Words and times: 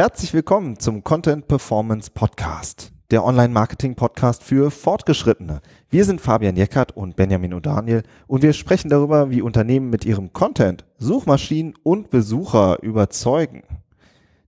Herzlich 0.00 0.32
willkommen 0.32 0.78
zum 0.78 1.04
Content 1.04 1.46
Performance 1.46 2.10
Podcast, 2.10 2.90
der 3.10 3.22
Online-Marketing-Podcast 3.22 4.42
für 4.42 4.70
Fortgeschrittene. 4.70 5.60
Wir 5.90 6.06
sind 6.06 6.22
Fabian 6.22 6.56
Jeckert 6.56 6.96
und 6.96 7.16
Benjamin 7.16 7.52
O'Daniel 7.52 8.04
und 8.26 8.42
wir 8.42 8.54
sprechen 8.54 8.88
darüber, 8.88 9.30
wie 9.30 9.42
Unternehmen 9.42 9.90
mit 9.90 10.06
ihrem 10.06 10.32
Content 10.32 10.86
Suchmaschinen 10.96 11.74
und 11.82 12.08
Besucher 12.08 12.82
überzeugen. 12.82 13.62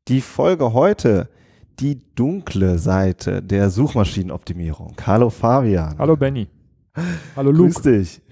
Die 0.09 0.23
Folge 0.23 0.73
heute, 0.73 1.29
die 1.81 2.01
dunkle 2.15 2.79
Seite 2.79 3.43
der 3.43 3.69
Suchmaschinenoptimierung. 3.69 4.97
Hallo 5.05 5.29
Fabian. 5.29 5.99
Hallo 5.99 6.17
Benny. 6.17 6.49
Hallo 7.37 7.51
Luke. 7.51 7.75
Grüß 7.75 7.83
dich. 7.83 8.23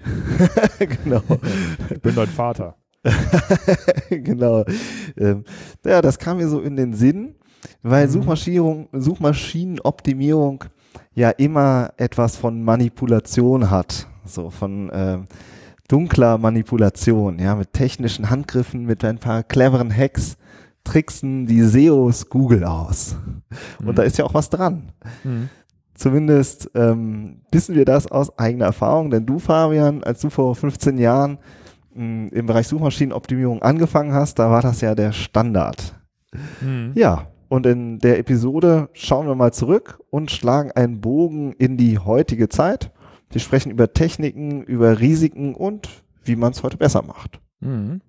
genau. 1.03 1.21
Ich 1.87 2.01
bin 2.01 2.15
dein 2.15 2.25
Vater. 2.25 2.80
genau. 4.09 4.63
Ähm, 5.17 5.43
ja, 5.85 6.01
das 6.01 6.19
kam 6.19 6.37
mir 6.37 6.47
so 6.47 6.61
in 6.61 6.75
den 6.75 6.93
Sinn, 6.93 7.35
weil 7.81 8.07
Mhm. 8.07 8.11
Suchmaschinierung, 8.11 8.89
Suchmaschinenoptimierung 8.91 10.63
ja 11.13 11.29
immer 11.31 11.91
etwas 11.97 12.37
von 12.37 12.63
Manipulation 12.63 13.69
hat. 13.69 14.07
So 14.25 14.49
von 14.49 14.89
ähm, 14.93 15.25
dunkler 15.87 16.37
Manipulation, 16.37 17.39
ja, 17.39 17.55
mit 17.55 17.73
technischen 17.73 18.29
Handgriffen, 18.29 18.85
mit 18.85 19.03
ein 19.03 19.17
paar 19.17 19.43
cleveren 19.43 19.95
Hacks 19.95 20.37
tricksen 20.83 21.45
die 21.47 21.61
SEOs 21.61 22.29
Google 22.29 22.63
aus. 22.63 23.15
Und 23.79 23.87
Mhm. 23.87 23.95
da 23.95 24.03
ist 24.03 24.17
ja 24.17 24.25
auch 24.25 24.33
was 24.33 24.49
dran. 24.49 24.91
Mhm. 25.23 25.49
Zumindest 25.93 26.71
ähm, 26.73 27.41
wissen 27.51 27.75
wir 27.75 27.85
das 27.85 28.07
aus 28.11 28.37
eigener 28.39 28.65
Erfahrung, 28.65 29.11
denn 29.11 29.25
du, 29.25 29.37
Fabian, 29.37 30.03
als 30.03 30.21
du 30.21 30.29
vor 30.31 30.55
15 30.55 30.97
Jahren 30.97 31.37
mh, 31.93 32.29
im 32.31 32.45
Bereich 32.45 32.67
Suchmaschinenoptimierung 32.67 33.61
angefangen 33.61 34.13
hast, 34.13 34.39
da 34.39 34.49
war 34.49 34.61
das 34.61 34.81
ja 34.81 34.95
der 34.95 35.11
Standard. 35.11 35.99
Mhm. 36.61 36.91
Ja, 36.95 37.27
und 37.49 37.65
in 37.65 37.99
der 37.99 38.19
Episode 38.19 38.89
schauen 38.93 39.27
wir 39.27 39.35
mal 39.35 39.51
zurück 39.51 39.99
und 40.09 40.31
schlagen 40.31 40.71
einen 40.71 41.01
Bogen 41.01 41.53
in 41.53 41.77
die 41.77 41.99
heutige 41.99 42.47
Zeit. 42.47 42.91
Wir 43.29 43.41
sprechen 43.41 43.71
über 43.71 43.93
Techniken, 43.93 44.63
über 44.63 44.99
Risiken 44.99 45.55
und 45.55 45.89
wie 46.23 46.35
man 46.35 46.51
es 46.51 46.63
heute 46.63 46.77
besser 46.77 47.01
macht. 47.01 47.39
Mhm. 47.59 48.01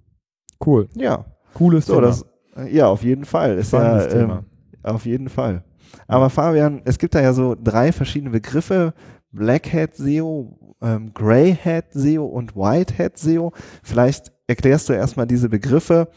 Cool. 0.64 0.88
Ja, 0.94 1.24
Cooles 1.54 1.86
so 1.86 1.94
Thema. 1.96 2.06
das, 2.06 2.24
ja, 2.70 2.86
auf 2.86 3.02
jeden 3.02 3.24
Fall. 3.24 3.56
Ist 3.58 3.72
ja, 3.72 4.02
ähm, 4.04 4.10
Thema. 4.10 4.44
auf 4.82 5.06
jeden 5.06 5.28
Fall. 5.28 5.64
Aber 6.06 6.30
Fabian, 6.30 6.82
es 6.84 6.98
gibt 6.98 7.14
da 7.14 7.20
ja 7.20 7.32
so 7.32 7.56
drei 7.60 7.92
verschiedene 7.92 8.30
Begriffe. 8.30 8.94
Black 9.32 9.72
Hat 9.72 9.96
SEO, 9.96 10.58
ähm, 10.82 11.14
Grey 11.14 11.54
Hat 11.54 11.92
SEO 11.92 12.24
und 12.24 12.56
White 12.56 12.98
Hat 12.98 13.18
SEO. 13.18 13.52
Vielleicht 13.82 14.32
erklärst 14.46 14.88
du 14.88 14.92
erstmal 14.92 15.26
diese 15.26 15.48
Begriffe, 15.48 16.08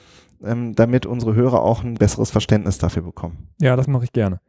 ähm, 0.44 0.76
damit 0.76 1.06
unsere 1.06 1.36
Hörer 1.36 1.62
auch 1.62 1.84
ein 1.84 1.96
besseres 1.96 2.32
Verständnis 2.32 2.78
dafür 2.78 3.04
bekommen. 3.04 3.50
Ja, 3.62 3.76
das 3.76 3.88
mache 3.88 4.06
ich 4.06 4.14
gerne. 4.14 4.40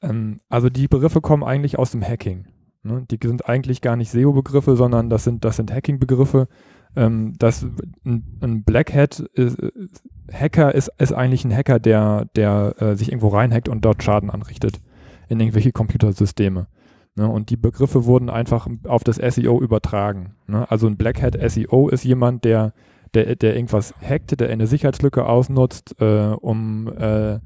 Ähm, 0.00 0.40
also 0.48 0.68
die 0.68 0.88
Begriffe 0.88 1.20
kommen 1.20 1.42
eigentlich 1.42 1.78
aus 1.78 1.92
dem 1.92 2.02
Hacking. 2.02 2.46
Ne? 2.82 3.06
Die 3.10 3.18
sind 3.22 3.48
eigentlich 3.48 3.80
gar 3.80 3.96
nicht 3.96 4.10
SEO-Begriffe, 4.10 4.76
sondern 4.76 5.10
das 5.10 5.24
sind, 5.24 5.44
das 5.44 5.56
sind 5.56 5.72
Hacking-Begriffe. 5.72 6.48
Ähm, 6.94 7.34
das, 7.38 7.66
ein, 8.04 8.38
ein 8.40 8.64
Black 8.64 8.92
Hat 8.92 9.20
ist, 9.20 9.56
Hacker 10.30 10.74
ist, 10.74 10.90
ist 10.98 11.12
eigentlich 11.12 11.44
ein 11.44 11.54
Hacker, 11.54 11.78
der, 11.78 12.26
der 12.36 12.74
äh, 12.78 12.96
sich 12.96 13.08
irgendwo 13.08 13.28
reinhackt 13.28 13.68
und 13.68 13.84
dort 13.84 14.02
Schaden 14.02 14.30
anrichtet 14.30 14.80
in 15.28 15.40
irgendwelche 15.40 15.72
Computersysteme. 15.72 16.66
Ne? 17.14 17.28
Und 17.28 17.50
die 17.50 17.56
Begriffe 17.56 18.04
wurden 18.04 18.30
einfach 18.30 18.68
auf 18.84 19.04
das 19.04 19.16
SEO 19.16 19.60
übertragen. 19.60 20.34
Ne? 20.46 20.70
Also 20.70 20.86
ein 20.86 20.96
Black 20.96 21.20
Hat 21.22 21.36
SEO 21.50 21.88
ist 21.88 22.04
jemand, 22.04 22.44
der, 22.44 22.72
der, 23.14 23.36
der 23.36 23.54
irgendwas 23.54 23.94
hackt, 24.00 24.40
der 24.40 24.48
eine 24.48 24.66
Sicherheitslücke 24.66 25.26
ausnutzt, 25.26 25.94
äh, 26.00 26.34
um, 26.40 26.88
äh, 26.88 27.38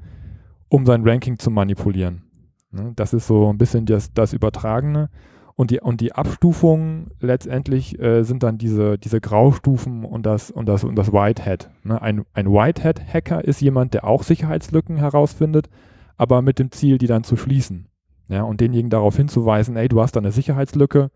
um 0.69 0.85
sein 0.85 1.07
Ranking 1.07 1.37
zu 1.37 1.51
manipulieren. 1.51 2.23
Ne? 2.71 2.93
Das 2.95 3.13
ist 3.13 3.27
so 3.27 3.49
ein 3.49 3.57
bisschen 3.57 3.85
das, 3.85 4.13
das 4.13 4.33
Übertragene. 4.33 5.09
Und 5.55 5.71
die, 5.71 5.79
und 5.79 6.01
die 6.01 6.13
Abstufungen 6.13 7.09
letztendlich 7.19 7.99
äh, 7.99 8.21
sind 8.23 8.43
dann 8.43 8.59
diese, 8.59 8.99
diese 8.99 9.19
Graustufen 9.19 10.05
und 10.05 10.23
das, 10.25 10.51
und 10.51 10.69
das, 10.69 10.83
und 10.83 10.95
das 10.95 11.11
Whitehead. 11.11 11.71
Ne? 11.83 11.99
Ein, 11.99 12.25
ein 12.33 12.51
Whitehead-Hacker 12.51 13.43
ist 13.43 13.59
jemand, 13.59 13.95
der 13.95 14.05
auch 14.05 14.21
Sicherheitslücken 14.21 14.97
herausfindet, 14.97 15.67
aber 16.15 16.43
mit 16.43 16.59
dem 16.59 16.71
Ziel, 16.71 16.99
die 16.99 17.07
dann 17.07 17.23
zu 17.23 17.37
schließen. 17.37 17.87
Ja, 18.29 18.43
und 18.43 18.59
denjenigen 18.59 18.89
darauf 18.89 19.15
hinzuweisen, 19.15 19.77
ey, 19.77 19.87
du 19.87 20.01
hast 20.01 20.15
da 20.15 20.19
eine 20.19 20.31
Sicherheitslücke, 20.31 21.11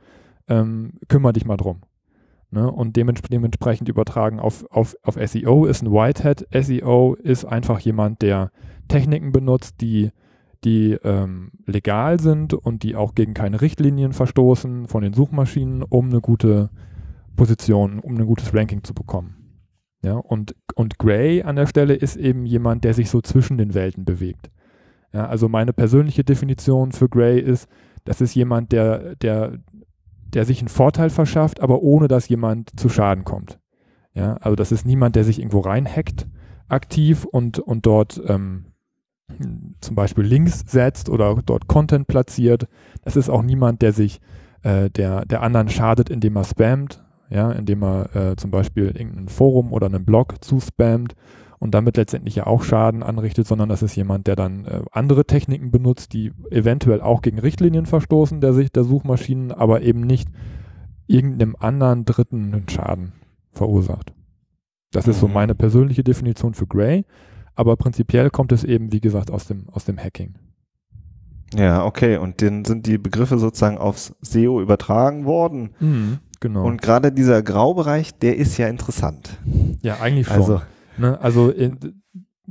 ähm, 0.47 0.94
kümmere 1.07 1.33
dich 1.33 1.45
mal 1.45 1.57
drum. 1.57 1.81
Ne? 2.51 2.69
Und 2.72 2.95
dements 2.95 3.22
dementsprechend 3.22 3.89
übertragen 3.89 4.39
auf, 4.39 4.66
auf, 4.69 4.95
auf 5.03 5.16
SEO 5.16 5.66
ist 5.66 5.81
ein 5.83 5.91
Whitehead. 5.91 6.47
SEO 6.53 7.16
ist 7.16 7.45
einfach 7.45 7.79
jemand, 7.79 8.22
der 8.22 8.51
Techniken 8.88 9.31
benutzt, 9.31 9.81
die 9.81 10.11
die 10.63 10.94
ähm, 11.03 11.51
legal 11.66 12.19
sind 12.19 12.53
und 12.53 12.83
die 12.83 12.95
auch 12.95 13.16
gegen 13.16 13.33
keine 13.33 13.61
Richtlinien 13.61 14.13
verstoßen 14.13 14.88
von 14.88 15.01
den 15.01 15.13
Suchmaschinen, 15.13 15.81
um 15.83 16.09
eine 16.09 16.22
gute 16.22 16.69
Position, 17.35 17.99
um 17.99 18.16
ein 18.16 18.25
gutes 18.25 18.53
Ranking 18.53 18.83
zu 18.83 18.93
bekommen. 18.93 19.38
Ja, 20.03 20.17
und, 20.17 20.55
und 20.75 20.97
Gray 20.99 21.43
an 21.43 21.55
der 21.55 21.67
Stelle 21.67 21.93
ist 21.93 22.16
eben 22.16 22.45
jemand, 22.45 22.83
der 22.83 22.93
sich 22.93 23.09
so 23.09 23.22
zwischen 23.22 23.57
den 23.57 23.73
Welten 23.73 24.05
bewegt. 24.05 24.49
Ja, 25.13 25.27
also 25.27 25.49
meine 25.49 25.73
persönliche 25.73 26.23
Definition 26.23 26.91
für 26.91 27.09
Gray 27.09 27.39
ist, 27.39 27.67
das 28.05 28.22
ist 28.22 28.33
jemand, 28.33 28.72
der, 28.72 29.16
der, 29.16 29.59
der 30.33 30.45
sich 30.45 30.59
einen 30.59 30.69
Vorteil 30.69 31.09
verschafft, 31.09 31.61
aber 31.61 31.81
ohne 31.81 32.07
dass 32.07 32.29
jemand 32.29 32.79
zu 32.79 32.89
Schaden 32.89 33.25
kommt. 33.25 33.59
Ja, 34.13 34.35
also 34.35 34.55
das 34.55 34.72
ist 34.72 34.85
niemand, 34.85 35.16
der 35.16 35.23
sich 35.23 35.39
irgendwo 35.39 35.59
reinhackt 35.59 36.27
aktiv 36.67 37.25
und, 37.25 37.59
und 37.59 37.85
dort 37.85 38.22
ähm, 38.27 38.66
zum 39.81 39.95
Beispiel 39.95 40.23
Links 40.23 40.63
setzt 40.67 41.09
oder 41.09 41.41
dort 41.45 41.67
Content 41.67 42.07
platziert. 42.07 42.67
Das 43.03 43.16
ist 43.16 43.29
auch 43.29 43.43
niemand, 43.43 43.81
der 43.81 43.93
sich 43.93 44.19
äh, 44.63 44.89
der, 44.89 45.25
der 45.25 45.41
anderen 45.41 45.69
schadet, 45.69 46.09
indem 46.09 46.35
er 46.35 46.43
spammt, 46.43 47.03
ja, 47.29 47.51
indem 47.51 47.83
er 47.83 48.16
äh, 48.16 48.35
zum 48.35 48.51
Beispiel 48.51 48.88
irgendein 48.88 49.29
Forum 49.29 49.73
oder 49.73 49.88
einen 49.88 50.05
Blog 50.05 50.43
zuspammt 50.43 51.16
und 51.61 51.72
damit 51.75 51.95
letztendlich 51.95 52.35
ja 52.35 52.47
auch 52.47 52.63
Schaden 52.63 53.03
anrichtet, 53.03 53.45
sondern 53.47 53.69
das 53.69 53.83
ist 53.83 53.95
jemand, 53.95 54.25
der 54.25 54.35
dann 54.35 54.66
äh, 54.66 54.81
andere 54.91 55.25
Techniken 55.25 55.69
benutzt, 55.72 56.11
die 56.11 56.31
eventuell 56.49 56.99
auch 57.01 57.22
gegen 57.22 57.38
Richtlinien 57.39 57.85
verstoßen 57.85 58.41
der 58.41 58.53
Sicht 58.53 58.75
der 58.75 58.83
Suchmaschinen, 58.83 59.51
aber 59.51 59.83
eben 59.83 60.01
nicht 60.01 60.27
irgendeinem 61.07 61.55
anderen 61.59 62.03
Dritten 62.05 62.53
einen 62.53 62.67
Schaden 62.67 63.13
verursacht. 63.53 64.11
Das 64.91 65.07
ist 65.07 65.19
so 65.19 65.27
Mhm. 65.27 65.33
meine 65.33 65.55
persönliche 65.55 66.03
Definition 66.03 66.53
für 66.55 66.66
Gray. 66.67 67.05
Aber 67.53 67.75
prinzipiell 67.78 68.29
kommt 68.31 68.51
es 68.53 68.63
eben, 68.63 68.91
wie 68.91 69.01
gesagt, 69.01 69.29
aus 69.29 69.45
dem, 69.45 69.69
aus 69.72 69.85
dem 69.85 69.97
Hacking. 69.99 70.35
Ja, 71.53 71.85
okay. 71.85 72.17
Und 72.17 72.41
dann 72.41 72.66
sind 72.66 72.88
die 72.88 72.97
Begriffe 72.97 73.38
sozusagen 73.38 73.78
aufs 73.78 74.16
SEO 74.22 74.61
übertragen 74.61 75.25
worden. 75.25 75.72
Genau. 76.39 76.66
Und 76.66 76.81
gerade 76.81 77.11
dieser 77.11 77.43
Graubereich, 77.43 78.17
der 78.17 78.38
ist 78.38 78.57
ja 78.57 78.67
interessant. 78.67 79.38
ja, 79.81 79.99
eigentlich 80.01 80.28
schon. 80.28 80.38
Also, 80.38 80.61
ne? 81.01 81.19
also 81.22 81.50
in, 81.50 81.78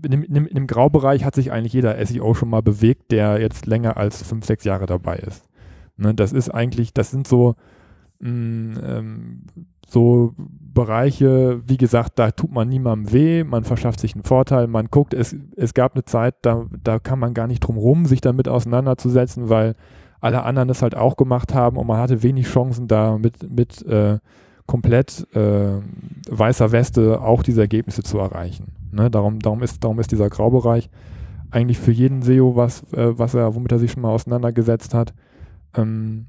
in, 0.02 0.10
dem, 0.10 0.22
in, 0.22 0.36
in 0.46 0.54
dem 0.54 0.66
Graubereich 0.66 1.24
hat 1.24 1.34
sich 1.34 1.52
eigentlich 1.52 1.72
jeder 1.72 2.04
SEO 2.04 2.34
schon 2.34 2.50
mal 2.50 2.62
bewegt, 2.62 3.12
der 3.12 3.40
jetzt 3.40 3.66
länger 3.66 3.96
als 3.96 4.22
fünf, 4.22 4.44
sechs 4.44 4.64
Jahre 4.64 4.86
dabei 4.86 5.16
ist. 5.16 5.48
Ne? 5.96 6.14
Das 6.14 6.32
ist 6.32 6.50
eigentlich, 6.50 6.92
das 6.92 7.10
sind 7.10 7.26
so, 7.26 7.54
mh, 8.20 8.80
ähm, 8.82 9.42
so 9.88 10.34
Bereiche, 10.36 11.62
wie 11.66 11.76
gesagt, 11.76 12.18
da 12.18 12.30
tut 12.30 12.52
man 12.52 12.68
niemandem 12.68 13.12
weh, 13.12 13.44
man 13.44 13.64
verschafft 13.64 14.00
sich 14.00 14.14
einen 14.14 14.24
Vorteil, 14.24 14.68
man 14.68 14.86
guckt, 14.86 15.14
es, 15.14 15.36
es 15.56 15.74
gab 15.74 15.94
eine 15.94 16.04
Zeit, 16.04 16.36
da, 16.42 16.66
da 16.82 16.98
kann 16.98 17.18
man 17.18 17.34
gar 17.34 17.48
nicht 17.48 17.60
drum 17.60 17.76
rum, 17.76 18.06
sich 18.06 18.20
damit 18.20 18.46
auseinanderzusetzen, 18.48 19.48
weil 19.48 19.74
alle 20.20 20.44
anderen 20.44 20.68
es 20.68 20.82
halt 20.82 20.96
auch 20.96 21.16
gemacht 21.16 21.54
haben 21.54 21.76
und 21.76 21.86
man 21.86 21.98
hatte 21.98 22.22
wenig 22.22 22.46
Chancen, 22.46 22.86
da 22.86 23.18
mit, 23.18 23.50
mit 23.50 23.82
äh, 23.86 24.18
komplett 24.70 25.26
äh, 25.34 25.80
weißer 26.30 26.70
Weste 26.70 27.20
auch 27.20 27.42
diese 27.42 27.62
Ergebnisse 27.62 28.04
zu 28.04 28.18
erreichen. 28.18 28.68
Ne? 28.92 29.10
Darum, 29.10 29.40
darum, 29.40 29.64
ist, 29.64 29.82
darum 29.82 29.98
ist 29.98 30.12
dieser 30.12 30.30
Graubereich 30.30 30.88
eigentlich 31.50 31.80
für 31.80 31.90
jeden 31.90 32.22
SEO 32.22 32.54
was, 32.54 32.84
äh, 32.92 33.18
was 33.18 33.34
er, 33.34 33.56
womit 33.56 33.72
er 33.72 33.80
sich 33.80 33.90
schon 33.90 34.02
mal 34.02 34.12
auseinandergesetzt 34.12 34.94
hat. 34.94 35.12
Ähm, 35.74 36.26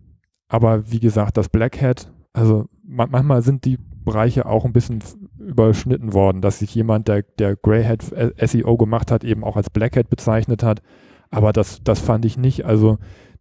aber 0.48 0.90
wie 0.90 1.00
gesagt, 1.00 1.38
das 1.38 1.50
Black 1.50 1.80
Hat, 1.84 2.12
also 2.34 2.66
ma 2.84 3.06
manchmal 3.06 3.44
sind 3.44 3.64
die 3.64 3.78
Bereiche 3.78 4.48
auch 4.48 4.66
ein 4.66 4.74
bisschen 4.74 5.04
überschnitten 5.38 6.14
worden, 6.14 6.42
dass 6.42 6.58
sich 6.58 6.74
jemand, 6.74 7.10
der, 7.10 7.22
der 7.38 7.56
Grey 7.56 7.84
Hat 7.84 8.04
SEO 8.44 8.76
gemacht 8.76 9.12
hat, 9.12 9.24
eben 9.24 9.44
auch 9.44 9.56
als 9.56 9.70
Black 9.70 9.96
Hat 9.96 10.10
bezeichnet 10.10 10.64
hat. 10.64 10.82
Aber 11.30 11.54
das, 11.54 11.84
das 11.84 12.00
fand 12.00 12.26
ich 12.26 12.40
nicht. 12.40 12.66
Also 12.66 12.98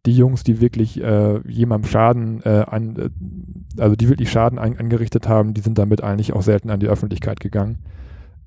die 0.06 0.17
Jungs, 0.17 0.44
die 0.44 0.61
wirklich 0.61 1.02
äh, 1.02 1.41
jemandem 1.47 1.91
Schaden 1.91 2.43
äh, 2.44 2.64
an, 2.67 2.97
äh, 2.97 3.81
also 3.81 3.97
die 3.97 4.08
wirklich 4.08 4.31
Schaden 4.31 4.58
an, 4.58 4.76
angerichtet 4.76 5.29
haben, 5.29 5.55
die 5.55 5.61
sind 5.61 5.79
damit 5.79 6.02
eigentlich 6.02 6.32
auch 6.32 6.43
selten 6.43 6.70
an 6.70 6.81
die 6.81 6.88
Öffentlichkeit 6.88 7.41
gegangen. 7.41 7.79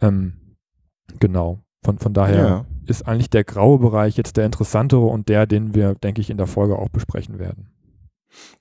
Ähm, 0.02 0.34
genau. 1.20 1.60
Von, 1.84 2.00
von 2.00 2.14
daher 2.14 2.48
ja. 2.48 2.66
ist 2.86 3.08
eigentlich 3.08 3.30
der 3.30 3.44
graue 3.44 3.78
Bereich 3.80 4.18
jetzt 4.18 4.38
der 4.38 4.46
interessantere 4.46 5.06
und 5.06 5.30
der, 5.30 5.46
den 5.46 5.76
wir, 5.76 5.96
denke 5.96 6.22
ich, 6.22 6.30
in 6.30 6.38
der 6.38 6.48
Folge 6.48 6.78
auch 6.78 6.90
besprechen 6.90 7.40
werden. 7.40 7.70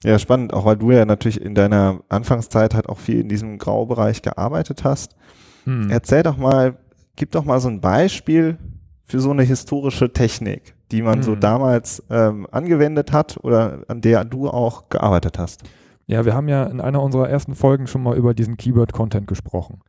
Ja, 0.05 0.19
spannend, 0.19 0.53
auch 0.53 0.65
weil 0.65 0.77
du 0.77 0.91
ja 0.91 1.05
natürlich 1.05 1.41
in 1.41 1.55
deiner 1.55 2.01
Anfangszeit 2.09 2.75
halt 2.75 2.89
auch 2.89 2.99
viel 2.99 3.21
in 3.21 3.29
diesem 3.29 3.59
Graubereich 3.59 4.21
gearbeitet 4.21 4.85
hast. 4.85 5.17
Hm. 5.65 5.89
Erzähl 5.89 6.23
doch 6.23 6.37
mal, 6.37 6.77
gib 7.17 7.31
doch 7.31 7.45
mal 7.45 7.61
so 7.61 7.69
ein 7.69 7.81
Beispiel 7.81 8.59
für 9.05 9.21
so 9.21 9.31
eine 9.31 9.45
historische 9.45 10.13
Technik, 10.13 10.75
die 10.93 11.03
man 11.03 11.23
so 11.23 11.33
Mhm. 11.33 11.41
damals 11.41 12.03
ähm, 12.11 12.47
angewendet 12.51 13.13
hat 13.13 13.39
oder 13.43 13.81
an 13.89 14.01
der 14.01 14.25
du 14.25 14.49
auch 14.49 14.89
gearbeitet 14.89 15.39
hast? 15.39 15.63
Ja, 16.07 16.25
wir 16.25 16.35
haben 16.35 16.49
ja 16.49 16.65
in 16.65 16.81
einer 16.81 17.03
unserer 17.03 17.29
ersten 17.29 17.55
Folgen 17.55 17.87
schon 17.87 18.03
mal 18.03 18.17
über 18.17 18.35
diesen 18.35 18.57
Keyword-Content 18.57 19.27
gesprochen. 19.27 19.81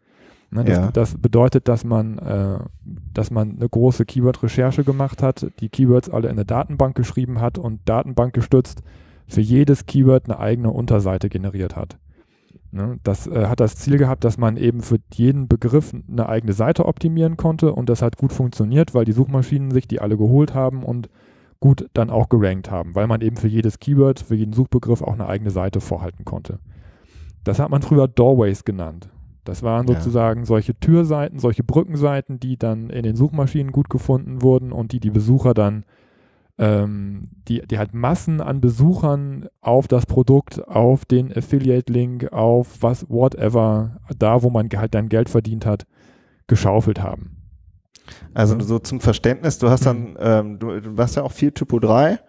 Ne, 0.52 0.64
das, 0.64 0.78
Ja. 0.78 0.90
das 0.92 1.16
bedeutet, 1.18 1.68
dass 1.68 1.84
man, 1.84 2.20
äh, 2.20 2.60
dass 3.14 3.32
man 3.32 3.56
eine 3.58 3.68
große 3.68 4.06
Keyword-Recherche 4.06 4.84
gemacht 4.84 5.22
hat, 5.24 5.48
die 5.60 5.70
Keywords 5.70 6.10
alle 6.10 6.28
in 6.28 6.34
eine 6.34 6.46
Datenbank 6.46 6.96
geschrieben 6.96 7.42
hat 7.42 7.58
und 7.58 7.82
Datenbank 7.86 8.34
gestützt 8.34 8.84
für 9.28 9.42
jedes 9.42 9.86
Keyword 9.88 10.26
eine 10.26 10.40
eigene 10.40 10.70
Unterseite 10.72 11.30
generiert 11.30 11.76
hat. 11.76 11.98
Ne, 12.76 13.00
das 13.04 13.28
äh, 13.28 13.46
hat 13.46 13.60
das 13.60 13.76
Ziel 13.76 14.00
gehabt, 14.00 14.24
dass 14.24 14.40
man 14.40 14.58
eben 14.58 14.82
für 14.82 14.98
jeden 15.14 15.48
Begriff 15.48 15.94
eine 15.94 16.28
eigene 16.28 16.54
Seite 16.54 16.88
optimieren 16.88 17.38
konnte 17.38 17.72
und 17.72 17.88
das 17.88 18.02
hat 18.02 18.18
gut 18.18 18.34
funktioniert, 18.34 18.96
weil 18.96 19.06
die 19.06 19.12
Suchmaschinen 19.12 19.70
sich 19.70 19.88
die 19.88 20.02
alle 20.02 20.18
geholt 20.18 20.56
haben 20.56 20.82
und 20.82 21.08
gut 21.60 21.88
dann 21.94 22.10
auch 22.10 22.30
gerankt 22.30 22.72
haben, 22.72 22.96
weil 22.96 23.06
man 23.06 23.22
eben 23.22 23.38
für 23.38 23.48
jedes 23.48 23.78
Keyword, 23.78 24.22
für 24.22 24.34
jeden 24.34 24.54
Suchbegriff 24.54 25.04
auch 25.04 25.14
eine 25.14 25.28
eigene 25.28 25.52
Seite 25.52 25.82
vorhalten 25.82 26.26
konnte. 26.26 26.58
Das 27.44 27.60
hat 27.60 27.70
man 27.70 27.84
früher 27.84 28.08
Doorways 28.08 28.66
genannt. 28.66 29.08
Das 29.44 29.62
waren 29.62 29.88
Ja. 29.88 29.94
sozusagen 29.94 30.44
solche 30.44 30.74
Türseiten, 30.74 31.38
solche 31.38 31.64
Brückenseiten, 31.64 32.40
die 32.40 32.58
dann 32.58 32.90
in 32.90 33.04
den 33.04 33.16
Suchmaschinen 33.16 33.72
gut 33.72 33.92
gefunden 33.92 34.42
wurden 34.42 34.72
und 34.72 34.94
die 34.94 35.00
die 35.00 35.12
Besucher 35.12 35.54
dann, 35.54 35.86
ähm, 36.58 37.30
die, 37.48 37.62
die 37.66 37.78
halt 37.78 37.94
Massen 37.94 38.42
an 38.42 38.62
Besuchern 38.62 39.48
auf 39.62 39.88
das 39.88 40.06
Produkt, 40.06 40.68
auf 40.68 41.06
den 41.06 41.36
Affiliate-Link, 41.36 42.32
auf 42.32 42.78
was, 42.82 43.10
whatever, 43.10 43.98
da 44.18 44.44
wo 44.44 44.50
man 44.50 44.70
halt 44.76 44.94
dann 44.94 45.10
Geld 45.10 45.30
verdient 45.30 45.66
hat, 45.66 45.86
geschaufelt 46.48 47.02
haben. 47.02 47.38
Also 48.34 48.56
Mhm. 48.56 48.62
so 48.62 48.80
zum 48.80 49.00
Verständnis, 49.00 49.58
du 49.60 49.70
hast 49.70 49.86
dann, 49.86 50.16
ähm, 50.20 50.60
du, 50.60 50.80
du 50.80 50.98
warst 50.98 51.16
ja 51.16 51.24
auch 51.24 51.32
viel 51.32 51.52
Typo 51.52 51.80
3. 51.80 52.20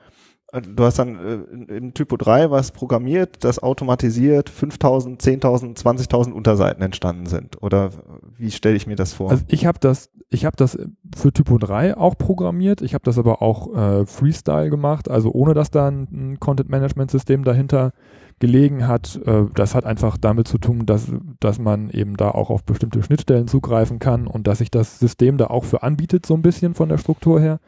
Äh, 0.52 0.62
Du 0.62 0.84
hast 0.84 1.00
dann 1.00 1.16
äh, 1.16 1.34
in, 1.52 1.66
in 1.68 1.94
Typo 1.94 2.16
3 2.16 2.50
was 2.50 2.70
programmiert, 2.70 3.42
das 3.42 3.60
automatisiert 3.60 4.48
5000, 4.50 5.20
10.000, 5.20 5.76
20.000 5.76 6.30
Unterseiten 6.30 6.80
entstanden 6.82 7.26
sind. 7.26 7.60
Oder 7.60 7.90
wie 8.38 8.52
stelle 8.52 8.76
ich 8.76 8.86
mir 8.86 8.94
das 8.94 9.14
vor? 9.14 9.30
Also 9.32 9.44
ich 9.48 9.66
habe 9.66 9.80
das, 9.80 10.10
ich 10.34 10.44
habe 10.44 10.56
das 10.56 10.78
für 11.16 11.32
Typo 11.32 11.58
3 11.58 11.96
auch 11.96 12.18
programmiert. 12.18 12.82
Ich 12.82 12.92
habe 12.92 13.04
das 13.04 13.18
aber 13.18 13.40
auch 13.40 13.74
äh, 13.74 14.06
Freestyle 14.06 14.68
gemacht, 14.68 15.08
also 15.10 15.32
ohne 15.32 15.54
dass 15.54 15.70
da 15.70 15.88
ein, 15.88 16.08
ein 16.12 16.40
Content 16.40 16.68
Management 16.68 17.10
System 17.10 17.44
dahinter 17.44 17.92
gelegen 18.40 18.86
hat. 18.86 19.18
Äh, 19.24 19.44
das 19.54 19.74
hat 19.74 19.86
einfach 19.86 20.18
damit 20.18 20.48
zu 20.48 20.58
tun, 20.58 20.86
dass, 20.86 21.10
dass 21.40 21.58
man 21.58 21.88
eben 21.90 22.16
da 22.16 22.30
auch 22.30 22.50
auf 22.50 22.64
bestimmte 22.64 23.02
Schnittstellen 23.02 23.48
zugreifen 23.48 23.98
kann 23.98 24.26
und 24.26 24.46
dass 24.46 24.58
sich 24.58 24.70
das 24.70 24.98
System 24.98 25.38
da 25.38 25.46
auch 25.46 25.64
für 25.64 25.82
anbietet, 25.82 26.26
so 26.26 26.34
ein 26.34 26.42
bisschen 26.42 26.74
von 26.74 26.88
der 26.88 26.98
Struktur 26.98 27.40
her. 27.40 27.60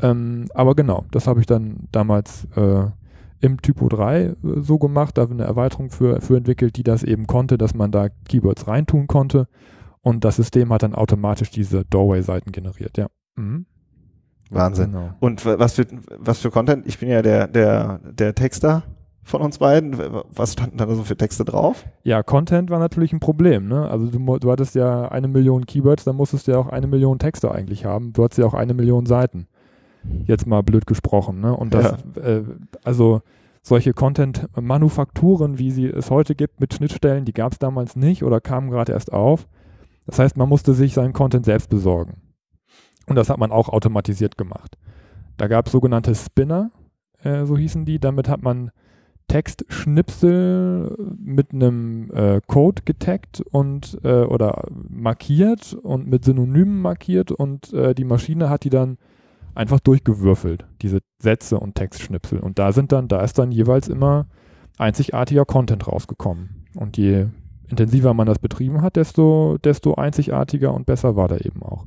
Ähm, 0.00 0.46
aber 0.54 0.74
genau, 0.74 1.04
das 1.10 1.26
habe 1.26 1.40
ich 1.40 1.46
dann 1.46 1.88
damals 1.90 2.46
äh, 2.56 2.84
im 3.40 3.60
Typo 3.60 3.88
3 3.88 4.22
äh, 4.22 4.34
so 4.56 4.78
gemacht, 4.78 5.18
da 5.18 5.24
eine 5.24 5.44
Erweiterung 5.44 5.90
für, 5.90 6.20
für 6.20 6.36
entwickelt, 6.36 6.76
die 6.76 6.84
das 6.84 7.02
eben 7.02 7.26
konnte, 7.26 7.58
dass 7.58 7.74
man 7.74 7.90
da 7.90 8.08
Keywords 8.28 8.68
reintun 8.68 9.06
konnte. 9.06 9.48
Und 10.02 10.24
das 10.24 10.36
System 10.36 10.72
hat 10.72 10.82
dann 10.82 10.94
automatisch 10.94 11.50
diese 11.50 11.84
Doorway-Seiten 11.84 12.52
generiert, 12.52 12.98
ja. 12.98 13.08
Mhm. 13.36 13.66
Wahnsinn. 14.50 14.92
Genau. 14.92 15.10
Und 15.20 15.44
was 15.44 15.74
für, 15.74 15.86
was 16.18 16.40
für 16.40 16.50
Content? 16.50 16.86
Ich 16.86 16.98
bin 16.98 17.08
ja 17.08 17.22
der, 17.22 17.48
der, 17.48 18.00
der 18.04 18.34
Texter 18.34 18.84
von 19.22 19.42
uns 19.42 19.58
beiden. 19.58 19.98
Was 20.30 20.54
standen 20.54 20.78
da 20.78 20.86
so 20.94 21.04
für 21.04 21.16
Texte 21.16 21.44
drauf? 21.44 21.84
Ja, 22.02 22.22
Content 22.22 22.70
war 22.70 22.78
natürlich 22.78 23.12
ein 23.12 23.20
Problem, 23.20 23.68
ne? 23.68 23.88
Also 23.88 24.06
du, 24.06 24.38
du 24.38 24.50
hattest 24.50 24.74
ja 24.74 25.08
eine 25.08 25.28
Million 25.28 25.66
Keywords, 25.66 26.04
dann 26.04 26.16
musstest 26.16 26.48
du 26.48 26.52
ja 26.52 26.58
auch 26.58 26.68
eine 26.68 26.86
Million 26.86 27.18
Texte 27.18 27.52
eigentlich 27.52 27.84
haben. 27.84 28.12
Du 28.14 28.24
hattest 28.24 28.38
ja 28.38 28.46
auch 28.46 28.54
eine 28.54 28.74
Million 28.74 29.04
Seiten. 29.04 29.46
Jetzt 30.24 30.46
mal 30.46 30.62
blöd 30.62 30.86
gesprochen, 30.86 31.40
ne? 31.40 31.54
Und 31.54 31.74
das, 31.74 31.92
äh, 32.22 32.42
also 32.84 33.20
solche 33.62 33.92
Content-Manufakturen, 33.92 35.58
wie 35.58 35.70
sie 35.70 35.86
es 35.86 36.10
heute 36.10 36.34
gibt 36.34 36.60
mit 36.60 36.72
Schnittstellen, 36.72 37.26
die 37.26 37.34
gab 37.34 37.52
es 37.52 37.58
damals 37.58 37.96
nicht 37.96 38.22
oder 38.22 38.40
kamen 38.40 38.70
gerade 38.70 38.92
erst 38.92 39.12
auf. 39.12 39.46
Das 40.08 40.18
heißt, 40.18 40.38
man 40.38 40.48
musste 40.48 40.72
sich 40.72 40.94
seinen 40.94 41.12
Content 41.12 41.44
selbst 41.44 41.68
besorgen. 41.68 42.22
Und 43.06 43.16
das 43.16 43.28
hat 43.28 43.38
man 43.38 43.52
auch 43.52 43.68
automatisiert 43.68 44.38
gemacht. 44.38 44.78
Da 45.36 45.48
gab 45.48 45.66
es 45.66 45.72
sogenannte 45.72 46.14
Spinner, 46.14 46.70
äh, 47.22 47.44
so 47.44 47.58
hießen 47.58 47.84
die. 47.84 47.98
Damit 47.98 48.26
hat 48.26 48.42
man 48.42 48.70
Textschnipsel 49.28 50.96
mit 51.18 51.52
einem 51.52 52.10
äh, 52.10 52.40
Code 52.46 52.82
getaggt 52.86 53.42
und 53.50 53.98
äh, 54.02 54.22
oder 54.22 54.66
markiert 54.88 55.74
und 55.74 56.08
mit 56.08 56.24
Synonymen 56.24 56.80
markiert 56.80 57.30
und 57.30 57.74
äh, 57.74 57.94
die 57.94 58.04
Maschine 58.04 58.48
hat 58.48 58.64
die 58.64 58.70
dann 58.70 58.96
einfach 59.54 59.80
durchgewürfelt, 59.80 60.64
diese 60.80 61.00
Sätze 61.18 61.60
und 61.60 61.74
Textschnipsel. 61.74 62.38
Und 62.38 62.58
da 62.58 62.72
sind 62.72 62.92
dann, 62.92 63.08
da 63.08 63.20
ist 63.20 63.38
dann 63.38 63.52
jeweils 63.52 63.88
immer 63.88 64.26
einzigartiger 64.78 65.44
Content 65.44 65.86
rausgekommen. 65.86 66.64
Und 66.76 66.96
je 66.96 67.26
intensiver 67.68 68.14
man 68.14 68.26
das 68.26 68.38
betrieben 68.38 68.82
hat, 68.82 68.96
desto, 68.96 69.58
desto 69.62 69.94
einzigartiger 69.94 70.72
und 70.72 70.86
besser 70.86 71.16
war 71.16 71.28
der 71.28 71.44
eben 71.44 71.62
auch. 71.62 71.86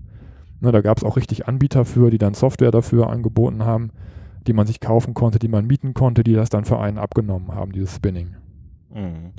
Ne, 0.59 0.71
da 0.71 0.81
gab 0.81 0.97
es 0.97 1.03
auch 1.03 1.17
richtig 1.17 1.47
Anbieter 1.47 1.85
für, 1.85 2.11
die 2.11 2.19
dann 2.19 2.35
Software 2.35 2.71
dafür 2.71 3.09
angeboten 3.09 3.65
haben, 3.65 3.91
die 4.47 4.53
man 4.53 4.67
sich 4.67 4.79
kaufen 4.79 5.13
konnte, 5.13 5.39
die 5.39 5.47
man 5.47 5.65
mieten 5.65 5.93
konnte, 5.93 6.23
die 6.23 6.33
das 6.33 6.49
dann 6.49 6.65
für 6.65 6.79
einen 6.79 6.97
abgenommen 6.97 7.53
haben, 7.53 7.71
dieses 7.71 7.95
Spinning. 7.95 8.35
Mhm. 8.93 9.31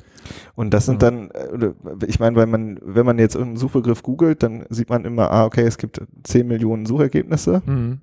Und 0.55 0.75
das 0.75 0.87
sind 0.87 1.03
dann, 1.03 1.31
äh, 1.31 1.71
ich 2.07 2.19
meine, 2.19 2.37
wenn 2.37 2.51
man, 2.51 2.79
wenn 2.83 3.07
man 3.07 3.19
jetzt 3.19 3.35
irgendeinen 3.35 3.59
Suchbegriff 3.59 4.03
googelt, 4.03 4.43
dann 4.43 4.65
sieht 4.71 4.91
man 4.91 5.05
immer, 5.05 5.31
ah, 5.31 5.45
okay, 5.45 5.63
es 5.63 5.79
gibt 5.79 6.01
10 6.25 6.47
Millionen 6.47 6.87
Suchergebnisse 6.87 7.63
Mhm. 7.67 8.01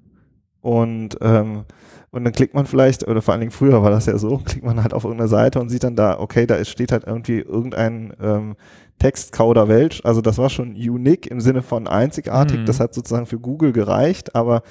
und, 0.62 1.18
ähm, 1.22 1.64
und 2.12 2.24
dann 2.24 2.34
klickt 2.34 2.54
man 2.54 2.66
vielleicht, 2.66 3.08
oder 3.08 3.22
vor 3.22 3.34
allen 3.34 3.42
Dingen 3.42 3.52
früher 3.52 3.82
war 3.84 3.92
das 3.92 4.06
ja 4.06 4.18
so, 4.18 4.38
klickt 4.46 4.66
man 4.66 4.82
halt 4.82 4.94
auf 4.94 5.04
irgendeine 5.04 5.30
Seite 5.30 5.60
und 5.60 5.70
sieht 5.70 5.84
dann 5.84 5.96
da, 5.96 6.20
okay, 6.20 6.46
da 6.46 6.64
steht 6.66 6.92
halt 6.92 7.04
irgendwie 7.06 7.40
irgendein 7.40 8.14
ähm, 8.22 8.56
Text 9.00 9.32
Kauderwelsch, 9.32 10.02
also 10.04 10.20
das 10.22 10.38
war 10.38 10.50
schon 10.50 10.72
unique 10.76 11.28
im 11.28 11.40
Sinne 11.40 11.62
von 11.62 11.88
einzigartig, 11.88 12.60
Mhm. 12.60 12.66
das 12.66 12.80
hat 12.80 12.94
sozusagen 12.94 13.26
für 13.28 13.40
Google 13.40 13.72
gereicht, 13.72 14.36
aber 14.36 14.62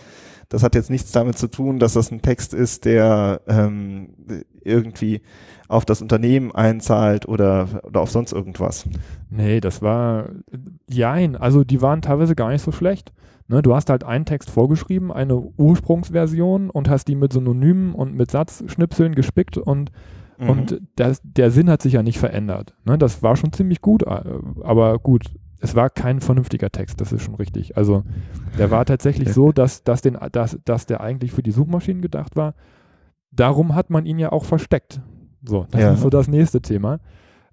das 0.49 0.63
hat 0.63 0.75
jetzt 0.75 0.91
nichts 0.91 1.13
damit 1.13 1.37
zu 1.37 1.49
tun, 1.49 1.79
dass 1.79 1.93
das 1.93 2.11
ein 2.11 2.23
Text 2.23 2.55
ist, 2.55 2.85
der 2.85 3.41
ähm, 3.49 4.11
irgendwie 4.63 5.21
auf 5.69 5.85
das 5.85 6.01
Unternehmen 6.01 6.53
einzahlt 6.53 7.29
oder, 7.29 7.83
oder 7.85 8.01
auf 8.01 8.11
sonst 8.11 8.33
irgendwas. 8.33 8.89
Nee, 9.31 9.61
das 9.61 9.83
war, 9.83 10.31
jein, 10.89 11.37
also 11.37 11.65
die 11.65 11.83
waren 11.83 12.01
teilweise 12.01 12.35
gar 12.35 12.49
nicht 12.51 12.63
so 12.63 12.73
schlecht. 12.73 13.13
Ne, 13.51 13.63
du 13.63 13.75
hast 13.75 13.89
halt 13.89 14.05
einen 14.05 14.27
Text 14.27 14.51
vorgeschrieben, 14.51 15.11
eine 15.11 15.37
Ursprungsversion 15.39 16.69
und 16.71 16.89
hast 16.89 17.09
die 17.09 17.15
mit 17.15 17.33
Synonymen 17.33 17.95
und 17.95 18.15
mit 18.15 18.31
Satzschnipseln 18.31 19.15
gespickt 19.15 19.57
und, 19.57 19.91
Mhm. 20.39 20.51
und 20.51 20.81
das, 20.97 21.21
der 21.25 21.51
Sinn 21.51 21.69
hat 21.69 21.83
sich 21.83 21.95
ja 21.95 22.03
nicht 22.03 22.19
verändert. 22.19 22.75
Ne, 22.85 22.97
das 22.97 23.23
war 23.23 23.37
schon 23.37 23.53
ziemlich 23.53 23.81
gut, 23.81 24.03
äh, 24.05 24.21
aber 24.63 24.99
gut, 24.99 25.25
es 25.61 25.75
war 25.75 25.91
kein 25.91 26.21
vernünftiger 26.21 26.71
Text, 26.71 27.01
das 27.01 27.13
ist 27.13 27.23
schon 27.23 27.35
richtig. 27.35 27.77
Also 27.77 28.05
der 28.59 28.71
war 28.71 28.85
tatsächlich 28.85 29.33
so, 29.33 29.53
dass, 29.53 29.83
dass, 29.83 30.03
den, 30.03 30.17
dass, 30.33 30.59
dass 30.65 30.87
der 30.87 31.01
eigentlich 31.01 31.33
für 31.33 31.43
die 31.43 31.51
Suchmaschinen 31.51 32.03
gedacht 32.03 32.37
war. 32.37 32.55
Darum 33.31 33.75
hat 33.75 33.91
man 33.91 34.07
ihn 34.07 34.19
ja 34.19 34.33
auch 34.33 34.45
versteckt. 34.45 35.01
So, 35.45 35.67
das 35.71 35.81
Ja. 35.81 35.93
ist 35.93 36.01
so 36.01 36.11
das 36.11 36.29
nächste 36.29 36.61
Thema. 36.61 37.01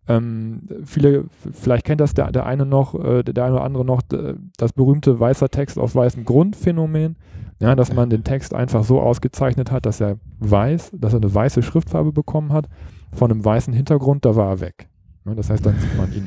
Ähm, 0.07 0.61
viele, 0.85 1.25
vielleicht 1.51 1.85
kennt 1.85 1.99
das 1.99 2.13
der, 2.13 2.31
der 2.31 2.45
eine 2.45 2.65
noch, 2.65 2.93
äh, 2.93 3.23
der 3.23 3.43
eine 3.45 3.55
oder 3.55 3.63
andere 3.63 3.85
noch, 3.85 4.01
das 4.03 4.73
berühmte 4.73 5.19
weißer 5.19 5.49
Text 5.49 5.79
auf 5.79 5.95
weißem 5.95 6.25
Grund 6.25 6.55
Phänomen. 6.55 7.15
Ja, 7.59 7.73
dass 7.73 7.93
man 7.93 8.09
den 8.09 8.25
Text 8.25 8.53
einfach 8.53 8.83
so 8.83 8.99
ausgezeichnet 8.99 9.71
hat, 9.71 9.85
dass 9.85 10.01
er 10.01 10.17
weiß, 10.39 10.91
dass 10.93 11.13
er 11.13 11.21
eine 11.21 11.33
weiße 11.33 11.63
Schriftfarbe 11.63 12.11
bekommen 12.11 12.51
hat, 12.51 12.67
von 13.13 13.31
einem 13.31 13.45
weißen 13.45 13.73
Hintergrund, 13.73 14.25
da 14.25 14.35
war 14.35 14.49
er 14.49 14.59
weg. 14.59 14.89
Ne, 15.25 15.35
das 15.35 15.49
heißt, 15.49 15.65
dann 15.65 15.77
sieht 15.79 15.97
man 15.97 16.13
ihn, 16.13 16.25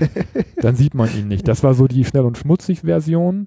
dann 0.57 0.75
sieht 0.75 0.95
man 0.95 1.09
ihn 1.17 1.29
nicht. 1.29 1.47
Das 1.47 1.63
war 1.63 1.75
so 1.75 1.87
die 1.87 2.05
schnell 2.05 2.25
und 2.25 2.37
schmutzig 2.37 2.81
Version. 2.81 3.47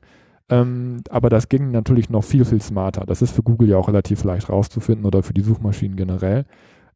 Ähm, 0.50 1.02
aber 1.10 1.30
das 1.30 1.50
ging 1.50 1.72
natürlich 1.72 2.10
noch 2.10 2.24
viel, 2.24 2.46
viel 2.46 2.62
smarter. 2.62 3.06
Das 3.06 3.22
ist 3.22 3.32
für 3.32 3.44
Google 3.44 3.70
ja 3.70 3.78
auch 3.78 3.88
relativ 3.88 4.24
leicht 4.24 4.50
rauszufinden 4.50 5.06
oder 5.06 5.24
für 5.24 5.34
die 5.34 5.42
Suchmaschinen 5.42 5.96
generell. 5.96 6.46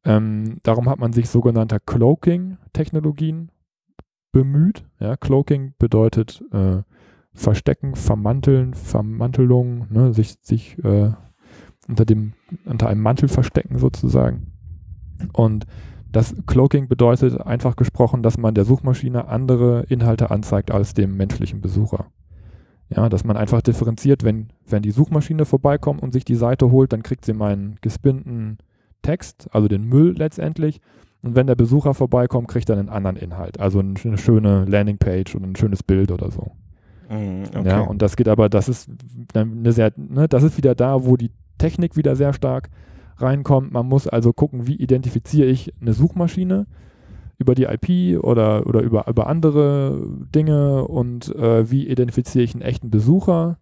Ähm, 0.03 0.57
darum 0.63 0.89
hat 0.89 0.99
man 0.99 1.13
sich 1.13 1.29
sogenannter 1.29 1.79
Cloaking-Technologien 1.79 3.49
bemüht. 4.31 4.85
Ja, 4.99 5.17
Cloaking 5.17 5.73
bedeutet 5.79 6.43
äh, 6.51 6.81
Verstecken, 7.33 7.95
Vermanteln, 7.95 8.73
Vermantelung, 8.73 9.87
ne, 9.89 10.13
sich, 10.13 10.35
sich 10.41 10.77
äh, 10.83 11.11
unter, 11.87 12.05
dem, 12.05 12.33
unter 12.65 12.87
einem 12.87 13.01
Mantel 13.01 13.27
verstecken 13.27 13.77
sozusagen. 13.79 14.53
Und 15.33 15.65
das 16.15 16.33
Cloaking 16.47 16.87
bedeutet 16.87 17.41
einfach 17.41 17.75
gesprochen, 17.75 18.23
dass 18.23 18.37
man 18.37 18.55
der 18.55 18.63
Suchmaschine 18.63 19.27
andere 19.27 19.83
Inhalte 19.89 20.31
anzeigt 20.31 20.71
als 20.71 20.93
dem 20.93 21.17
menschlichen 21.17 21.59
Besucher. 21.59 22.05
Ja, 22.87 23.09
dass 23.09 23.25
man 23.25 23.35
einfach 23.35 23.61
differenziert, 23.61 24.23
wenn, 24.23 24.47
wenn 24.65 24.81
die 24.81 24.91
Suchmaschine 24.91 25.43
vorbeikommt 25.43 26.01
und 26.01 26.13
sich 26.13 26.23
die 26.23 26.35
Seite 26.35 26.71
holt, 26.71 26.93
dann 26.93 27.03
kriegt 27.03 27.25
sie 27.25 27.33
meinen 27.33 27.75
gespinnten 27.81 28.59
Text, 29.01 29.49
also 29.51 29.67
den 29.67 29.83
Müll 29.83 30.15
letztendlich. 30.17 30.79
Und 31.21 31.35
wenn 31.35 31.47
der 31.47 31.55
Besucher 31.55 31.93
vorbeikommt, 31.93 32.47
kriegt 32.47 32.69
er 32.69 32.77
einen 32.77 32.87
anderen 32.87 33.17
Inhalt, 33.17 33.59
also 33.59 33.79
eine 33.79 34.17
schöne 34.17 34.63
Landingpage 34.65 35.35
oder 35.35 35.47
ein 35.47 35.57
schönes 35.57 35.83
Bild 35.83 36.11
oder 36.11 36.31
so. 36.31 36.51
Mhm, 37.09 37.43
okay. 37.53 37.67
Ja, 37.67 37.81
und 37.81 38.01
das 38.01 38.15
geht 38.15 38.29
aber, 38.29 38.47
das 38.47 38.69
ist 38.69 38.89
eine 39.33 39.73
sehr, 39.73 39.91
ne, 39.97 40.29
das 40.29 40.43
ist 40.43 40.55
wieder 40.55 40.75
da, 40.75 41.03
wo 41.03 41.17
die 41.17 41.31
Technik 41.57 41.97
wieder 41.97 42.15
sehr 42.15 42.31
stark 42.31 42.69
reinkommt. 43.17 43.71
Man 43.71 43.87
muss 43.87 44.07
also 44.07 44.33
gucken, 44.33 44.67
wie 44.67 44.75
identifiziere 44.75 45.47
ich 45.47 45.73
eine 45.81 45.93
Suchmaschine 45.93 46.67
über 47.37 47.55
die 47.55 47.63
IP 47.65 48.23
oder, 48.23 48.65
oder 48.65 48.81
über, 48.81 49.07
über 49.07 49.27
andere 49.27 50.07
Dinge 50.33 50.85
und 50.85 51.33
äh, 51.35 51.69
wie 51.69 51.87
identifiziere 51.87 52.43
ich 52.43 52.53
einen 52.53 52.61
echten 52.61 52.89
Besucher. 52.89 53.57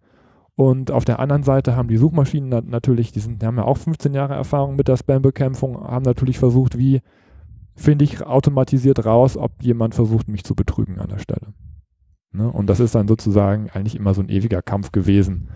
Und 0.56 0.92
auf 0.92 1.04
der 1.04 1.18
anderen 1.18 1.42
Seite 1.42 1.74
haben 1.74 1.88
die 1.88 1.96
Suchmaschinen 1.96 2.48
nat 2.48 2.66
natürlich, 2.66 3.10
die, 3.10 3.18
sind, 3.18 3.42
die 3.42 3.46
haben 3.46 3.56
ja 3.56 3.64
auch 3.64 3.76
15 3.76 4.14
Jahre 4.14 4.34
Erfahrung 4.34 4.76
mit 4.76 4.86
der 4.86 4.96
Spam-Bekämpfung, 4.96 5.76
haben 5.76 6.04
natürlich 6.04 6.38
versucht, 6.38 6.78
wie 6.78 7.00
finde 7.74 8.04
ich 8.04 8.24
automatisiert 8.24 9.04
raus, 9.04 9.36
ob 9.36 9.60
jemand 9.60 9.96
versucht, 9.96 10.28
mich 10.28 10.44
zu 10.44 10.54
betrügen 10.54 11.00
an 11.00 11.08
der 11.08 11.18
Stelle. 11.18 11.52
Ne? 12.30 12.50
Und 12.50 12.68
das 12.68 12.78
ist 12.78 12.94
dann 12.94 13.08
sozusagen 13.08 13.68
eigentlich 13.70 13.96
immer 13.96 14.14
so 14.14 14.20
ein 14.20 14.28
ewiger 14.28 14.62
Kampf 14.62 14.92
gewesen. 14.92 15.48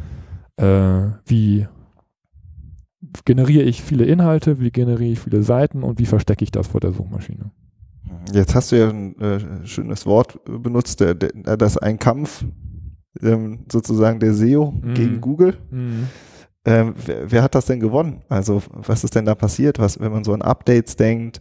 Äh, 0.57 1.11
wie 1.25 1.69
generiere 3.25 3.65
ich 3.65 3.83
viele 3.83 4.05
Inhalte, 4.05 4.61
wie 4.61 4.71
generiere 4.71 5.13
ich 5.13 5.21
viele 5.21 5.43
Seiten 5.43 5.83
und 5.83 5.99
wie 5.99 6.07
verstecke 6.07 6.45
ich 6.45 6.51
das 6.51 6.67
vor 6.69 6.81
der 6.81 6.93
Suchmaschine? 6.93 7.51
Jetzt 8.33 8.55
hast 8.55 8.73
du 8.73 8.77
ja 8.79 8.89
ein 8.89 9.19
äh, 9.21 9.67
schönes 9.67 10.07
Wort 10.07 10.39
benutzt, 10.45 11.01
der, 11.01 11.15
der, 11.15 11.57
das 11.57 11.73
ist 11.77 11.79
ein 11.83 11.99
Kampf 11.99 12.45
ähm, 13.23 13.61
sozusagen 13.71 14.21
der 14.21 14.35
SEO 14.35 14.73
Mhm. 14.73 14.95
gegen 14.95 15.21
Google. 15.21 15.57
Mhm. 15.71 16.09
Ähm, 16.65 16.95
wer, 17.07 17.31
wer 17.31 17.43
hat 17.43 17.55
das 17.55 17.67
denn 17.67 17.81
gewonnen? 17.81 18.23
Also 18.29 18.63
was 18.73 19.05
ist 19.05 19.15
denn 19.15 19.25
da 19.25 19.35
passiert? 19.35 19.79
Was, 19.79 19.99
wenn 20.01 20.13
man 20.13 20.25
so 20.25 20.33
an 20.35 20.43
Updates 20.43 20.97
denkt, 20.97 21.41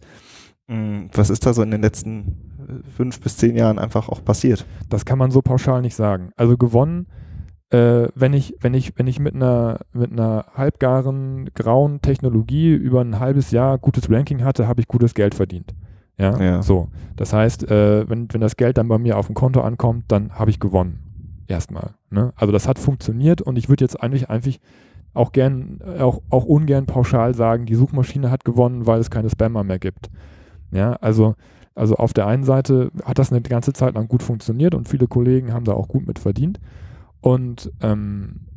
mh, 0.68 1.08
was 1.12 1.28
ist 1.30 1.44
da 1.44 1.52
so 1.52 1.62
in 1.62 1.70
den 1.70 1.82
letzten 1.82 2.52
äh, 2.66 2.90
fünf 2.96 3.20
bis 3.20 3.36
zehn 3.36 3.56
Jahren 3.56 3.78
einfach 3.78 4.08
auch 4.08 4.24
passiert? 4.24 4.64
Das 4.88 5.04
kann 5.04 5.18
man 5.18 5.30
so 5.30 5.42
pauschal 5.42 5.82
nicht 5.82 5.94
sagen. 5.96 6.30
Also 6.36 6.56
gewonnen, 6.56 7.06
äh, 7.70 8.08
wenn 8.14 8.32
ich, 8.32 8.54
wenn 8.60 8.74
ich, 8.74 8.98
wenn 8.98 9.06
ich 9.06 9.20
mit 9.20 9.34
einer, 9.34 9.80
mit 9.92 10.12
einer 10.12 10.46
halbgaren 10.54 11.50
grauen 11.54 12.00
Technologie 12.00 12.72
über 12.72 13.00
ein 13.00 13.20
halbes 13.20 13.50
Jahr 13.50 13.78
gutes 13.78 14.10
Ranking 14.10 14.44
hatte, 14.44 14.66
habe 14.66 14.80
ich 14.80 14.88
gutes 14.88 15.14
Geld 15.14 15.34
verdient. 15.34 15.74
Ja, 16.16 16.40
Ja. 16.40 16.62
so. 16.62 16.88
Das 17.16 17.32
heißt, 17.32 17.70
äh, 17.70 18.08
wenn, 18.08 18.28
wenn 18.32 18.40
das 18.40 18.56
Geld 18.56 18.78
dann 18.78 18.88
bei 18.88 18.98
mir 18.98 19.18
auf 19.18 19.26
dem 19.26 19.34
Konto 19.34 19.60
ankommt, 19.60 20.04
dann 20.08 20.32
habe 20.32 20.50
ich 20.50 20.60
gewonnen. 20.60 21.00
Erstmal. 21.46 21.90
Ne? 22.10 22.32
Also 22.36 22.52
das 22.52 22.66
hat 22.68 22.78
funktioniert 22.78 23.42
und 23.42 23.56
ich 23.56 23.68
würde 23.68 23.84
jetzt 23.84 24.02
eigentlich 24.02 24.28
einfach 24.28 24.52
auch 25.14 25.32
gern, 25.32 25.80
auch, 25.98 26.20
auch 26.30 26.44
ungern 26.44 26.86
pauschal 26.86 27.34
sagen, 27.34 27.66
die 27.66 27.74
Suchmaschine 27.74 28.30
hat 28.30 28.44
gewonnen, 28.44 28.86
weil 28.86 29.00
es 29.00 29.10
keine 29.10 29.30
Spammer 29.30 29.64
mehr 29.64 29.78
gibt. 29.78 30.10
Ja, 30.70 30.92
also, 31.00 31.34
also 31.74 31.96
auf 31.96 32.12
der 32.12 32.26
einen 32.26 32.44
Seite 32.44 32.90
hat 33.04 33.18
das 33.18 33.32
eine 33.32 33.40
ganze 33.40 33.72
Zeit 33.72 33.94
lang 33.94 34.08
gut 34.08 34.22
funktioniert 34.22 34.74
und 34.74 34.88
viele 34.88 35.06
Kollegen 35.06 35.52
haben 35.52 35.64
da 35.64 35.72
auch 35.72 35.88
gut 35.88 36.06
mit 36.06 36.18
verdient. 36.18 36.60
Und 37.20 37.72
ähm, 37.80 38.48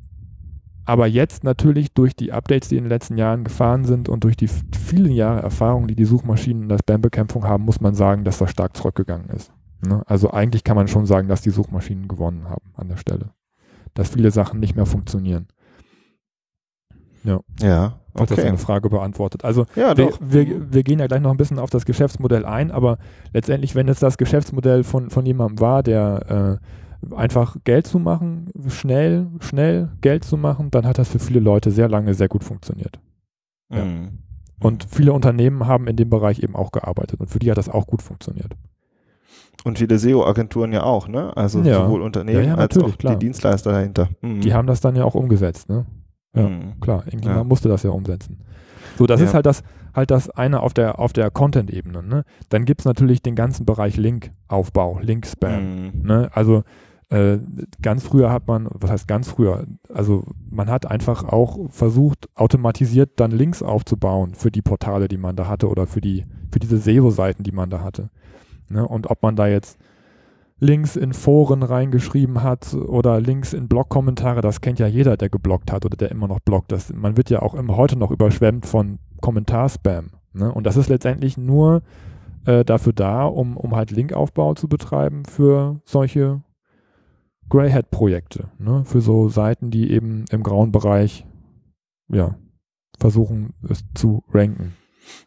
aber 0.86 1.08
jetzt 1.08 1.44
natürlich 1.44 1.94
durch 1.94 2.16
die 2.16 2.32
Updates, 2.34 2.70
die 2.70 2.78
in 2.78 2.84
den 2.84 2.90
letzten 2.90 3.18
Jahren 3.18 3.44
gefahren 3.44 3.86
sind 3.86 4.10
und 4.10 4.24
durch 4.24 4.36
die 4.36 4.48
vielen 4.48 5.12
Jahre 5.12 5.42
Erfahrung, 5.42 5.88
die 5.88 5.96
die 5.96 6.06
Suchmaschinen 6.06 6.64
in 6.64 6.70
der 6.70 6.80
Spam-Bekämpfung 6.80 7.46
haben, 7.46 7.64
muss 7.64 7.82
man 7.82 7.94
sagen, 7.94 8.24
dass 8.24 8.40
das 8.40 8.52
stark 8.52 8.76
zurückgegangen 8.76 9.30
ist. 9.30 9.54
Ne? 9.86 10.02
Also 10.08 10.32
eigentlich 10.32 10.64
kann 10.64 10.76
man 10.76 10.88
schon 10.88 11.06
sagen, 11.06 11.28
dass 11.28 11.42
die 11.42 11.50
Suchmaschinen 11.50 12.08
gewonnen 12.08 12.50
haben 12.50 12.74
an 12.76 12.90
der 12.90 12.98
Stelle. 12.98 13.32
Dass 13.94 14.10
viele 14.10 14.32
Sachen 14.32 14.60
nicht 14.60 14.76
mehr 14.76 14.86
funktionieren. 14.86 15.48
Ja, 17.24 17.40
Hat 18.16 18.32
das 18.32 18.40
okay. 18.40 18.48
eine 18.48 18.58
Frage 18.58 18.90
beantwortet. 18.90 19.46
Also 19.46 19.68
Ja, 19.76 19.96
wir, 19.96 20.12
wir, 20.20 20.74
wir 20.74 20.84
gehen 20.84 21.00
ja 21.00 21.08
gleich 21.08 21.22
noch 21.22 21.32
ein 21.32 21.38
bisschen 21.38 21.60
auf 21.60 21.70
das 21.70 21.86
Geschäftsmodell 21.86 22.46
ein, 22.46 22.72
aber 22.72 22.98
letztendlich, 23.32 23.76
wenn 23.76 23.88
es 23.88 24.00
das 24.00 24.18
Geschäftsmodell 24.18 24.84
von, 24.84 25.10
von 25.10 25.26
jemandem 25.26 25.60
war, 25.60 25.84
der 25.84 26.60
äh, 26.60 26.66
einfach 27.16 27.58
Geld 27.64 27.88
zu 27.88 28.00
machen, 28.00 28.50
schnell, 28.68 29.28
schnell 29.40 29.90
Geld 30.02 30.24
zu 30.24 30.38
machen, 30.38 30.72
dann 30.72 30.86
hat 30.86 30.98
das 30.98 31.10
für 31.10 31.20
viele 31.20 31.40
Leute 31.40 31.72
sehr 31.72 31.90
lange 31.90 32.14
sehr 32.14 32.28
gut 32.28 32.44
funktioniert. 32.44 33.00
ja. 33.72 33.86
Mhm. 33.86 34.20
Und 34.64 34.86
viele 34.92 35.12
Unternehmen 35.14 35.66
haben 35.66 35.88
in 35.88 35.96
dem 35.96 36.12
Bereich 36.12 36.44
eben 36.44 36.56
auch 36.56 36.72
gearbeitet 36.72 37.20
und 37.20 37.32
für 37.32 37.40
die 37.40 37.50
hat 37.50 37.58
das 37.58 37.68
auch 37.68 37.88
gut 37.88 38.04
funktioniert. 38.04 38.54
Und 39.64 39.80
viele 39.80 39.98
SEO-Agenturen 39.98 40.72
ja 40.72 40.84
auch, 40.84 41.08
ne? 41.08 41.36
Also 41.36 41.62
Ja. 41.62 41.84
sowohl 41.86 42.04
Unternehmen 42.04 42.46
Ja, 42.46 42.56
als 42.56 42.78
auch 42.78 42.96
klar. 42.98 43.16
die 43.16 43.26
Dienstleister 43.26 43.72
dahinter. 43.72 44.10
Mhm. 44.22 44.42
Die 44.42 44.54
haben 44.54 44.68
das 44.68 44.80
dann 44.80 44.96
ja 44.96 45.04
auch 45.04 45.16
umgesetzt, 45.16 45.68
ne? 45.68 45.88
ja. 46.36 46.48
Mhm. 46.48 46.80
Klar, 46.80 47.06
irgendjemand 47.06 47.50
musste 47.50 47.70
das 47.70 47.82
ja 47.82 47.90
umsetzen. 47.90 48.38
So, 49.00 49.08
das 49.08 49.20
ist 49.20 49.34
halt 49.34 49.48
das, 49.48 49.64
halt 49.96 50.12
das 50.12 50.30
eine 50.30 50.60
auf 50.62 50.76
der, 50.76 51.00
auf 51.00 51.12
der 51.12 51.32
Content-Ebene. 51.32 52.04
Ne? 52.04 52.24
Dann 52.50 52.66
gibt 52.66 52.82
es 52.82 52.86
natürlich 52.86 53.24
den 53.24 53.34
ganzen 53.36 53.66
Bereich 53.66 53.98
Link-Aufbau, 53.98 55.00
Link-Spam. 55.02 55.86
Mhm. 55.86 56.02
Ne? 56.04 56.30
Also 56.34 56.64
äh, 57.12 57.40
ganz 57.82 58.04
früher 58.04 58.32
hat 58.32 58.48
man, 58.48 58.70
was 58.72 58.90
heißt 58.90 59.08
ganz 59.08 59.28
früher? 59.28 59.66
Also 59.94 60.24
man 60.50 60.70
hat 60.70 60.90
einfach 60.90 61.26
auch 61.26 61.70
versucht, 61.70 62.30
automatisiert 62.36 63.20
dann 63.20 63.32
Links 63.32 63.62
aufzubauen 63.62 64.34
für 64.34 64.50
die 64.50 64.62
Portale, 64.62 65.10
die 65.10 65.18
man 65.18 65.36
da 65.36 65.48
hatte 65.48 65.68
oder 65.68 65.88
für 65.88 66.00
die, 66.00 66.24
für 66.52 66.60
diese 66.60 66.78
SEO-Seiten, 66.78 67.44
die 67.44 67.52
man 67.52 67.70
da 67.70 67.82
hatte. 67.82 68.10
Ne? 68.70 68.88
Und 68.88 69.12
ob 69.12 69.24
man 69.24 69.36
da 69.36 69.48
jetzt 69.48 69.78
Links 70.60 70.96
in 70.96 71.12
Foren 71.12 71.64
reingeschrieben 71.64 72.44
hat 72.44 72.74
oder 72.74 73.20
Links 73.20 73.52
in 73.52 73.68
Blog-Kommentare, 73.68 74.40
das 74.40 74.62
kennt 74.62 74.80
ja 74.80 74.88
jeder, 74.88 75.18
der 75.18 75.30
geblockt 75.30 75.74
hat 75.74 75.86
oder 75.86 75.98
der 75.98 76.12
immer 76.12 76.30
noch 76.30 76.40
bloggt. 76.40 76.72
Das, 76.72 76.94
man 76.94 77.18
wird 77.18 77.30
ja 77.30 77.42
auch 77.42 77.56
immer 77.56 77.76
heute 77.76 78.00
noch 78.00 78.12
überschwemmt 78.12 78.66
von 78.66 79.00
Kommentarspam. 79.20 80.12
Ne? 80.32 80.50
Und 80.50 80.66
das 80.66 80.78
ist 80.78 80.88
letztendlich 80.88 81.38
nur 81.38 81.82
äh, 82.46 82.64
dafür 82.64 82.94
da, 82.94 83.26
um, 83.26 83.58
um 83.58 83.76
halt 83.76 83.92
Linkaufbau 83.92 84.54
zu 84.54 84.70
betreiben 84.70 85.26
für 85.26 85.82
solche 85.84 86.42
Greyhead-Projekte, 87.52 88.50
ne? 88.60 88.84
für 88.86 89.02
so 89.02 89.30
Seiten, 89.30 89.72
die 89.72 89.92
eben 89.92 90.26
im 90.32 90.42
grauen 90.42 90.72
Bereich 90.72 91.26
ja, 92.10 92.36
versuchen, 92.98 93.54
es 93.70 93.84
zu 93.94 94.24
ranken. 94.34 94.74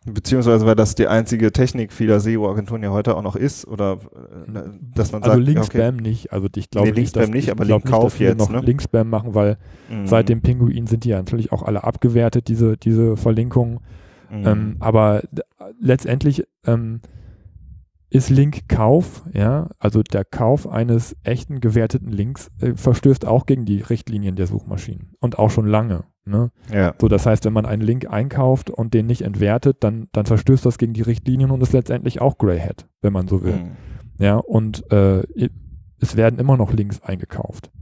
Beziehungsweise, 0.07 0.65
weil 0.65 0.77
das 0.77 0.95
die 0.95 1.07
einzige 1.09 1.53
Technik 1.53 1.93
vieler 1.93 2.21
SEO-Agenturen 2.21 2.83
ja 2.83 2.91
heute 2.91 3.17
auch 3.17 3.23
noch 3.23 3.37
ist, 3.37 3.67
oder 3.67 3.99
äh, 4.47 4.63
dass 4.95 5.13
man 5.13 5.23
also 5.23 5.37
sagt, 5.37 5.47
ja, 5.47 5.55
Link-Spam 5.55 5.97
nicht, 5.97 6.33
also 6.33 6.49
ich 6.57 6.71
glaube 6.71 6.89
Nee, 6.89 7.01
nicht, 7.01 7.15
dass, 7.15 7.29
nicht, 7.29 7.45
ich 7.45 7.51
aber 7.51 7.65
Linkkauf 7.65 8.19
jetzt, 8.19 8.39
noch 8.39 8.51
ne? 8.51 8.61
Link-Spam 8.61 9.09
machen, 9.11 9.35
weil 9.35 9.59
Mhm. 9.91 10.07
seit 10.07 10.29
dem 10.31 10.41
Pinguin 10.41 10.87
sind 10.87 11.05
die 11.05 11.11
ja 11.11 11.19
natürlich 11.19 11.53
auch 11.53 11.63
alle 11.63 11.85
abgewertet, 11.85 12.49
diese, 12.49 12.77
diese 12.79 13.17
Verlinkungen. 13.19 13.81
Mhm. 14.31 14.47
Ähm, 14.47 14.77
aber 14.81 15.23
letztendlich 15.79 16.45
ähm, 16.67 17.01
ist 18.15 18.31
Linkkauf, 18.31 19.25
ja, 19.33 19.71
also 19.81 20.05
der 20.05 20.25
Kauf 20.25 20.69
eines 20.69 21.17
echten 21.25 21.59
gewerteten 21.59 22.13
Links 22.13 22.49
äh, 22.61 22.75
verstößt 22.77 23.27
auch 23.27 23.45
gegen 23.45 23.65
die 23.65 23.81
Richtlinien 23.81 24.37
der 24.37 24.47
Suchmaschinen 24.47 25.17
und 25.19 25.41
auch 25.41 25.51
schon 25.51 25.67
lange. 25.67 26.05
Ne? 26.25 26.53
ja. 26.73 26.95
So, 27.01 27.09
das 27.09 27.27
heißt, 27.27 27.45
wenn 27.45 27.53
man 27.53 27.67
einen 27.67 27.83
Link 27.83 28.09
einkauft 28.09 28.71
und 28.71 28.95
den 28.95 29.07
nicht 29.07 29.23
entwertet, 29.23 29.79
dann, 29.81 30.07
dann 30.13 30.27
verstößt 30.27 30.65
das 30.65 30.79
gegen 30.79 30.93
die 30.93 31.03
Richtlinien 31.03 31.51
und 31.51 31.61
ist 31.61 31.73
letztendlich 31.73 32.21
auch 32.21 32.39
Greyhead, 32.39 32.87
wenn 33.03 33.13
man 33.13 33.27
so 33.27 33.43
will. 33.43 33.57
Mhm. 33.57 33.71
Ja, 34.21 34.37
und 34.37 34.91
äh, 34.93 35.25
es 35.99 36.15
werden 36.17 36.39
immer 36.39 36.57
noch 36.57 36.73
Links 36.73 37.03
eingekauft. 37.03 37.73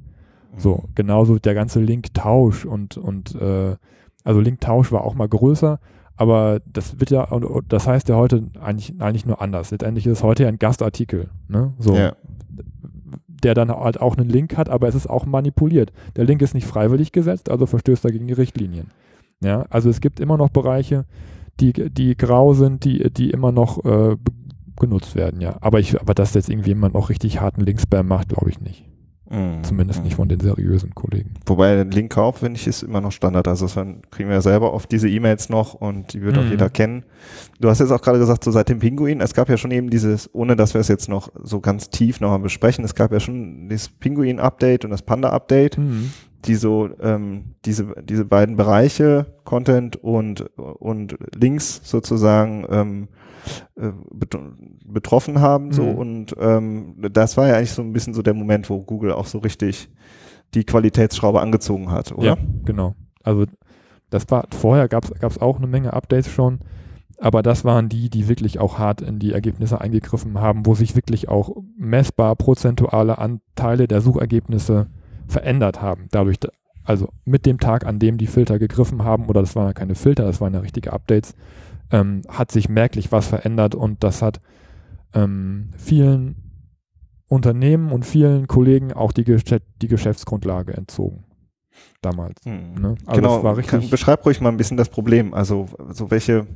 So, 0.57 0.89
genauso 0.95 1.39
der 1.39 1.53
ganze 1.55 1.81
Linktausch 1.81 2.65
und, 2.65 2.97
und 2.97 3.35
äh, 3.35 3.77
also 4.25 4.41
Linktausch 4.41 4.93
war 4.93 5.05
auch 5.05 5.15
mal 5.15 5.29
größer, 5.29 5.79
aber 6.23 6.61
das 6.73 7.01
wird 7.01 7.11
ja, 7.11 7.29
das 7.69 7.87
heißt 7.89 8.09
ja 8.09 8.15
heute 8.17 8.45
eigentlich, 8.61 8.95
eigentlich 9.01 9.27
nur 9.27 9.43
anders. 9.43 9.71
Letztendlich 9.73 10.07
ist 10.07 10.19
es 10.19 10.23
heute 10.23 10.45
ja 10.45 10.49
ein 10.49 10.59
Gastartikel, 10.59 11.29
ne? 11.49 11.73
So, 11.79 11.97
Ja. 11.97 12.15
der 13.43 13.55
dann 13.55 13.71
halt 13.71 14.01
auch 14.01 14.17
einen 14.17 14.29
Link 14.29 14.57
hat, 14.57 14.69
aber 14.69 14.87
es 14.87 14.95
ist 14.95 15.11
auch 15.11 15.27
manipuliert. 15.27 15.93
Der 16.15 16.25
Link 16.25 16.43
ist 16.43 16.55
nicht 16.55 16.67
freiwillig 16.67 17.11
gesetzt, 17.11 17.51
also 17.51 17.67
verstößt 17.67 18.05
er 18.05 18.13
gegen 18.13 18.29
die 18.29 18.35
Richtlinien. 18.35 18.89
Ja, 19.43 19.67
also 19.71 19.91
es 19.91 20.01
gibt 20.01 20.21
immer 20.21 20.37
noch 20.37 20.51
Bereiche, 20.51 21.05
die, 21.59 21.73
die 21.73 22.17
grau 22.17 22.55
sind, 22.55 22.85
die, 22.85 23.11
die 23.13 23.31
immer 23.31 23.51
noch 23.51 23.85
äh, 23.85 24.17
genutzt 24.79 25.17
werden, 25.17 25.41
ja. 25.41 25.57
Aber 25.61 25.81
ich, 25.81 26.01
aber 26.01 26.15
dass 26.15 26.35
jetzt 26.35 26.49
irgendwie 26.49 26.71
jemand 26.71 26.95
noch 26.95 27.09
richtig 27.11 27.41
harten 27.41 27.63
Linkspam 27.63 28.07
macht, 28.07 28.29
glaube 28.29 28.51
ich 28.51 28.61
nicht. 28.61 28.85
Mhm. 29.33 29.65
Zumindest 29.65 30.05
nicht 30.05 30.17
von 30.17 30.29
den 30.29 30.41
seriösen 30.41 30.95
Kollegen. 30.95 31.31
Wobei 31.47 31.75
der 31.75 31.85
Linkkauf, 31.87 32.39
finde 32.39 32.61
ich, 32.61 32.67
ist 32.67 32.83
immer 32.83 33.01
noch 33.01 33.13
Standard. 33.13 33.49
Also 33.49 33.65
das 33.65 33.75
dann 33.75 34.03
kriegen 34.11 34.29
wir 34.29 34.37
ja 34.37 34.43
selber 34.43 34.75
oft 34.75 34.93
diese 34.93 35.09
E-Mails 35.09 35.49
noch 35.49 35.73
und 35.73 36.13
die 36.13 36.21
wird 36.21 36.37
auch 36.37 36.43
Mhm. 36.45 36.51
jeder 36.51 36.69
kennen. 36.69 37.05
Du 37.59 37.71
hast 37.71 37.79
jetzt 37.81 37.91
auch 37.93 38.03
gerade 38.03 38.19
gesagt, 38.19 38.45
so 38.45 38.51
seit 38.51 38.69
dem 38.69 38.81
Pinguin, 38.81 39.21
es 39.23 39.33
gab 39.33 39.49
ja 39.49 39.57
schon 39.57 39.71
eben 39.71 39.89
dieses, 39.89 40.29
ohne 40.35 40.55
dass 40.55 40.75
wir 40.75 40.81
es 40.83 40.89
jetzt 40.89 41.09
noch 41.09 41.31
so 41.43 41.61
ganz 41.61 41.89
tief 41.89 42.21
nochmal 42.21 42.41
besprechen, 42.41 42.85
es 42.85 42.95
gab 42.95 43.11
ja 43.11 43.21
schon 43.21 43.69
dieses 43.71 43.89
Pinguin-Update 43.89 44.85
und 44.85 44.91
das 44.91 45.01
Panda-Update, 45.03 45.79
die 46.45 46.55
so 46.57 46.91
ähm, 47.01 47.55
diese, 47.65 47.87
diese 48.03 48.25
beiden 48.27 48.57
Bereiche, 48.57 49.27
Content 49.45 49.97
und, 49.97 50.43
und 50.59 51.17
Links 51.35 51.81
sozusagen 51.85 52.67
ähm, 52.69 53.05
äh, 53.05 53.22
betroffen 54.85 55.41
haben. 55.41 55.73
So 55.73 55.83
Mhm. 55.83 55.95
und 55.99 56.37
ähm, 56.39 56.95
das 57.13 57.37
war 57.37 57.49
ja 57.49 57.57
eigentlich 57.57 57.73
so 57.73 57.83
ein 57.83 57.93
bisschen 57.93 58.15
so 58.15 58.23
der 58.23 58.35
Moment, 58.35 58.69
wo 58.71 58.83
Google 58.83 59.13
auch 59.13 59.27
so 59.27 59.39
richtig 59.39 59.89
die 60.55 60.65
Qualitätsschraube 60.65 61.41
angezogen 61.41 61.91
hat, 61.91 62.13
oder? 62.13 62.27
Ja, 62.27 62.37
genau. 62.65 62.95
Also 63.23 63.47
das 64.11 64.27
war 64.31 64.45
vorher 64.51 64.89
gab 64.89 65.05
es 65.23 65.39
auch 65.39 65.57
eine 65.57 65.67
Menge 65.67 65.93
Updates 65.95 66.31
schon, 66.31 66.61
aber 67.19 67.43
das 67.43 67.65
waren 67.65 67.89
die, 67.89 68.11
die 68.11 68.29
wirklich 68.29 68.59
auch 68.59 68.79
hart 68.79 69.01
in 69.01 69.19
die 69.19 69.33
Ergebnisse 69.33 69.81
eingegriffen 69.81 70.39
haben, 70.41 70.67
wo 70.67 70.75
sich 70.75 70.95
wirklich 70.95 71.29
auch 71.29 71.57
messbar 71.79 72.37
prozentuale 72.37 73.19
Anteile 73.19 73.89
der 73.89 74.01
Suchergebnisse 74.03 74.89
verändert 75.29 75.81
haben. 75.81 76.09
Dadurch, 76.11 76.37
also 76.85 77.09
mit 77.25 77.47
dem 77.47 77.59
Tag, 77.59 77.87
an 77.87 77.99
dem 77.99 78.19
die 78.19 78.27
Filter 78.27 78.59
gegriffen 78.59 79.05
haben, 79.05 79.27
oder 79.27 79.41
das 79.41 79.57
waren 79.57 79.69
ja 79.69 79.73
keine 79.73 79.95
Filter, 79.95 80.25
das 80.25 80.41
waren 80.41 80.53
ja 80.53 80.61
richtige 80.61 80.93
Updates, 80.93 81.35
ähm, 81.93 82.23
hat 82.29 82.51
sich 82.51 82.69
merklich 82.69 83.13
was 83.13 83.29
verändert 83.29 83.75
und 83.75 84.03
das 84.03 84.23
hat 84.23 84.41
ähm, 85.15 85.69
vielen 85.77 86.37
Unternehmen 87.29 87.93
und 87.93 88.05
vielen 88.05 88.47
Kollegen 88.49 88.93
auch 88.93 89.13
die, 89.13 89.25
Gesch 89.25 89.45
die 89.81 89.89
Geschäftsgrundlage 89.89 90.75
entzogen. 90.75 91.25
Damals. 92.01 92.45
Hm. 92.45 92.75
Ne? 92.75 92.95
Also 93.07 93.21
genau, 93.21 93.43
war 93.45 93.57
richtig, 93.57 93.91
beschreib 93.91 94.25
ruhig 94.27 94.41
mal 94.41 94.51
ein 94.51 94.57
bisschen 94.57 94.77
das 94.77 94.89
Problem. 94.89 95.33
Also, 95.33 95.67
so 95.91 96.11
welche, 96.11 96.47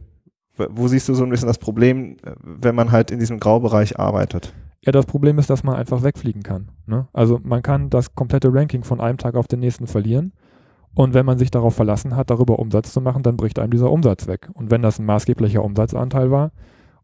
wo 0.57 0.89
siehst 0.89 1.09
du 1.09 1.15
so 1.15 1.25
ein 1.25 1.31
bisschen 1.31 1.49
das 1.49 1.59
Problem, 1.59 2.17
wenn 2.43 2.75
man 2.75 2.93
halt 2.93 3.11
in 3.11 3.19
diesem 3.19 3.39
Graubereich 3.39 3.99
arbeitet? 3.99 4.53
Ja, 4.85 4.93
das 4.93 5.07
Problem 5.07 5.39
ist, 5.39 5.51
dass 5.51 5.65
man 5.65 5.77
einfach 5.77 6.03
wegfliegen 6.03 6.43
kann. 6.43 6.69
Ne? 6.87 7.09
Also 7.13 7.41
man 7.43 7.63
kann 7.63 7.91
das 7.91 8.15
komplette 8.15 8.53
Ranking 8.53 8.85
von 8.85 9.01
einem 9.01 9.19
Tag 9.19 9.35
auf 9.35 9.49
den 9.49 9.61
nächsten 9.61 9.87
verlieren. 9.87 10.33
Und 10.97 11.13
wenn 11.13 11.27
man 11.27 11.37
sich 11.37 11.51
darauf 11.51 11.75
verlassen 11.75 12.17
hat, 12.17 12.31
darüber 12.31 12.59
Umsatz 12.59 12.91
zu 12.91 13.03
machen, 13.03 13.23
dann 13.23 13.37
bricht 13.37 13.59
einem 13.59 13.71
dieser 13.71 13.93
Umsatz 13.93 14.27
weg. 14.29 14.49
Und 14.55 14.71
wenn 14.71 14.81
das 14.81 14.99
ein 14.99 15.05
maßgeblicher 15.05 15.63
Umsatzanteil 15.63 16.31
war, 16.31 16.53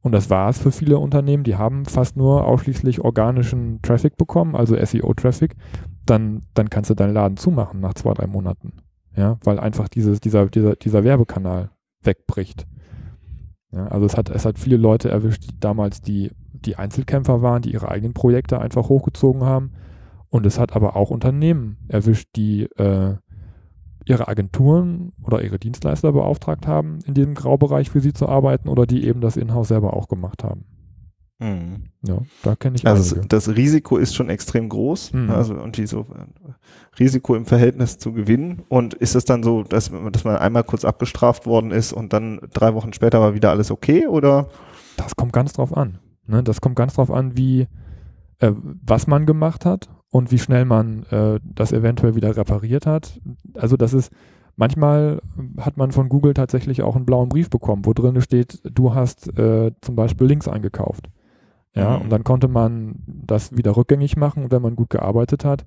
und 0.00 0.12
das 0.12 0.30
war 0.30 0.48
es 0.48 0.58
für 0.58 0.72
viele 0.72 0.98
Unternehmen, 0.98 1.44
die 1.44 1.56
haben 1.56 1.84
fast 1.84 2.16
nur 2.16 2.46
ausschließlich 2.46 3.02
organischen 3.02 3.80
Traffic 3.82 4.16
bekommen, 4.16 4.56
also 4.56 4.82
SEO-Traffic, 4.82 5.56
dann, 6.06 6.40
dann 6.54 6.70
kannst 6.70 6.88
du 6.88 6.94
deinen 6.94 7.12
Laden 7.12 7.36
zumachen 7.36 7.80
nach 7.80 7.92
zwei, 7.92 8.14
drei 8.14 8.26
Monaten. 8.26 8.72
Ja, 9.14 9.36
weil 9.44 9.60
einfach 9.60 9.88
dieses, 9.88 10.20
dieser, 10.20 10.46
dieser, 10.46 10.74
dieser 10.74 11.04
Werbekanal 11.04 11.68
wegbricht. 12.02 12.66
Ja, 13.72 13.88
also 13.88 14.06
es 14.06 14.16
hat, 14.16 14.30
es 14.30 14.46
hat 14.46 14.58
viele 14.58 14.78
Leute 14.78 15.10
erwischt, 15.10 15.44
die 15.44 15.60
damals 15.60 16.00
die, 16.00 16.30
die 16.54 16.76
Einzelkämpfer 16.76 17.42
waren, 17.42 17.60
die 17.60 17.74
ihre 17.74 17.90
eigenen 17.90 18.14
Projekte 18.14 18.58
einfach 18.58 18.88
hochgezogen 18.88 19.44
haben. 19.44 19.72
Und 20.30 20.46
es 20.46 20.58
hat 20.58 20.74
aber 20.74 20.96
auch 20.96 21.10
Unternehmen 21.10 21.76
erwischt, 21.88 22.30
die 22.36 22.62
äh, 22.78 23.16
ihre 24.06 24.28
Agenturen 24.28 25.12
oder 25.22 25.42
ihre 25.42 25.58
Dienstleister 25.58 26.12
beauftragt 26.12 26.66
haben, 26.66 26.98
in 27.06 27.14
diesem 27.14 27.34
Graubereich 27.34 27.90
für 27.90 28.00
sie 28.00 28.12
zu 28.12 28.28
arbeiten 28.28 28.68
oder 28.68 28.86
die 28.86 29.06
eben 29.06 29.20
das 29.20 29.36
Inhouse 29.36 29.68
selber 29.68 29.94
auch 29.94 30.08
gemacht 30.08 30.44
haben. 30.44 30.64
Mhm. 31.42 31.88
Ja, 32.06 32.18
da 32.42 32.54
kenne 32.54 32.76
ich 32.76 32.86
Also 32.86 33.16
einige. 33.16 33.28
das 33.28 33.48
Risiko 33.48 33.96
ist 33.96 34.14
schon 34.14 34.30
extrem 34.30 34.68
groß, 34.68 35.12
mhm. 35.12 35.30
also 35.30 35.54
und 35.54 35.76
die 35.76 35.86
so 35.86 36.00
äh, 36.00 36.52
Risiko 37.00 37.34
im 37.34 37.46
Verhältnis 37.46 37.98
zu 37.98 38.12
gewinnen. 38.12 38.62
Und 38.68 38.94
ist 38.94 39.16
es 39.16 39.24
dann 39.24 39.42
so, 39.42 39.64
dass, 39.64 39.90
dass 40.12 40.24
man 40.24 40.36
einmal 40.36 40.62
kurz 40.62 40.84
abgestraft 40.84 41.46
worden 41.46 41.72
ist 41.72 41.92
und 41.92 42.12
dann 42.12 42.40
drei 42.52 42.74
Wochen 42.74 42.92
später 42.92 43.20
war 43.20 43.34
wieder 43.34 43.50
alles 43.50 43.70
okay 43.72 44.06
oder? 44.06 44.48
Das 44.96 45.16
kommt 45.16 45.32
ganz 45.32 45.52
drauf 45.52 45.76
an. 45.76 45.98
Ne? 46.26 46.44
Das 46.44 46.60
kommt 46.60 46.76
ganz 46.76 46.94
drauf 46.94 47.10
an, 47.10 47.36
wie 47.36 47.66
äh, 48.38 48.52
was 48.84 49.08
man 49.08 49.26
gemacht 49.26 49.64
hat 49.64 49.88
und 50.12 50.30
wie 50.30 50.38
schnell 50.38 50.66
man 50.66 51.04
äh, 51.04 51.40
das 51.42 51.72
eventuell 51.72 52.14
wieder 52.14 52.36
repariert 52.36 52.86
hat. 52.86 53.18
Also 53.54 53.78
das 53.78 53.94
ist, 53.94 54.12
manchmal 54.56 55.22
hat 55.58 55.78
man 55.78 55.90
von 55.90 56.10
Google 56.10 56.34
tatsächlich 56.34 56.82
auch 56.82 56.94
einen 56.94 57.06
blauen 57.06 57.30
Brief 57.30 57.48
bekommen, 57.48 57.86
wo 57.86 57.94
drin 57.94 58.20
steht, 58.20 58.60
du 58.62 58.94
hast 58.94 59.36
äh, 59.38 59.72
zum 59.80 59.96
Beispiel 59.96 60.26
Links 60.26 60.48
eingekauft. 60.48 61.08
Ja, 61.74 61.96
mhm. 61.96 62.02
und 62.02 62.10
dann 62.10 62.24
konnte 62.24 62.48
man 62.48 62.96
das 63.06 63.56
wieder 63.56 63.74
rückgängig 63.74 64.18
machen, 64.18 64.50
wenn 64.50 64.60
man 64.60 64.76
gut 64.76 64.90
gearbeitet 64.90 65.46
hat. 65.46 65.64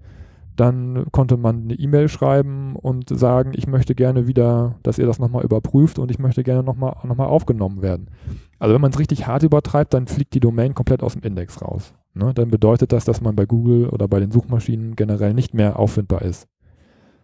Dann 0.55 1.07
konnte 1.11 1.37
man 1.37 1.63
eine 1.63 1.73
E-Mail 1.73 2.07
schreiben 2.07 2.75
und 2.75 3.09
sagen, 3.09 3.51
ich 3.55 3.65
möchte 3.65 3.95
gerne 3.95 4.27
wieder, 4.27 4.75
dass 4.83 4.99
ihr 4.99 5.07
das 5.07 5.17
nochmal 5.17 5.43
überprüft 5.43 5.97
und 5.97 6.11
ich 6.11 6.19
möchte 6.19 6.43
gerne 6.43 6.61
nochmal 6.61 6.95
noch 7.03 7.17
mal 7.17 7.25
aufgenommen 7.25 7.81
werden. 7.81 8.11
Also 8.59 8.75
wenn 8.75 8.81
man 8.81 8.91
es 8.91 9.00
richtig 9.00 9.25
hart 9.25 9.41
übertreibt, 9.41 9.96
dann 9.96 10.05
fliegt 10.05 10.35
die 10.35 10.39
Domain 10.39 10.75
komplett 10.75 11.01
aus 11.01 11.13
dem 11.13 11.24
Index 11.24 11.63
raus. 11.63 11.96
Ne? 12.15 12.33
Dann 12.33 12.49
bedeutet 12.49 12.91
das, 12.91 13.05
dass 13.05 13.21
man 13.21 13.35
bei 13.35 13.45
Google 13.45 13.89
oder 13.89 14.07
bei 14.07 14.19
den 14.19 14.31
Suchmaschinen 14.31 14.95
generell 14.95 15.33
nicht 15.33 15.53
mehr 15.53 15.77
auffindbar 15.77 16.21
ist. 16.21 16.47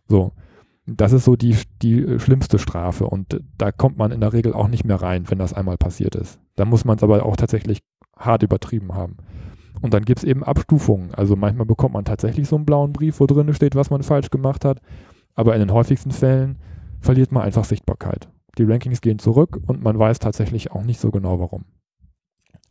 So. 0.08 0.34
Das 0.88 1.14
ist 1.14 1.26
so 1.26 1.36
die, 1.36 1.56
die 1.82 2.20
schlimmste 2.20 2.58
Strafe 2.58 3.06
und 3.06 3.40
da 3.58 3.72
kommt 3.72 3.98
man 3.98 4.12
in 4.12 4.20
der 4.20 4.34
Regel 4.34 4.52
auch 4.52 4.68
nicht 4.68 4.84
mehr 4.84 5.02
rein, 5.02 5.30
wenn 5.30 5.38
das 5.38 5.54
einmal 5.54 5.78
passiert 5.78 6.16
ist. 6.16 6.40
Da 6.56 6.66
muss 6.66 6.86
man 6.86 6.98
es 6.98 7.04
aber 7.04 7.24
auch 7.26 7.36
tatsächlich 7.36 7.82
hart 8.18 8.44
übertrieben 8.44 8.94
haben. 8.94 9.18
Und 9.82 9.94
dann 9.94 10.04
gibt 10.04 10.20
es 10.20 10.24
eben 10.24 10.44
Abstufungen. 10.44 11.14
Also 11.14 11.36
manchmal 11.36 11.66
bekommt 11.66 11.94
man 11.94 12.04
tatsächlich 12.04 12.48
so 12.48 12.56
einen 12.56 12.66
blauen 12.66 12.94
Brief, 12.94 13.20
wo 13.20 13.28
drin 13.28 13.54
steht, 13.54 13.76
was 13.76 13.90
man 13.90 14.04
falsch 14.04 14.32
gemacht 14.32 14.66
hat. 14.66 14.80
Aber 15.36 15.54
in 15.54 15.60
den 15.60 15.72
häufigsten 15.72 16.12
Fällen 16.12 16.58
verliert 17.00 17.32
man 17.32 17.44
einfach 17.44 17.64
Sichtbarkeit. 17.64 18.30
Die 18.58 18.64
Rankings 18.64 19.02
gehen 19.02 19.20
zurück 19.20 19.60
und 19.66 19.84
man 19.84 19.98
weiß 19.98 20.20
tatsächlich 20.20 20.72
auch 20.72 20.84
nicht 20.84 21.00
so 21.00 21.10
genau 21.12 21.40
warum. 21.40 21.66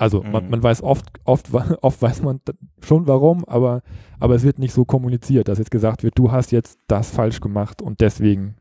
Also 0.01 0.23
mhm. 0.23 0.33
man, 0.33 0.49
man, 0.49 0.63
weiß 0.63 0.83
oft, 0.83 1.07
oft, 1.25 1.51
oft 1.83 2.01
weiß 2.01 2.23
man 2.23 2.41
schon 2.83 3.07
warum, 3.07 3.45
aber, 3.45 3.83
aber 4.19 4.35
es 4.35 4.45
wird 4.45 4.59
nicht 4.59 4.73
so 4.73 4.87
kommuniziert, 4.87 5.49
dass 5.49 5.59
jetzt 5.59 5.71
gesagt 5.71 6.03
wird, 6.03 6.19
du 6.19 6.33
hast 6.33 6.53
jetzt 6.53 6.79
das 6.89 7.11
falsch 7.11 7.41
gemacht 7.41 7.83
und 7.83 8.01
deswegen 8.01 8.57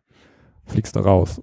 fliegst 0.65 0.97
du 0.97 0.99
raus. 0.99 1.41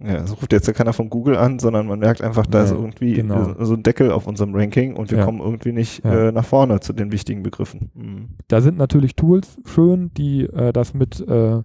Ja, 0.00 0.16
es 0.16 0.30
ruft 0.30 0.52
jetzt 0.52 0.66
ja 0.66 0.74
keiner 0.74 0.92
von 0.92 1.08
Google 1.08 1.36
an, 1.36 1.58
sondern 1.58 1.86
man 1.86 1.98
merkt 1.98 2.22
einfach, 2.22 2.46
da 2.46 2.62
ist 2.62 2.72
irgendwie 2.72 3.14
genau. 3.14 3.54
so 3.58 3.72
ein 3.74 3.82
Deckel 3.82 4.12
auf 4.12 4.26
unserem 4.26 4.54
Ranking 4.54 4.94
und 4.94 5.10
wir 5.10 5.18
ja. 5.18 5.24
kommen 5.24 5.40
irgendwie 5.40 5.72
nicht 5.72 6.04
ja. 6.04 6.28
äh, 6.28 6.32
nach 6.32 6.44
vorne 6.44 6.80
zu 6.80 6.92
den 6.92 7.10
wichtigen 7.10 7.42
Begriffen. 7.42 7.90
Mhm. 7.94 8.28
Da 8.48 8.60
sind 8.60 8.76
natürlich 8.76 9.16
Tools 9.16 9.56
schön, 9.64 10.12
die 10.14 10.42
äh, 10.42 10.74
das 10.74 10.92
mit, 10.92 11.26
äh, 11.26 11.62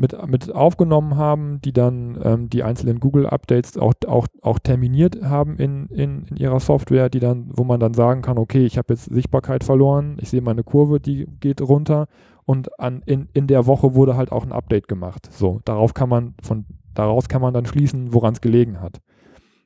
mit, 0.00 0.16
mit 0.26 0.54
aufgenommen 0.54 1.16
haben, 1.16 1.60
die 1.60 1.74
dann 1.74 2.18
ähm, 2.24 2.48
die 2.48 2.62
einzelnen 2.62 3.00
Google-Updates 3.00 3.76
auch, 3.76 3.92
auch, 4.06 4.26
auch 4.40 4.58
terminiert 4.58 5.22
haben 5.22 5.58
in, 5.58 5.88
in, 5.88 6.24
in 6.24 6.36
ihrer 6.36 6.58
Software, 6.58 7.10
die 7.10 7.20
dann, 7.20 7.50
wo 7.52 7.64
man 7.64 7.80
dann 7.80 7.92
sagen 7.92 8.22
kann, 8.22 8.38
okay, 8.38 8.64
ich 8.64 8.78
habe 8.78 8.94
jetzt 8.94 9.12
Sichtbarkeit 9.12 9.62
verloren, 9.62 10.16
ich 10.18 10.30
sehe 10.30 10.40
meine 10.40 10.64
Kurve, 10.64 11.00
die 11.00 11.26
geht 11.40 11.60
runter 11.60 12.06
und 12.46 12.80
an, 12.80 13.02
in, 13.04 13.28
in 13.34 13.46
der 13.46 13.66
Woche 13.66 13.94
wurde 13.94 14.16
halt 14.16 14.32
auch 14.32 14.42
ein 14.42 14.52
Update 14.52 14.88
gemacht. 14.88 15.28
So, 15.30 15.60
darauf 15.66 15.92
kann 15.92 16.08
man 16.08 16.34
von 16.42 16.64
daraus 16.94 17.28
kann 17.28 17.42
man 17.42 17.52
dann 17.52 17.66
schließen, 17.66 18.14
woran 18.14 18.32
es 18.32 18.40
gelegen 18.40 18.80
hat. 18.80 19.02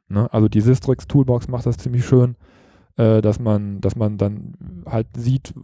Ne? 0.09 0.29
Also 0.33 0.49
die 0.49 0.61
Sistrix 0.61 1.07
Toolbox 1.07 1.47
macht 1.47 1.65
das 1.65 1.77
ziemlich 1.77 2.05
schön, 2.05 2.35
äh, 2.97 3.23
dass 3.23 3.39
man, 3.39 3.81
dass 3.81 3.95
man 3.95 4.19
dann 4.19 4.55
halt 4.85 5.07
sieht, 5.17 5.55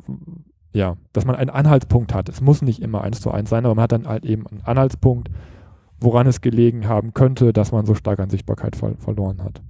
ja, 0.72 0.96
dass 1.12 1.24
man 1.24 1.36
einen 1.36 1.50
Anhaltspunkt 1.50 2.14
hat. 2.14 2.28
Es 2.28 2.40
muss 2.40 2.62
nicht 2.62 2.80
immer 2.80 3.02
eins 3.02 3.20
zu 3.20 3.30
eins 3.30 3.50
sein, 3.50 3.64
aber 3.64 3.74
man 3.74 3.82
hat 3.82 3.92
dann 3.92 4.06
halt 4.06 4.24
eben 4.24 4.46
einen 4.46 4.62
Anhaltspunkt, 4.64 5.28
woran 6.00 6.26
es 6.26 6.40
gelegen 6.40 6.88
haben 6.88 7.12
könnte, 7.12 7.52
dass 7.52 7.72
man 7.72 7.86
so 7.86 7.94
stark 7.94 8.20
an 8.20 8.30
Sichtbarkeit 8.30 8.76
ver 8.76 8.94
verloren 8.98 9.42
hat. 9.42 9.62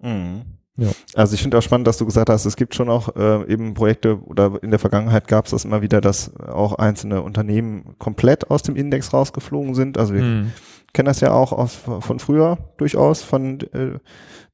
Mhm. 0.00 0.42
Ja. 0.78 0.90
Also 1.14 1.34
ich 1.34 1.42
finde 1.42 1.56
auch 1.56 1.62
spannend, 1.62 1.86
dass 1.86 1.96
du 1.96 2.04
gesagt 2.04 2.28
hast, 2.28 2.44
es 2.44 2.56
gibt 2.56 2.74
schon 2.74 2.90
auch 2.90 3.14
äh, 3.16 3.50
eben 3.50 3.72
Projekte 3.72 4.22
oder 4.22 4.62
in 4.62 4.70
der 4.70 4.78
Vergangenheit 4.78 5.26
gab 5.26 5.46
es 5.46 5.52
das 5.52 5.64
immer 5.64 5.80
wieder, 5.80 6.02
dass 6.02 6.36
auch 6.36 6.74
einzelne 6.74 7.22
Unternehmen 7.22 7.94
komplett 7.98 8.50
aus 8.50 8.62
dem 8.62 8.76
Index 8.76 9.12
rausgeflogen 9.12 9.74
sind. 9.74 9.96
Also 9.96 10.12
wir 10.12 10.22
mhm. 10.22 10.52
kennen 10.92 11.06
das 11.06 11.20
ja 11.20 11.32
auch 11.32 11.52
aus, 11.52 11.76
von 11.76 12.18
früher 12.18 12.58
durchaus 12.76 13.22
von 13.22 13.60
äh, 13.72 13.98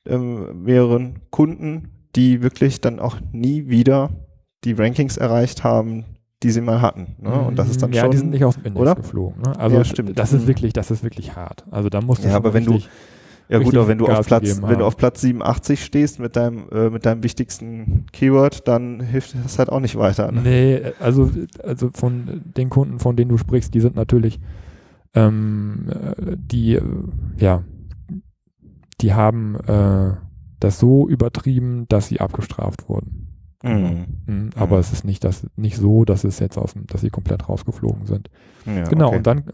äh, 0.09 0.17
mehreren 0.17 1.23
Kunden, 1.31 2.07
die 2.15 2.43
wirklich 2.43 2.81
dann 2.81 3.01
auch 3.01 3.17
nie 3.33 3.69
wieder 3.69 4.11
die 4.65 4.73
Rankings 4.73 5.17
erreicht 5.17 5.65
haben, 5.65 6.05
die 6.43 6.51
sie 6.51 6.61
mal 6.61 6.81
hatten. 6.81 7.17
Ne? 7.21 7.33
Und 7.33 7.59
das 7.59 7.71
ist 7.71 7.83
dann 7.83 7.93
ja, 7.93 8.03
schon. 8.03 8.11
Ja, 8.11 8.13
die 8.13 8.19
sind 8.19 8.31
nicht 8.31 8.45
aus 8.45 8.55
dem 8.55 8.65
Index 8.65 8.81
oder? 8.81 8.95
geflogen. 8.95 9.43
Ne? 9.43 9.59
Also 9.59 9.77
ja, 9.77 9.85
stimmt. 9.85 10.19
das 10.19 10.33
ist 10.33 10.43
mhm. 10.43 10.49
wirklich, 10.49 10.73
das 10.73 10.91
ist 10.91 11.03
wirklich 11.03 11.37
hart. 11.37 11.65
Also 11.71 11.89
da 11.89 12.01
musst 12.01 12.25
du 12.25 12.29
ja, 12.29 12.37
aber 12.37 12.55
wenn 12.55 12.65
du 12.65 12.79
ja 13.49 13.59
gut, 13.59 13.77
aber 13.77 13.89
wenn 13.89 13.99
du 13.99 14.07
auf 14.07 14.27
Platz, 14.27 14.63
wenn 14.63 14.79
du 14.79 14.85
auf 14.87 14.97
Platz 14.97 15.21
87 15.21 15.85
stehst 15.85 16.19
mit 16.19 16.37
deinem, 16.37 16.69
äh, 16.71 16.89
mit 16.89 17.05
deinem 17.05 17.23
wichtigsten 17.23 18.07
Keyword, 18.13 18.67
dann 18.67 19.01
hilft 19.01 19.35
das 19.45 19.59
halt 19.59 19.69
auch 19.69 19.81
nicht 19.81 19.97
weiter. 19.97 20.33
Ne? 20.33 20.41
Nee, 20.43 20.83
also, 21.01 21.31
also 21.63 21.91
von 21.93 22.41
den 22.57 22.71
Kunden, 22.71 22.99
von 22.99 23.15
denen 23.15 23.31
du 23.31 23.37
sprichst, 23.37 23.75
die 23.75 23.81
sind 23.81 23.95
natürlich, 23.95 24.41
ähm, 25.15 25.87
äh, 25.91 26.37
die, 26.39 26.77
äh, 26.77 26.83
ja, 27.37 27.65
die 29.03 29.13
haben 29.13 29.57
äh, 29.67 30.15
das 30.59 30.79
so 30.79 31.07
übertrieben, 31.07 31.87
dass 31.89 32.09
sie 32.09 32.21
abgestraft 32.21 32.89
wurden. 32.89 33.32
Mhm. 33.63 34.07
Mhm, 34.27 34.51
aber 34.57 34.77
mhm. 34.77 34.81
es 34.81 34.93
ist 34.93 35.05
nicht, 35.05 35.25
das, 35.25 35.47
nicht 35.57 35.77
so, 35.77 36.05
dass 36.05 36.25
es 36.25 36.39
jetzt 36.39 36.59
aus 36.59 36.75
dem, 36.75 36.87
dass 36.87 37.01
sie 37.01 37.11
komplett 37.11 37.49
rausgeflogen 37.49 38.07
sind. 38.07 38.31
Ja, 38.67 38.85
genau, 38.85 39.09
okay. 39.09 39.17
und 39.17 39.27
dann 39.27 39.45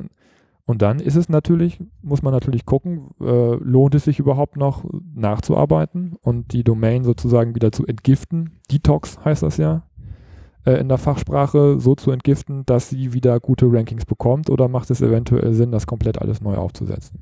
und 0.68 0.82
dann 0.82 1.00
ist 1.00 1.16
es 1.16 1.30
natürlich, 1.30 1.80
muss 2.02 2.20
man 2.20 2.34
natürlich 2.34 2.66
gucken, 2.66 3.08
äh, 3.22 3.54
lohnt 3.54 3.94
es 3.94 4.04
sich 4.04 4.18
überhaupt 4.18 4.58
noch 4.58 4.84
nachzuarbeiten 5.14 6.16
und 6.20 6.52
die 6.52 6.62
Domain 6.62 7.04
sozusagen 7.04 7.54
wieder 7.54 7.72
zu 7.72 7.86
entgiften. 7.86 8.60
Detox 8.70 9.18
heißt 9.24 9.42
das 9.42 9.56
ja 9.56 9.84
äh, 10.66 10.72
in 10.72 10.90
der 10.90 10.98
Fachsprache, 10.98 11.80
so 11.80 11.94
zu 11.94 12.10
entgiften, 12.10 12.66
dass 12.66 12.90
sie 12.90 13.14
wieder 13.14 13.40
gute 13.40 13.72
Rankings 13.72 14.04
bekommt 14.04 14.50
oder 14.50 14.68
macht 14.68 14.90
es 14.90 15.00
eventuell 15.00 15.54
Sinn, 15.54 15.72
das 15.72 15.86
komplett 15.86 16.20
alles 16.20 16.42
neu 16.42 16.56
aufzusetzen. 16.56 17.18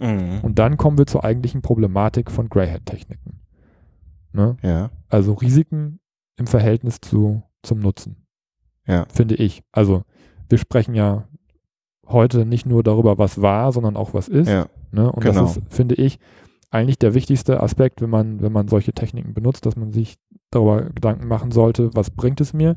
Mhm. 0.00 0.42
Und 0.42 0.60
dann 0.60 0.76
kommen 0.76 0.96
wir 0.96 1.06
zur 1.06 1.24
eigentlichen 1.24 1.62
Problematik 1.62 2.30
von 2.30 2.48
Greyhead-Techniken. 2.48 3.40
Ne? 4.32 4.58
Ja. 4.62 4.90
Also 5.08 5.32
Risiken 5.32 5.98
im 6.36 6.46
Verhältnis 6.46 7.00
zu, 7.00 7.42
zum 7.62 7.80
Nutzen. 7.80 8.26
Ja. 8.86 9.06
Finde 9.12 9.34
ich. 9.34 9.62
Also 9.72 10.02
wir 10.48 10.58
sprechen 10.58 10.94
ja 10.94 11.28
heute 12.06 12.46
nicht 12.46 12.66
nur 12.66 12.82
darüber, 12.82 13.18
was 13.18 13.42
war, 13.42 13.72
sondern 13.72 13.96
auch 13.96 14.14
was 14.14 14.28
ist. 14.28 14.48
Ja, 14.48 14.66
ne? 14.92 15.10
Und 15.10 15.22
genau. 15.22 15.42
das 15.42 15.56
ist, 15.56 15.62
finde 15.68 15.96
ich, 15.96 16.18
eigentlich 16.70 16.98
der 16.98 17.14
wichtigste 17.14 17.62
Aspekt, 17.62 18.00
wenn 18.00 18.10
man, 18.10 18.40
wenn 18.42 18.52
man 18.52 18.68
solche 18.68 18.92
Techniken 18.92 19.34
benutzt, 19.34 19.66
dass 19.66 19.76
man 19.76 19.92
sich 19.92 20.16
darüber 20.50 20.82
Gedanken 20.82 21.26
machen 21.26 21.50
sollte, 21.50 21.90
was 21.94 22.10
bringt 22.10 22.40
es 22.40 22.52
mir 22.52 22.76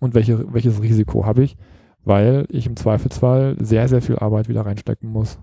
und 0.00 0.14
welche, 0.14 0.52
welches 0.52 0.80
Risiko 0.82 1.26
habe 1.26 1.42
ich, 1.42 1.56
weil 2.04 2.46
ich 2.48 2.66
im 2.66 2.76
Zweifelsfall 2.76 3.56
sehr, 3.60 3.88
sehr 3.88 4.02
viel 4.02 4.18
Arbeit 4.18 4.48
wieder 4.48 4.64
reinstecken 4.64 5.10
muss, 5.10 5.38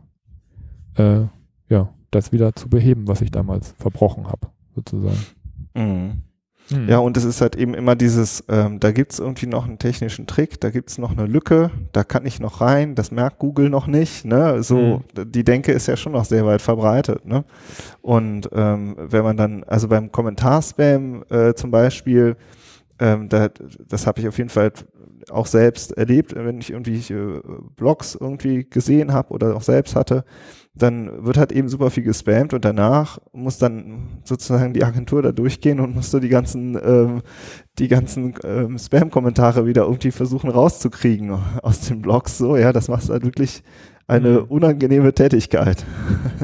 äh, 0.96 1.26
ja, 1.70 1.94
das 2.12 2.32
wieder 2.32 2.56
zu 2.56 2.70
beheben, 2.70 3.08
was 3.08 3.22
ich 3.22 3.32
damals 3.32 3.74
verbrochen 3.74 4.28
habe, 4.28 4.48
sozusagen. 4.74 5.18
Mhm. 5.76 6.24
Hm. 6.70 6.90
Ja, 6.90 6.98
und 7.00 7.16
es 7.16 7.24
ist 7.24 7.42
halt 7.42 7.56
eben 7.56 7.74
immer 7.74 7.96
dieses, 7.96 8.44
ähm, 8.50 8.80
da 8.80 8.92
gibt's 8.92 9.20
irgendwie 9.20 9.48
noch 9.48 9.66
einen 9.68 9.80
technischen 9.80 10.28
Trick, 10.28 10.60
da 10.60 10.70
gibt's 10.70 10.98
noch 10.98 11.12
eine 11.12 11.26
Lücke, 11.26 11.72
da 11.94 12.04
kann 12.04 12.26
ich 12.26 12.40
noch 12.40 12.62
rein, 12.62 12.96
das 12.96 13.12
merkt 13.12 13.40
Google 13.40 13.70
noch 13.70 13.88
nicht. 13.88 14.26
Ne? 14.26 14.62
So, 14.64 15.02
hm. 15.16 15.32
die 15.32 15.44
Denke 15.44 15.72
ist 15.72 15.88
ja 15.88 15.96
schon 15.96 16.12
noch 16.12 16.26
sehr 16.26 16.46
weit 16.46 16.62
verbreitet. 16.62 17.26
Ne? 17.26 17.46
Und 18.02 18.50
ähm, 18.54 18.96
wenn 18.98 19.24
man 19.24 19.38
dann, 19.38 19.64
also 19.64 19.88
beim 19.88 20.12
Kommentarspam 20.12 21.24
äh, 21.30 21.54
zum 21.54 21.72
Beispiel, 21.72 22.36
ähm, 23.00 23.30
da, 23.30 23.50
das 23.88 24.08
habe 24.08 24.20
ich 24.20 24.28
auf 24.28 24.38
jeden 24.38 24.50
Fall 24.50 24.72
auch 25.30 25.46
selbst 25.46 25.98
erlebt, 25.98 26.34
wenn 26.36 26.60
ich 26.60 26.72
irgendwie 26.72 27.14
äh, 27.14 27.42
Blogs 27.76 28.16
irgendwie 28.20 28.66
gesehen 28.70 29.14
habe 29.14 29.34
oder 29.34 29.56
auch 29.56 29.62
selbst 29.62 29.96
hatte, 29.96 30.24
dann 30.78 31.26
wird 31.26 31.38
halt 31.38 31.52
eben 31.52 31.70
super 31.70 31.90
viel 31.90 32.04
gespammt 32.04 32.54
und 32.54 32.66
danach 32.66 33.20
muss 33.34 33.58
dann 33.58 34.20
sozusagen 34.24 34.74
die 34.74 34.84
Agentur 34.84 35.22
da 35.22 35.32
durchgehen 35.32 35.80
und 35.80 35.96
musst 35.96 36.14
du 36.14 36.20
die 36.20 36.30
ganzen, 36.30 36.78
ähm, 36.84 37.22
die 37.80 37.88
ganzen 37.88 38.36
ähm, 38.44 38.78
Spam-Kommentare 38.78 39.66
wieder 39.66 39.84
irgendwie 39.84 40.12
versuchen 40.12 40.50
rauszukriegen 40.50 41.32
aus 41.62 41.82
den 41.82 42.02
Blogs. 42.02 42.38
So, 42.38 42.56
ja, 42.56 42.74
das 42.74 42.88
macht 42.88 43.10
halt 43.10 43.26
wirklich 43.26 43.64
eine 44.08 44.42
mhm. 44.42 44.46
unangenehme 44.46 45.14
Tätigkeit. 45.14 45.86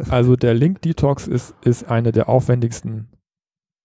Also 0.10 0.36
der 0.36 0.54
Link-Detox 0.54 1.28
ist, 1.28 1.56
ist 1.64 1.90
eine 1.90 2.12
der 2.12 2.28
aufwendigsten 2.28 3.10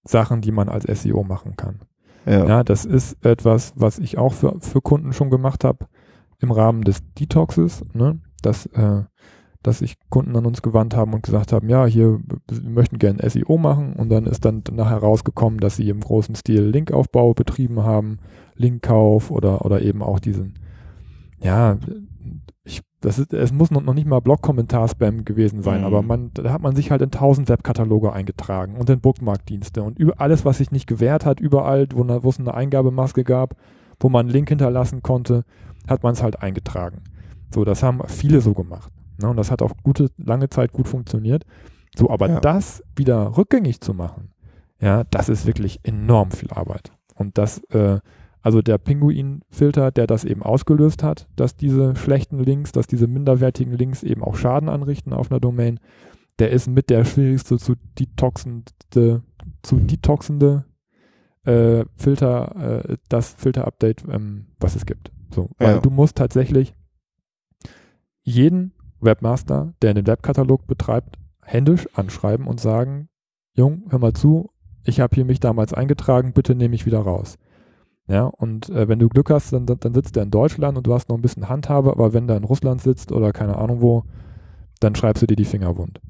Sachen, 0.05 0.41
die 0.41 0.53
man 0.53 0.69
als 0.69 0.85
SEO 0.85 1.23
machen 1.23 1.57
kann. 1.57 1.81
Ja. 2.27 2.47
ja, 2.47 2.65
das 2.65 2.85
ist 2.85 3.25
etwas, 3.25 3.73
was 3.77 3.99
ich 3.99 4.19
auch 4.19 4.35
für, 4.35 4.57
für 4.61 4.81
Kunden 4.81 5.13
schon 5.13 5.31
gemacht 5.31 5.65
habe 5.65 5.87
im 6.41 6.51
Rahmen 6.51 6.83
des 6.83 7.03
Detoxes, 7.15 7.85
ne? 7.95 8.21
dass, 8.43 8.67
äh, 8.67 9.05
dass 9.69 9.81
sich 9.81 9.97
Kunden 10.09 10.35
an 10.35 10.47
uns 10.47 10.63
gewandt 10.63 10.97
haben 10.97 11.13
und 11.13 11.23
gesagt 11.23 11.53
haben, 11.53 11.69
ja, 11.69 11.85
hier, 11.85 12.21
wir 12.51 12.71
möchten 12.71 12.99
gerne 12.99 13.29
SEO 13.29 13.59
machen 13.59 13.93
und 13.93 14.09
dann 14.09 14.25
ist 14.25 14.45
dann 14.47 14.63
nachher 14.73 14.97
rausgekommen, 14.97 15.61
dass 15.61 15.77
sie 15.77 15.91
im 15.91 16.01
großen 16.01 16.35
Stil 16.35 16.63
Linkaufbau 16.63 17.35
betrieben 17.35 17.83
haben, 17.83 18.19
Linkkauf 18.57 19.31
oder, 19.31 19.65
oder 19.67 19.83
eben 19.83 20.03
auch 20.03 20.21
diesen, 20.21 20.55
ja, 21.41 21.77
ich, 22.65 22.81
das 23.03 23.19
ist, 23.19 23.35
es 23.35 23.53
muss 23.53 23.71
noch, 23.71 23.83
noch 23.83 23.93
nicht 23.93 24.09
mal 24.09 24.21
Blog-Kommentar-Spam 24.21 25.27
gewesen 25.27 25.63
sein, 25.63 25.81
mhm. 25.81 25.87
aber 25.87 26.01
man, 26.01 26.31
da 26.33 26.51
hat 26.51 26.63
man 26.63 26.75
sich 26.75 26.91
halt 26.91 27.03
in 27.03 27.11
tausend 27.11 27.51
Webkataloge 27.51 28.13
eingetragen 28.13 28.75
und 28.77 28.89
in 28.89 29.01
Bookmark-Dienste 29.01 29.83
und 29.83 29.99
über 29.99 30.19
alles, 30.19 30.47
was 30.47 30.59
sich 30.59 30.73
nicht 30.73 30.87
gewährt 30.87 31.27
hat, 31.27 31.41
überall, 31.41 31.87
wo, 31.95 32.07
wo 32.23 32.31
es 32.31 32.41
eine 32.41 32.55
Eingabemaske 32.55 33.23
gab, 33.23 33.55
wo 34.01 34.09
man 34.09 34.27
einen 34.27 34.31
Link 34.31 34.49
hinterlassen 34.49 35.03
konnte, 35.03 35.45
hat 35.87 36.03
man 36.03 36.15
es 36.15 36.23
halt 36.23 36.41
eingetragen. 36.41 37.03
So, 37.55 37.65
das 37.65 37.83
haben 37.83 38.01
viele 38.07 38.41
so 38.41 38.55
gemacht. 38.55 38.93
Ne? 39.19 39.29
Und 39.29 39.37
das 39.37 39.51
hat 39.51 39.63
auch 39.63 39.73
gute, 39.83 40.11
lange 40.17 40.49
Zeit 40.49 40.73
gut 40.73 40.89
funktioniert. 40.89 41.45
So, 41.97 42.11
aber 42.11 42.29
ja. 42.29 42.41
das 42.41 42.83
wieder 42.97 43.37
rückgängig 43.37 43.81
zu 43.81 43.95
machen, 43.95 44.31
ja, 44.81 45.05
das 45.05 45.29
ist 45.29 45.47
wirklich 45.47 45.81
enorm 45.83 46.31
viel 46.31 46.51
Arbeit. 46.51 46.93
Und 47.15 47.37
das, 47.39 47.59
äh, 47.71 47.99
also 48.43 48.63
der 48.63 48.79
Pinguin-Filter, 48.79 49.91
der 49.91 50.07
das 50.07 50.25
eben 50.25 50.43
ausgelöst 50.43 51.03
hat, 51.03 51.29
dass 51.35 51.57
diese 51.57 51.97
schlechten 51.97 52.39
Links, 52.39 52.71
dass 52.73 52.87
diese 52.87 53.09
minderwertigen 53.09 53.73
Links 53.73 54.03
eben 54.05 54.23
auch 54.23 54.37
Schaden 54.37 54.69
anrichten 54.69 55.13
auf 55.13 55.31
einer 55.31 55.41
Domain, 55.41 55.81
der 56.39 56.51
ist 56.51 56.69
mit 56.69 56.91
der 56.91 57.05
schwierigste 57.05 57.59
zu 57.59 57.75
detoxende, 57.99 59.23
zu 59.63 59.77
detoxende 59.81 60.65
äh, 61.45 61.85
Filter, 61.97 62.85
äh, 62.89 62.97
das 63.09 63.35
Filter-Update, 63.35 64.05
ähm, 64.09 64.47
was 64.61 64.77
es 64.77 64.87
gibt. 64.87 65.11
So, 65.35 65.51
weil 65.59 65.75
ja. 65.75 65.81
du 65.81 65.91
musst 65.91 66.17
tatsächlich 66.17 66.75
jeden 68.23 68.73
Webmaster, 69.01 69.75
der 69.83 69.95
den 69.95 70.07
Webkatalog 70.07 70.67
betreibt, 70.67 71.19
händisch 71.43 71.89
anschreiben 71.95 72.47
und 72.47 72.61
sagen, 72.61 73.09
Jung, 73.55 73.85
hör 73.89 73.99
mal 73.99 74.13
zu, 74.13 74.51
ich 74.85 75.01
habe 75.01 75.15
hier 75.15 75.25
mich 75.25 75.41
damals 75.41 75.75
eingetragen, 75.75 76.33
bitte 76.33 76.55
nehme 76.55 76.75
ich 76.75 76.87
wieder 76.87 77.01
raus. 77.01 77.39
Ja, 78.09 78.25
und 78.25 78.71
äh, 78.71 78.89
wenn 78.89 78.99
du 78.99 79.09
Glück 79.09 79.31
hast, 79.31 79.53
dann, 79.53 79.67
dann 79.67 79.95
sitzt 79.95 80.17
er 80.17 80.23
in 80.23 80.31
Deutschland 80.31 80.79
und 80.79 80.87
du 80.87 80.95
hast 80.95 81.11
noch 81.11 81.17
ein 81.17 81.23
bisschen 81.23 81.49
Handhabe, 81.49 81.91
aber 81.91 82.15
wenn 82.15 82.27
der 82.27 82.39
in 82.39 82.45
Russland 82.45 82.81
sitzt 82.81 83.13
oder 83.13 83.33
keine 83.33 83.57
Ahnung 83.57 83.83
wo, 83.83 84.05
dann 84.81 84.95
schreibst 84.95 85.23
du 85.23 85.27
dir 85.27 85.37
die 85.37 85.45
Finger 85.45 85.77
wund. 85.77 86.01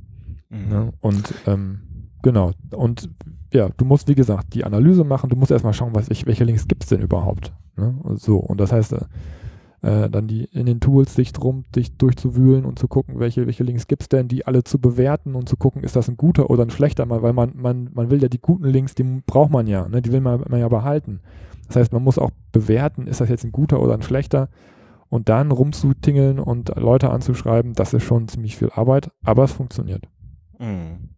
Mhm. 0.49 0.71
Ja, 0.71 0.89
und 1.01 1.35
ähm, 1.47 1.81
genau, 2.23 2.53
und 2.71 3.11
ja, 3.53 3.69
du 3.77 3.85
musst, 3.85 4.09
wie 4.09 4.15
gesagt, 4.15 4.55
die 4.55 4.65
Analyse 4.65 5.05
machen, 5.05 5.31
du 5.31 5.37
musst 5.37 5.51
erstmal 5.51 5.73
schauen, 5.73 5.95
was 5.95 6.09
ich, 6.09 6.27
welche 6.27 6.45
Links 6.45 6.69
gibt 6.69 6.85
es 6.85 6.91
denn 6.91 7.01
überhaupt. 7.01 7.53
Ne? 7.77 7.99
So, 8.15 8.37
und 8.37 8.61
das 8.61 8.73
heißt, 8.73 8.95
äh, 9.83 10.11
dann 10.11 10.27
die 10.27 10.45
in 10.45 10.67
den 10.67 10.81
Tools 10.81 11.15
sich 11.15 11.33
drum, 11.33 11.65
dich 11.75 11.97
durchzuwühlen 11.97 12.65
und 12.65 12.79
zu 12.79 12.89
gucken, 12.89 13.19
welche, 13.19 13.47
welche 13.47 13.65
Links 13.65 13.87
gibt 13.87 14.03
es 14.03 14.09
denn, 14.09 14.29
die 14.29 14.47
alle 14.47 14.65
zu 14.65 14.81
bewerten 14.81 15.35
und 15.35 15.49
zu 15.49 15.57
gucken, 15.57 15.83
ist 15.83 15.97
das 15.97 16.09
ein 16.09 16.17
guter 16.17 16.51
oder 16.51 16.65
ein 16.65 16.71
schlechter, 16.71 17.09
weil 17.09 17.33
man, 17.33 17.53
man, 17.57 17.91
man 17.93 18.11
will 18.11 18.23
ja 18.23 18.29
die 18.29 18.41
guten 18.41 18.65
Links, 18.65 18.95
die 18.95 19.05
braucht 19.27 19.51
man 19.51 19.67
ja, 19.67 19.89
ne? 19.89 20.03
die 20.03 20.13
will 20.13 20.21
man, 20.21 20.43
man 20.49 20.61
ja 20.61 20.69
behalten. 20.69 21.21
Das 21.69 21.77
heißt, 21.77 21.93
man 21.93 22.03
muss 22.03 22.19
auch 22.19 22.31
bewerten, 22.51 23.07
ist 23.07 23.21
das 23.21 23.29
jetzt 23.29 23.45
ein 23.45 23.53
guter 23.53 23.81
oder 23.81 23.95
ein 23.95 24.03
schlechter. 24.03 24.49
Und 25.11 25.31
dann 25.31 25.53
rumzutingeln 25.53 26.39
und 26.39 26.75
Leute 26.77 27.11
anzuschreiben, 27.11 27.73
das 27.73 27.95
ist 27.95 28.03
schon 28.03 28.29
ziemlich 28.29 28.57
viel 28.57 28.71
Arbeit, 28.71 29.11
aber 29.23 29.45
es 29.45 29.53
funktioniert. 29.53 30.07
Mhm. 30.59 31.11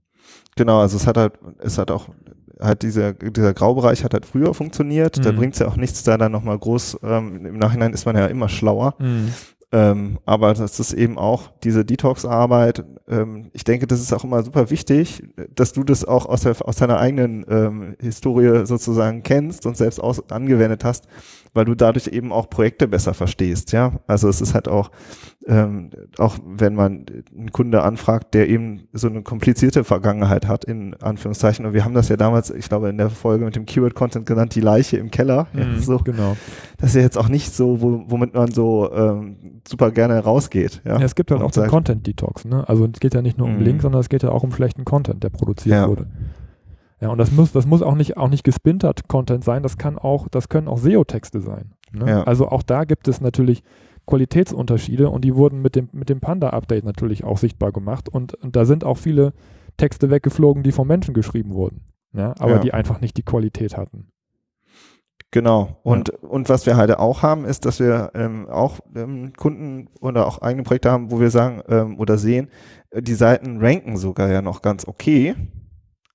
Genau, 0.55 0.81
also 0.81 0.97
es 0.97 1.07
hat 1.07 1.17
halt, 1.17 1.39
es 1.59 1.79
hat 1.79 1.91
auch 1.91 2.09
halt 2.61 2.83
dieser, 2.83 3.13
dieser 3.15 3.55
Graubereich 3.55 4.05
hat 4.05 4.15
halt 4.15 4.27
früher 4.27 4.55
funktioniert. 4.55 5.19
Mhm. 5.19 5.23
Da 5.23 5.33
bringt 5.33 5.55
es 5.55 5.61
ja 5.61 5.69
auch 5.69 5.77
nichts, 5.77 6.03
da 6.03 6.19
dann 6.19 6.33
nochmal 6.33 6.59
groß, 6.59 6.99
ähm, 7.03 7.47
im 7.47 7.59
Nachhinein 7.59 7.93
ist 7.93 8.07
man 8.07 8.17
ja 8.17 8.27
immer 8.27 8.49
schlauer. 8.49 8.95
Mhm. 8.99 9.33
Ähm, 9.73 10.19
aber 10.27 10.53
das 10.53 10.81
ist 10.81 10.93
eben 10.93 11.17
auch 11.17 11.53
diese 11.63 11.85
Detox-Arbeit. 11.85 12.85
Ähm, 13.09 13.51
ich 13.53 13.63
denke, 13.63 13.87
das 13.87 14.01
ist 14.01 14.13
auch 14.13 14.25
immer 14.25 14.43
super 14.43 14.69
wichtig, 14.69 15.23
dass 15.55 15.73
du 15.73 15.85
das 15.85 16.05
auch 16.05 16.27
aus, 16.27 16.41
der, 16.41 16.57
aus 16.67 16.77
deiner 16.77 16.99
eigenen 16.99 17.47
ähm, 17.49 17.97
Historie 18.01 18.67
sozusagen 18.67 19.23
kennst 19.23 19.67
und 19.67 19.77
selbst 19.77 20.01
aus, 20.01 20.29
angewendet 20.31 20.83
hast, 20.85 21.07
weil 21.53 21.65
du 21.65 21.75
dadurch 21.75 22.09
eben 22.09 22.33
auch 22.33 22.51
Projekte 22.51 22.89
besser 22.89 23.15
verstehst. 23.15 23.73
Ja, 23.73 23.93
also 24.07 24.29
es 24.29 24.41
ist 24.41 24.55
halt 24.55 24.69
auch 24.69 24.91
ähm, 25.47 25.91
auch 26.19 26.37
wenn 26.45 26.75
man 26.75 27.07
einen 27.35 27.51
Kunde 27.51 27.83
anfragt, 27.83 28.35
der 28.35 28.49
eben 28.49 28.83
so 28.93 29.09
eine 29.09 29.23
komplizierte 29.23 29.85
Vergangenheit 29.85 30.47
hat, 30.47 30.65
in 30.65 30.95
Anführungszeichen. 31.01 31.65
Und 31.65 31.73
wir 31.73 31.85
haben 31.85 31.95
das 31.95 32.11
ja 32.11 32.17
damals, 32.17 32.51
ich 32.51 32.69
glaube, 32.69 32.91
in 32.91 32.99
der 32.99 33.09
Folge 33.09 33.47
mit 33.47 33.57
dem 33.57 33.65
Keyword-Content 33.65 34.27
genannt, 34.27 34.55
die 34.55 34.61
Leiche 34.61 34.99
im 34.99 35.11
Keller. 35.11 35.47
Mhm, 35.55 35.61
ja, 35.61 35.81
so. 35.81 35.99
Genau. 35.99 36.37
Das 36.77 36.91
ist 36.91 36.97
ja 36.97 37.03
jetzt 37.03 37.17
auch 37.17 37.29
nicht 37.29 37.55
so, 37.55 37.81
wo, 37.81 38.05
womit 38.07 38.35
man 38.35 38.53
so 38.53 38.93
ähm, 38.93 39.61
super 39.67 39.91
gerne 39.93 40.19
rausgeht. 40.19 40.83
Ja, 40.85 40.99
ja 40.99 41.05
es 41.05 41.15
gibt 41.15 41.31
halt 41.31 41.41
auch 41.41 41.51
den 41.51 41.69
Content-Detox. 41.69 42.45
Ne? 42.45 42.69
Also 42.69 42.87
es 42.93 43.01
geht 43.01 43.15
ja 43.15 43.23
nicht 43.23 43.39
nur 43.39 43.47
um 43.47 43.57
mhm. 43.57 43.63
Links, 43.63 43.83
sondern 43.83 44.01
es 44.03 44.11
geht 44.11 44.23
ja 44.23 44.31
auch 44.31 44.43
um 44.43 44.53
schlechten 44.53 44.85
Content, 44.85 45.25
der 45.25 45.31
produziert 45.31 45.75
ja. 45.75 45.89
wurde. 45.89 46.07
Ja, 47.01 47.09
und 47.09 47.19
das 47.19 47.33
muss, 47.33 47.53
das 47.53 47.67
muss 47.67 47.83
auch 47.83 47.95
nicht, 47.95 48.17
auch 48.17 48.29
nicht 48.29 48.45
gespintert 48.45 49.09
Content 49.09 49.43
sein, 49.43 49.63
das 49.63 49.79
kann 49.79 49.99
auch, 49.99 50.29
das 50.29 50.49
können 50.49 50.69
auch 50.69 50.79
SEO-Texte 50.79 51.41
sein. 51.41 51.73
Ne? 51.93 52.09
Ja. 52.09 52.23
Also 52.25 52.49
auch 52.49 52.63
da 52.63 52.85
gibt 52.85 53.09
es 53.09 53.21
natürlich 53.21 53.63
Qualitätsunterschiede 54.07 55.09
und 55.09 55.25
die 55.25 55.35
wurden 55.35 55.63
mit 55.63 55.77
dem, 55.77 55.89
mit 55.93 56.09
dem 56.09 56.21
Panda-Update 56.21 56.85
natürlich 56.85 57.25
auch 57.25 57.39
sichtbar 57.39 57.73
gemacht 57.73 58.09
und, 58.09 58.35
und, 58.35 58.55
da 58.57 58.65
sind 58.65 58.85
auch 58.85 58.99
viele 58.99 59.33
Texte 59.77 60.11
weggeflogen, 60.11 60.63
die 60.63 60.73
vom 60.73 60.89
Menschen 60.89 61.15
geschrieben 61.15 61.55
wurden, 61.55 61.85
ja, 62.13 62.35
aber 62.39 62.55
ja. 62.55 62.59
die 62.59 62.75
einfach 62.75 63.01
nicht 63.01 63.17
die 63.17 63.23
Qualität 63.23 63.77
hatten. 63.77 64.09
Genau. 65.33 65.79
Und, 65.85 66.09
ja. 66.09 66.29
und 66.29 66.49
was 66.49 66.67
wir 66.67 66.77
halt 66.77 66.91
auch 66.99 67.23
haben, 67.23 67.45
ist, 67.45 67.65
dass 67.65 67.79
wir 67.79 68.11
ähm, 68.15 68.49
auch 68.49 68.81
ähm, 68.97 69.33
Kunden 69.37 69.89
oder 70.01 70.27
auch 70.27 70.43
eigene 70.43 70.65
Projekte 70.65 70.91
haben, 70.91 71.13
wo 71.13 71.21
wir 71.21 71.31
sagen 71.31 71.63
ähm, 71.69 71.99
oder 72.01 72.19
sehen, 72.19 72.51
äh, 72.91 73.01
die 73.01 73.15
Seiten 73.15 73.59
ranken 73.61 73.97
sogar 73.97 74.29
ja 74.31 74.43
noch 74.43 74.61
ganz 74.61 74.89
okay, 74.89 75.37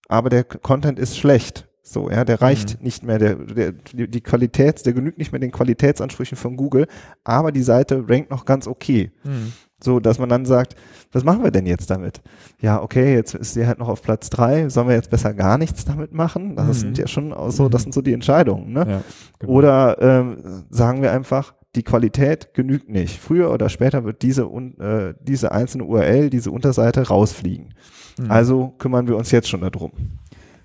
aber 0.07 0.29
der 0.29 0.43
Content 0.43 0.99
ist 0.99 1.17
schlecht. 1.17 1.67
So, 1.87 2.09
ja, 2.09 2.25
der 2.25 2.41
reicht 2.41 2.79
mhm. 2.79 2.83
nicht 2.83 3.03
mehr, 3.03 3.19
der, 3.19 3.35
der, 3.35 3.71
die 3.71 4.21
Qualität, 4.21 4.83
der 4.87 4.93
genügt 4.93 5.19
nicht 5.19 5.31
mehr 5.31 5.39
den 5.39 5.51
Qualitätsansprüchen 5.51 6.35
von 6.35 6.57
Google, 6.57 6.87
aber 7.23 7.51
die 7.51 7.61
Seite 7.61 8.03
rankt 8.09 8.31
noch 8.31 8.45
ganz 8.45 8.67
okay. 8.67 9.11
Mhm. 9.23 9.53
So, 9.83 9.99
dass 9.99 10.17
man 10.17 10.27
dann 10.29 10.45
sagt, 10.45 10.75
was 11.11 11.23
machen 11.23 11.43
wir 11.43 11.51
denn 11.51 11.67
jetzt 11.67 11.91
damit? 11.91 12.21
Ja, 12.59 12.81
okay, 12.81 13.13
jetzt 13.13 13.35
ist 13.35 13.53
sie 13.53 13.67
halt 13.67 13.77
noch 13.77 13.87
auf 13.87 14.01
Platz 14.01 14.31
drei, 14.31 14.67
sollen 14.69 14.87
wir 14.87 14.95
jetzt 14.95 15.11
besser 15.11 15.35
gar 15.35 15.59
nichts 15.59 15.85
damit 15.85 16.11
machen? 16.11 16.55
Das 16.55 16.67
mhm. 16.67 16.73
sind 16.73 16.97
ja 16.97 17.07
schon 17.07 17.35
so, 17.51 17.69
das 17.69 17.81
mhm. 17.81 17.83
sind 17.83 17.93
so 17.93 18.01
die 18.01 18.13
Entscheidungen, 18.13 18.73
ne? 18.73 18.85
Ja, 18.87 19.01
genau. 19.37 19.53
Oder 19.53 20.01
ähm, 20.01 20.65
sagen 20.71 21.03
wir 21.03 21.11
einfach, 21.11 21.53
die 21.75 21.83
Qualität 21.83 22.53
genügt 22.53 22.89
nicht. 22.89 23.19
Früher 23.19 23.51
oder 23.51 23.69
später 23.69 24.03
wird 24.03 24.21
diese, 24.21 24.43
äh, 24.43 25.13
diese 25.21 25.51
einzelne 25.51 25.83
URL, 25.85 26.29
diese 26.29 26.51
Unterseite 26.51 27.07
rausfliegen. 27.07 27.73
Mhm. 28.17 28.31
Also 28.31 28.69
kümmern 28.77 29.07
wir 29.07 29.17
uns 29.17 29.31
jetzt 29.31 29.49
schon 29.49 29.61
darum. 29.61 29.91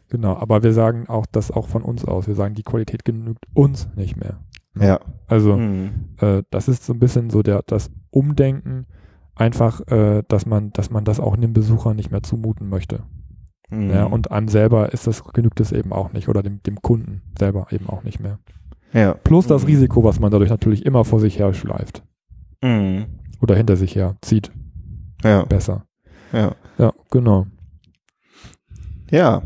Genau, 0.09 0.37
aber 0.37 0.63
wir 0.63 0.73
sagen 0.73 1.09
auch 1.09 1.27
das 1.27 1.51
auch 1.51 1.69
von 1.69 1.83
uns 1.83 2.05
aus. 2.05 2.27
Wir 2.27 2.35
sagen, 2.35 2.55
die 2.55 2.63
Qualität 2.63 3.05
genügt 3.05 3.47
uns 3.55 3.89
nicht 3.95 4.17
mehr. 4.17 4.41
Ja. 4.79 5.01
Also 5.27 5.57
mhm. 5.57 5.91
äh, 6.21 6.43
das 6.51 6.69
ist 6.69 6.85
so 6.85 6.93
ein 6.93 6.99
bisschen 6.99 7.31
so 7.31 7.43
der 7.43 7.63
das 7.67 7.91
Umdenken, 8.11 8.87
einfach, 9.35 9.81
äh, 9.89 10.23
dass 10.29 10.47
man, 10.47 10.73
dass 10.73 10.91
man 10.91 11.05
das 11.05 11.21
auch 11.21 11.37
dem 11.37 11.53
Besucher 11.53 11.95
nicht 11.95 12.11
mehr 12.11 12.23
zumuten 12.23 12.69
möchte. 12.69 13.05
Mhm. 13.71 13.91
Ja, 13.91 14.05
und 14.05 14.31
einem 14.31 14.49
selber 14.49 14.93
ist 14.93 15.07
das, 15.07 15.25
genügt 15.25 15.61
es 15.61 15.73
eben 15.73 15.93
auch 15.93 16.13
nicht 16.13 16.29
oder 16.29 16.43
dem, 16.43 16.63
dem 16.63 16.83
Kunden 16.83 17.23
selber 17.39 17.69
eben 17.71 17.89
auch 17.89 18.03
nicht 18.03 18.21
mehr. 18.21 18.39
Ja. 18.93 19.15
Plus 19.15 19.47
das 19.47 19.63
Mhm. 19.63 19.69
Risiko, 19.69 20.05
was 20.05 20.19
man 20.21 20.31
dadurch 20.31 20.51
natürlich 20.51 20.85
immer 20.85 21.05
vor 21.05 21.21
sich 21.21 21.39
her 21.39 21.53
schleift 21.55 22.03
Mhm. 22.63 23.07
oder 23.41 23.55
hinter 23.57 23.77
sich 23.77 23.95
her 23.95 24.17
zieht, 24.23 24.51
Ja, 25.25 25.45
besser. 25.45 25.85
ja. 26.33 26.55
Ja, 26.79 26.93
genau. 27.11 27.47
Ja, 29.11 29.43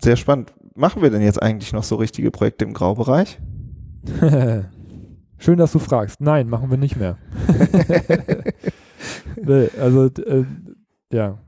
sehr 0.00 0.16
spannend. 0.16 0.52
Machen 0.74 1.02
wir 1.02 1.10
denn 1.10 1.22
jetzt 1.22 1.42
eigentlich 1.42 1.72
noch 1.72 1.82
so 1.82 1.96
richtige 1.96 2.30
Projekte 2.30 2.64
im 2.64 2.72
Graubereich? 2.74 3.38
Schön, 5.38 5.58
dass 5.58 5.72
du 5.72 5.78
fragst. 5.78 6.20
Nein, 6.20 6.48
machen 6.48 6.70
wir 6.70 6.78
nicht 6.78 6.96
mehr. 6.96 7.16
nee, 9.42 9.68
also, 9.80 10.06
äh, 10.06 10.44
ja, 11.12 11.38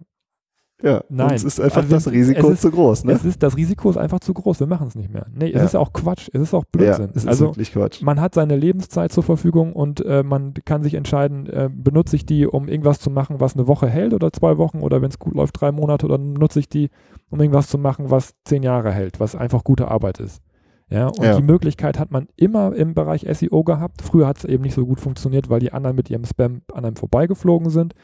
Ja, 0.81 1.03
Nein. 1.09 1.33
uns 1.33 1.43
ist 1.43 1.61
einfach 1.61 1.79
Also 1.79 1.91
das 1.91 2.07
es 2.07 2.13
Risiko 2.13 2.51
ist- 2.51 2.63
zu 2.63 2.71
groß, 2.71 3.03
ne? 3.05 3.13
es 3.13 3.25
ist, 3.25 3.43
das 3.43 3.57
Risiko 3.57 3.91
ist 3.91 3.97
einfach 3.97 4.21
zu 4.21 4.33
groß. 4.33 4.61
Wir 4.61 4.69
machen 4.69 4.87
es 4.87 4.95
nicht 4.95 5.13
mehr. 5.13 5.27
Nee, 5.35 5.49
es 5.51 5.55
Ja. 5.57 5.65
ist 5.65 5.75
auch 5.75 5.93
Quatsch. 5.93 6.29
Es 6.33 6.41
ist 6.41 6.55
auch 6.55 6.63
ja, 6.63 6.69
Blödsinn. 6.71 7.11
es 7.11 7.17
ist 7.25 7.27
also, 7.29 7.47
wirklich 7.47 7.73
Quatsch. 7.73 8.01
man 8.01 8.21
hat 8.21 8.35
seine 8.35 8.55
Lebenszeit 8.55 9.11
zur 9.11 9.25
Verfügung 9.25 9.73
und 9.73 10.05
äh, 10.05 10.23
man 10.23 10.55
kann 10.65 10.85
sich 10.85 10.95
entscheiden, 10.95 11.47
äh, 11.49 11.69
benutze 11.73 12.15
ich 12.15 12.27
die, 12.27 12.47
um 12.47 12.69
irgendwas 12.69 13.01
zu 13.01 13.11
machen, 13.11 13.41
was 13.41 13.57
eine 13.57 13.67
Woche 13.67 13.89
hält 13.89 14.15
oder 14.15 14.33
zwei 14.33 14.57
Wochen 14.57 14.79
oder 14.81 15.03
wenn 15.03 15.09
es 15.11 15.19
gut 15.19 15.35
läuft, 15.35 15.61
drei 15.61 15.73
Monate 15.73 16.07
oder 16.07 16.17
nutze 16.19 16.61
ich 16.61 16.69
die, 16.69 16.91
um 17.29 17.41
irgendwas 17.41 17.69
zu 17.69 17.77
machen, 17.79 18.11
was 18.11 18.35
zehn 18.45 18.63
Jahre 18.63 18.93
hält, 18.93 19.19
was 19.19 19.35
einfach 19.35 19.65
gute 19.65 19.89
Arbeit 19.89 20.21
ist. 20.21 20.43
Ja, 20.91 21.09
und 21.09 21.23
Ja. 21.25 21.35
die 21.37 21.43
Möglichkeit 21.43 21.99
hat 21.99 22.13
man 22.13 22.29
immer 22.37 22.73
im 22.75 22.95
Bereich 22.95 23.27
SEO 23.29 23.65
gehabt. 23.65 24.01
Früher 24.01 24.27
hat 24.29 24.39
es 24.39 24.45
eben 24.45 24.63
nicht 24.63 24.75
so 24.75 24.87
gut 24.87 25.01
funktioniert, 25.01 25.51
weil 25.51 25.59
die 25.61 25.73
anderen 25.73 25.97
mit 25.97 26.09
ihrem 26.09 26.25
Spam 26.25 26.63
an 26.73 26.85
einem 26.85 26.97
vorbeigeflogen 26.97 27.69
sind. 27.69 27.95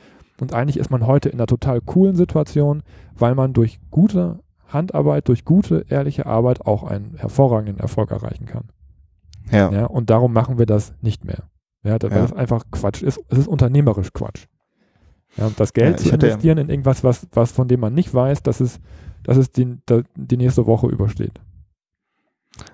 Und 0.40 0.52
eigentlich 0.52 0.78
ist 0.78 0.90
man 0.90 1.06
heute 1.06 1.28
in 1.28 1.38
einer 1.38 1.46
total 1.46 1.80
coolen 1.80 2.16
Situation, 2.16 2.82
weil 3.16 3.34
man 3.34 3.52
durch 3.52 3.78
gute 3.90 4.40
Handarbeit, 4.68 5.28
durch 5.28 5.44
gute, 5.44 5.86
ehrliche 5.88 6.26
Arbeit 6.26 6.66
auch 6.66 6.82
einen 6.82 7.14
hervorragenden 7.16 7.78
Erfolg 7.78 8.10
erreichen 8.10 8.46
kann. 8.46 8.64
Ja, 9.50 9.70
Ja, 9.70 9.86
und 9.86 10.10
darum 10.10 10.32
machen 10.32 10.58
wir 10.58 10.66
das 10.66 10.94
nicht 11.00 11.24
mehr. 11.24 11.44
Ja, 11.84 11.98
weil 12.02 12.10
Ja. 12.10 12.22
das 12.22 12.32
einfach 12.32 12.64
Quatsch 12.72 13.02
ist. 13.02 13.20
Es 13.28 13.38
ist 13.38 13.46
unternehmerisch 13.48 14.12
Quatsch. 14.12 14.46
Ja, 15.36 15.46
und 15.46 15.60
das 15.60 15.72
Geld 15.72 16.00
Ja, 16.00 16.06
zu 16.08 16.14
investieren 16.14 16.58
in 16.58 16.68
irgendwas, 16.70 17.04
was, 17.04 17.26
was 17.32 17.52
von 17.52 17.68
dem 17.68 17.80
man 17.80 17.92
nicht 17.94 18.12
weiß, 18.14 18.42
dass 18.42 18.60
es, 18.60 18.80
dass 19.22 19.36
es 19.36 19.52
die, 19.52 19.76
die 20.16 20.36
nächste 20.36 20.66
Woche 20.66 20.86
übersteht. 20.88 21.40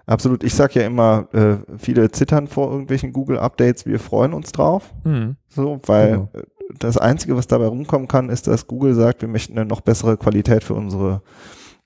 absolut. 0.06 0.44
Ich 0.44 0.54
sag 0.54 0.74
ja 0.74 0.82
immer, 0.82 1.28
äh, 1.32 1.56
viele 1.78 2.10
zittern 2.10 2.46
vor 2.46 2.70
irgendwelchen 2.70 3.12
Google-Updates. 3.12 3.86
Wir 3.86 3.98
freuen 3.98 4.32
uns 4.34 4.52
drauf. 4.52 4.94
Mhm. 5.04 5.36
So, 5.48 5.80
weil 5.86 6.10
Genau. 6.10 6.30
Äh, 6.70 6.74
das 6.78 6.96
Einzige, 6.98 7.36
was 7.36 7.46
dabei 7.46 7.66
rumkommen 7.66 8.08
kann, 8.08 8.28
ist, 8.28 8.46
dass 8.46 8.66
Google 8.66 8.94
sagt, 8.94 9.22
wir 9.22 9.28
möchten 9.28 9.56
eine 9.58 9.66
noch 9.66 9.80
bessere 9.80 10.16
Qualität 10.16 10.64
für 10.64 10.74
unsere 10.74 11.22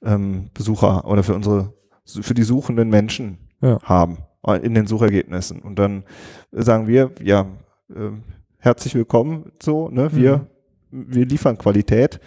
ähm, 0.03 0.51
Besucher 0.55 1.05
oder 1.07 1.23
für 1.23 1.35
unsere, 1.35 1.73
für 2.05 2.35
die 2.35 2.43
suchenden 2.43 2.89
Menschen 2.89 3.39
Ja. 3.63 3.79
haben 3.83 4.19
äh, 4.47 4.59
in 4.65 4.75
den 4.75 4.87
Suchergebnissen. 4.87 5.61
Und 5.61 5.79
dann 5.79 6.05
sagen 6.53 6.87
wir, 6.87 7.11
ja, 7.23 7.47
ähm, 7.95 8.23
herzlich 8.59 8.95
willkommen, 8.95 9.53
so, 9.63 9.89
ne, 9.89 10.15
wir, 10.15 10.47
wir 10.91 11.27
liefern 11.27 11.59
Qualität 11.59 12.21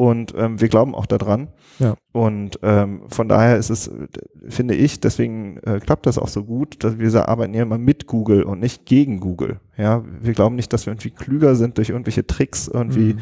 und 0.00 0.32
ähm, 0.34 0.58
wir 0.58 0.68
glauben 0.68 0.94
auch 0.94 1.04
daran. 1.04 1.48
Ja. 1.78 1.94
Und 2.12 2.58
ähm, 2.62 3.02
von 3.08 3.28
daher 3.28 3.58
ist 3.58 3.68
es, 3.68 3.90
finde 4.48 4.74
ich, 4.74 5.00
deswegen 5.00 5.58
äh, 5.58 5.78
klappt 5.78 6.06
das 6.06 6.16
auch 6.16 6.28
so 6.28 6.42
gut, 6.44 6.82
dass 6.82 6.98
wir 6.98 7.28
arbeiten 7.28 7.52
ja 7.52 7.62
immer 7.64 7.76
mit 7.76 8.06
Google 8.06 8.44
und 8.44 8.60
nicht 8.60 8.86
gegen 8.86 9.20
Google. 9.20 9.60
Ja, 9.76 10.02
wir 10.22 10.32
glauben 10.32 10.56
nicht, 10.56 10.72
dass 10.72 10.86
wir 10.86 10.92
irgendwie 10.94 11.10
klüger 11.10 11.54
sind 11.54 11.76
durch 11.76 11.90
irgendwelche 11.90 12.26
Tricks 12.26 12.66
irgendwie 12.66 13.12
Mhm. 13.12 13.18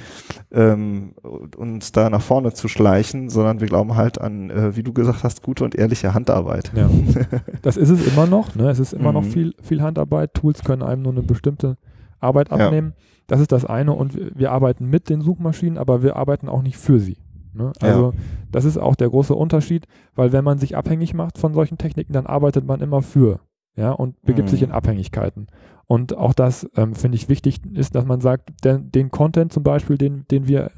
ähm, 0.52 1.14
uns 1.56 1.90
da 1.90 2.10
nach 2.10 2.22
vorne 2.22 2.52
zu 2.52 2.68
schleichen, 2.68 3.28
sondern 3.28 3.58
wir 3.60 3.66
glauben 3.66 3.96
halt 3.96 4.20
an, 4.20 4.48
äh, 4.50 4.76
wie 4.76 4.84
du 4.84 4.92
gesagt 4.92 5.24
hast, 5.24 5.42
gute 5.42 5.64
und 5.64 5.74
ehrliche 5.74 6.14
Handarbeit. 6.14 6.70
Ja. 6.76 6.88
Das 7.62 7.76
ist 7.76 7.90
es 7.90 8.06
immer 8.06 8.26
noch. 8.26 8.54
Ne? 8.54 8.70
Es 8.70 8.78
ist 8.78 8.92
immer 8.92 9.12
noch 9.12 9.24
Mhm. 9.24 9.30
viel, 9.32 9.54
viel 9.62 9.82
Handarbeit. 9.82 10.32
Tools 10.34 10.62
können 10.62 10.84
einem 10.84 11.02
nur 11.02 11.12
eine 11.12 11.22
bestimmte 11.22 11.76
Arbeit 12.20 12.50
Ja. 12.50 12.56
abnehmen. 12.66 12.94
Das 13.26 13.40
ist 13.40 13.52
das 13.52 13.64
eine. 13.64 13.92
Und 13.92 14.18
wir, 14.38 14.52
arbeiten 14.52 14.86
mit 14.86 15.08
den 15.10 15.20
Suchmaschinen, 15.20 15.78
aber 15.78 16.02
wir 16.02 16.16
arbeiten 16.16 16.48
auch 16.48 16.62
nicht 16.62 16.76
für 16.78 16.98
sie. 16.98 17.18
Ne? 17.52 17.72
Ja. 17.82 17.88
Also 17.88 18.14
das 18.50 18.64
ist 18.64 18.78
auch 18.78 18.96
der 18.96 19.10
große 19.10 19.34
Unterschied, 19.34 19.86
weil 20.14 20.32
wenn 20.32 20.44
man 20.44 20.58
sich 20.58 20.76
abhängig 20.76 21.12
macht 21.14 21.38
von 21.38 21.52
solchen 21.54 21.76
Techniken, 21.78 22.12
dann 22.12 22.26
arbeitet 22.26 22.66
man 22.66 22.80
immer 22.80 23.02
für. 23.02 23.40
Ja, 23.76 23.92
und 23.92 24.20
begibt 24.22 24.48
Mhm. 24.48 24.50
sich 24.50 24.62
in 24.62 24.72
Abhängigkeiten. 24.72 25.46
Und 25.86 26.16
auch 26.16 26.34
das 26.34 26.68
ähm, 26.76 26.94
finde 26.94 27.16
ich 27.16 27.28
wichtig 27.28 27.60
ist, 27.74 27.94
dass 27.94 28.04
man 28.04 28.20
sagt, 28.20 28.50
der, 28.64 28.78
den 28.78 29.10
Content 29.10 29.52
zum 29.52 29.62
Beispiel, 29.62 29.96
den, 29.96 30.24
den 30.30 30.48
wir 30.48 30.70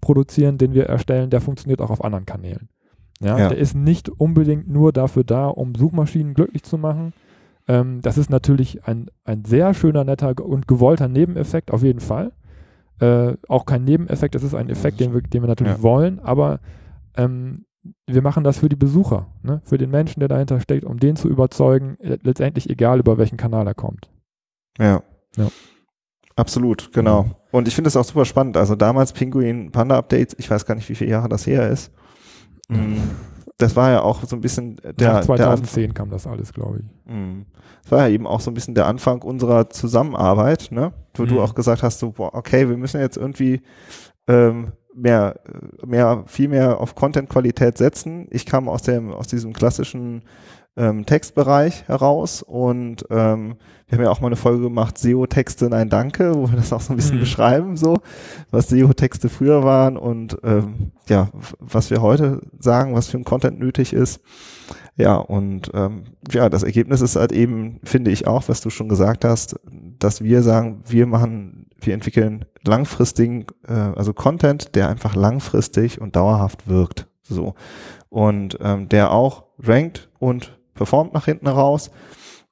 produzieren, 0.00 0.58
den 0.58 0.72
wir 0.74 0.86
erstellen, 0.86 1.30
der 1.30 1.40
funktioniert 1.40 1.80
auch 1.80 1.90
auf 1.90 2.02
anderen 2.04 2.26
Kanälen. 2.26 2.68
Ja, 3.20 3.38
Ja. 3.38 3.48
der 3.50 3.58
ist 3.58 3.74
nicht 3.74 4.08
unbedingt 4.08 4.68
nur 4.68 4.92
dafür 4.92 5.24
da, 5.24 5.46
um 5.48 5.74
Suchmaschinen 5.74 6.34
glücklich 6.34 6.62
zu 6.62 6.78
machen. 6.78 7.12
Ähm, 7.70 8.00
das 8.02 8.18
ist 8.18 8.30
natürlich 8.30 8.84
ein, 8.88 9.10
ein 9.24 9.44
sehr 9.44 9.74
schöner, 9.74 10.02
netter 10.02 10.34
und 10.44 10.66
gewollter 10.66 11.06
Nebeneffekt, 11.06 11.70
auf 11.70 11.84
jeden 11.84 12.00
Fall. 12.00 12.32
Äh, 12.98 13.34
auch 13.46 13.64
kein 13.64 13.84
Nebeneffekt, 13.84 14.34
das 14.34 14.42
ist 14.42 14.54
ein 14.54 14.68
Effekt, 14.68 14.98
den 14.98 15.14
wir, 15.14 15.22
den 15.22 15.42
wir 15.42 15.46
natürlich 15.46 15.74
Ja. 15.76 15.82
wollen, 15.82 16.18
aber 16.18 16.58
ähm, 17.16 17.64
wir 18.08 18.22
machen 18.22 18.42
das 18.42 18.58
für 18.58 18.68
die 18.68 18.74
Besucher, 18.76 19.28
ne? 19.44 19.62
für 19.64 19.78
den 19.78 19.90
Menschen, 19.90 20.18
der 20.18 20.28
dahinter 20.28 20.58
steckt, 20.58 20.84
um 20.84 20.98
den 20.98 21.14
zu 21.14 21.28
überzeugen, 21.28 21.96
letztendlich 22.00 22.68
egal, 22.68 22.98
über 22.98 23.18
welchen 23.18 23.36
Kanal 23.36 23.68
er 23.68 23.74
kommt. 23.74 24.10
Ja. 24.78 25.02
Ja. 25.36 25.48
Absolut, 26.34 26.92
genau. 26.92 27.26
Und 27.52 27.68
ich 27.68 27.74
finde 27.74 27.88
es 27.88 27.96
auch 27.96 28.04
super 28.04 28.24
spannend. 28.24 28.56
Also 28.56 28.74
damals 28.74 29.12
Pinguin 29.12 29.70
Panda 29.70 29.96
Updates, 29.96 30.34
ich 30.38 30.50
weiß 30.50 30.66
gar 30.66 30.74
nicht, 30.74 30.88
wie 30.88 30.94
viele 30.96 31.10
Jahre 31.10 31.28
das 31.28 31.46
her 31.46 31.68
ist. 31.70 31.92
Mm, 32.68 32.96
Das 33.60 33.76
war 33.76 33.90
ja 33.90 34.02
auch 34.02 34.22
so 34.24 34.36
ein 34.36 34.40
bisschen 34.40 34.76
der, 34.76 34.90
Nach 34.90 34.96
der 34.96 35.14
Anfang. 35.16 35.36
2010 35.36 35.94
kam 35.94 36.10
das 36.10 36.26
alles, 36.26 36.52
glaube 36.52 36.80
ich. 36.80 37.12
Mm. 37.12 37.46
Das 37.82 37.92
war 37.92 38.06
ja 38.08 38.14
eben 38.14 38.26
auch 38.26 38.40
so 38.40 38.50
ein 38.50 38.54
bisschen 38.54 38.74
der 38.74 38.86
Anfang 38.86 39.22
unserer 39.22 39.70
Zusammenarbeit, 39.70 40.68
ne? 40.70 40.92
Wo 41.14 41.24
du 41.24 41.34
Mhm. 41.34 41.40
auch 41.40 41.54
gesagt 41.54 41.82
hast, 41.82 41.98
so, 41.98 42.12
boah, 42.12 42.34
okay, 42.34 42.68
wir 42.68 42.76
müssen 42.76 43.00
jetzt 43.00 43.16
irgendwie 43.16 43.62
ähm, 44.28 44.72
mehr, 44.94 45.40
mehr, 45.84 46.24
viel 46.26 46.48
mehr 46.48 46.78
auf 46.80 46.94
Content-Qualität 46.94 47.78
setzen. 47.78 48.26
Ich 48.30 48.44
kam 48.46 48.68
aus 48.68 48.82
dem, 48.82 49.12
aus 49.12 49.28
diesem 49.28 49.52
klassischen 49.52 50.22
ähm, 50.76 51.04
Textbereich 51.04 51.88
heraus 51.88 52.42
und 52.42 53.04
ähm, 53.10 53.56
wir 53.88 53.98
haben 53.98 54.04
ja 54.04 54.10
auch 54.10 54.20
mal 54.20 54.28
eine 54.28 54.36
Folge 54.36 54.62
gemacht, 54.62 54.98
SEO-Texte, 54.98 55.68
nein, 55.68 55.88
danke, 55.88 56.34
wo 56.36 56.48
wir 56.48 56.56
das 56.56 56.72
auch 56.72 56.80
so 56.80 56.92
ein 56.92 56.96
bisschen 56.96 57.16
Mhm. 57.16 57.20
beschreiben, 57.20 57.76
so, 57.76 57.98
was 58.50 58.68
SEO-Texte 58.68 59.28
früher 59.28 59.64
waren 59.64 59.96
und 59.96 60.38
ähm, 60.44 60.92
ja, 61.08 61.28
was 61.58 61.90
wir 61.90 62.00
heute 62.00 62.40
sagen, 62.60 62.94
was 62.94 63.08
für 63.08 63.18
ein 63.18 63.24
Content 63.24 63.58
nötig 63.58 63.92
ist. 63.92 64.20
Ja, 64.96 65.16
und 65.16 65.70
ähm, 65.74 66.04
ja, 66.30 66.48
das 66.48 66.62
Ergebnis 66.62 67.00
ist 67.00 67.16
halt 67.16 67.32
eben, 67.32 67.80
finde 67.84 68.10
ich 68.10 68.26
auch, 68.26 68.48
was 68.48 68.60
du 68.60 68.70
schon 68.70 68.88
gesagt 68.88 69.24
hast, 69.24 69.56
dass 69.98 70.22
wir 70.22 70.42
sagen, 70.42 70.82
wir 70.86 71.06
machen, 71.06 71.66
wir 71.80 71.94
entwickeln 71.94 72.44
langfristigen, 72.64 73.46
äh, 73.66 73.72
also 73.72 74.12
Content, 74.12 74.74
der 74.74 74.88
einfach 74.88 75.14
langfristig 75.14 76.00
und 76.00 76.16
dauerhaft 76.16 76.68
wirkt. 76.68 77.08
So. 77.22 77.54
Und 78.08 78.58
ähm, 78.60 78.88
der 78.88 79.12
auch 79.12 79.44
rankt 79.58 80.10
und 80.18 80.59
performt 80.80 81.12
nach 81.12 81.26
hinten 81.26 81.46
raus. 81.46 81.90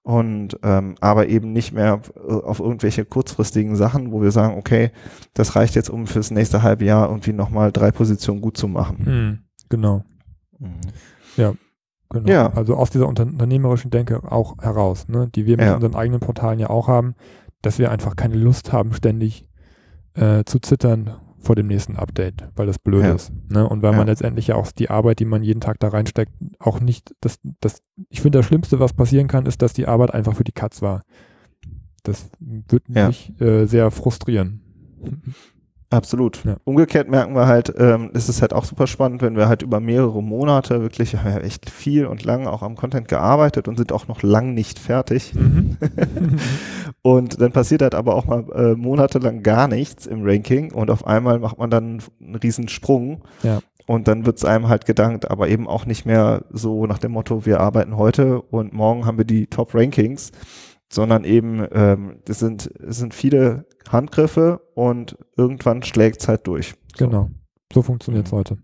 Und 0.03 0.59
ähm, 0.63 0.97
aber 1.01 1.29
eben 1.29 1.53
nicht 1.55 1.73
mehr 1.73 2.01
auf 2.27 2.61
irgendwelche 2.61 3.05
kurzfristigen 3.07 3.75
Sachen, 3.75 4.13
wo 4.13 4.21
wir 4.21 4.31
sagen, 4.33 4.59
okay, 4.59 4.91
das 5.33 5.57
reicht 5.57 5.75
jetzt, 5.75 5.89
um 5.89 6.07
fürs 6.07 6.31
nächste 6.31 6.63
halbe 6.63 6.85
Jahr 6.85 7.09
irgendwie 7.09 7.33
nochmal 7.33 7.73
drei 7.73 7.91
Positionen 7.91 8.43
gut 8.43 8.57
zu 8.59 8.69
machen. 8.69 9.05
Mhm. 9.05 9.39
Genau. 9.71 10.05
Genau. 12.11 12.29
Ja. 12.31 12.53
Also 12.55 12.75
aus 12.77 12.91
dieser 12.91 13.07
unter 13.09 13.25
unternehmerischen 13.25 13.91
Denke 13.91 14.23
auch 14.31 14.57
heraus, 14.61 15.09
ne, 15.09 15.29
die 15.35 15.47
wir 15.47 15.57
mit 15.57 15.67
Ja. 15.67 15.75
unseren 15.75 15.95
eigenen 15.95 16.21
Portalen 16.21 16.59
ja 16.59 16.71
auch 16.71 16.89
haben, 16.89 17.15
dass 17.63 17.79
wir 17.79 17.91
einfach 17.91 18.17
keine 18.17 18.37
Lust 18.37 18.73
haben, 18.73 18.93
ständig 18.95 19.47
äh, 20.15 20.45
zu 20.45 20.59
zittern 20.59 21.17
vor 21.49 21.57
dem 21.57 21.67
nächsten 21.67 21.97
Update, 21.97 22.47
weil 22.57 22.67
das 22.67 22.79
blöd 22.79 23.05
Ja. 23.05 23.15
ist. 23.15 23.33
Ne? 23.49 23.67
Und 23.67 23.81
weil 23.83 23.93
Ja. 23.93 23.97
man 23.97 24.07
letztendlich 24.07 24.49
ja 24.49 24.57
auch 24.57 24.71
die 24.71 24.91
Arbeit, 24.91 25.19
die 25.19 25.25
man 25.25 25.43
jeden 25.43 25.63
Tag 25.63 25.81
da 25.81 25.89
reinsteckt, 25.89 26.31
auch 26.59 26.79
nicht, 26.79 27.15
das, 27.23 27.39
das, 27.61 27.81
ich 28.11 28.21
finde, 28.21 28.41
das 28.41 28.47
Schlimmste, 28.47 28.81
was 28.81 28.93
passieren 28.93 29.29
kann, 29.29 29.47
ist, 29.47 29.63
dass 29.63 29.73
die 29.73 29.87
Arbeit 29.89 30.13
einfach 30.13 30.37
für 30.37 30.45
die 30.45 30.53
Katz 30.53 30.83
war. 30.83 31.01
Das 32.03 32.31
wird 32.39 32.83
Ja. 32.89 33.07
mich 33.07 33.33
äh, 33.41 33.65
sehr 33.65 33.91
frustrieren. 33.91 34.61
Absolut. 35.91 36.45
Ja. 36.45 36.57
Umgekehrt 36.65 37.09
merken 37.09 37.35
wir 37.35 37.47
halt, 37.47 37.73
ähm, 37.79 38.11
es 38.13 38.29
ist 38.29 38.43
halt 38.43 38.53
auch 38.53 38.65
super 38.65 38.87
spannend, 38.87 39.23
wenn 39.23 39.37
wir 39.37 39.49
halt 39.49 39.63
über 39.63 39.81
mehrere 39.81 40.23
Monate 40.23 40.83
wirklich, 40.83 41.17
haben 41.17 41.31
ja 41.31 41.39
echt 41.39 41.71
viel 41.71 42.05
und 42.05 42.25
lange 42.25 42.51
auch 42.51 42.63
am 42.63 42.77
Content 42.77 43.09
gearbeitet 43.09 43.69
und 43.69 43.79
sind 43.79 43.93
auch 43.93 44.07
noch 44.07 44.23
lang 44.23 44.53
nicht 44.53 44.79
fertig. 44.79 45.35
Mhm. 45.35 45.79
Und 47.03 47.41
dann 47.41 47.53
passiert 47.53 47.83
halt 47.83 47.95
aber 47.95 48.15
auch 48.15 48.27
mal 48.27 48.45
äh, 48.55 48.75
monatelang 48.75 49.43
gar 49.43 49.69
nichts 49.69 50.07
im 50.07 50.25
Ranking 50.25 50.73
und 50.73 50.91
auf 50.91 51.07
einmal 51.07 51.39
macht 51.39 51.59
man 51.59 51.71
dann 51.71 52.03
einen 52.21 52.35
riesen 52.35 52.69
Sprung. 52.69 53.23
Ja. 53.43 53.61
Und 53.87 54.09
dann 54.09 54.27
wird 54.27 54.37
es 54.37 54.45
einem 54.45 54.69
halt 54.69 54.85
gedankt, 54.85 55.31
aber 55.31 55.49
eben 55.49 55.67
auch 55.67 55.87
nicht 55.87 56.05
mehr 56.05 56.45
so 56.51 56.87
nach 56.87 56.99
dem 56.99 57.13
Motto, 57.13 57.47
wir 57.47 57.61
arbeiten 57.61 57.97
heute 57.97 58.43
und 58.43 58.75
morgen 58.75 59.07
haben 59.07 59.17
wir 59.17 59.25
die 59.25 59.47
Top-Rankings, 59.47 60.33
sondern 60.91 61.25
eben, 61.25 61.67
ähm, 61.73 62.21
das 62.25 62.39
sind, 62.39 62.67
es 62.81 62.99
sind 62.99 63.15
viele 63.15 63.67
Handgriffe 63.91 64.61
und 64.75 65.17
irgendwann 65.37 65.83
schlägt 65.83 66.21
es 66.23 66.29
halt 66.29 66.47
durch. 66.47 66.75
So. 66.97 67.07
Genau. 67.07 67.31
So 67.73 67.83
funktioniert 67.83 68.27
es 68.27 68.33
Mhm. 68.33 68.37
heute. 68.37 68.59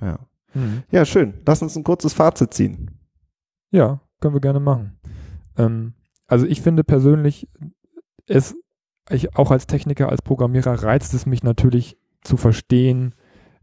Ja. 0.00 0.18
Mhm. 0.54 0.82
ja, 0.90 1.04
schön. 1.04 1.34
Lass 1.46 1.62
uns 1.62 1.76
ein 1.76 1.84
kurzes 1.84 2.12
Fazit 2.12 2.52
ziehen. 2.52 2.90
Ja, 3.70 4.00
können 4.20 4.34
wir 4.34 4.40
gerne 4.40 4.60
machen. 4.60 4.98
Ähm, 5.56 5.94
also 6.26 6.46
ich 6.46 6.62
finde 6.62 6.84
persönlich, 6.84 7.48
es, 8.26 8.54
ich 9.10 9.36
auch 9.36 9.50
als 9.50 9.66
Techniker, 9.66 10.08
als 10.08 10.22
Programmierer 10.22 10.82
reizt 10.82 11.14
es 11.14 11.26
mich 11.26 11.42
natürlich 11.42 11.96
zu 12.22 12.36
verstehen, 12.36 13.14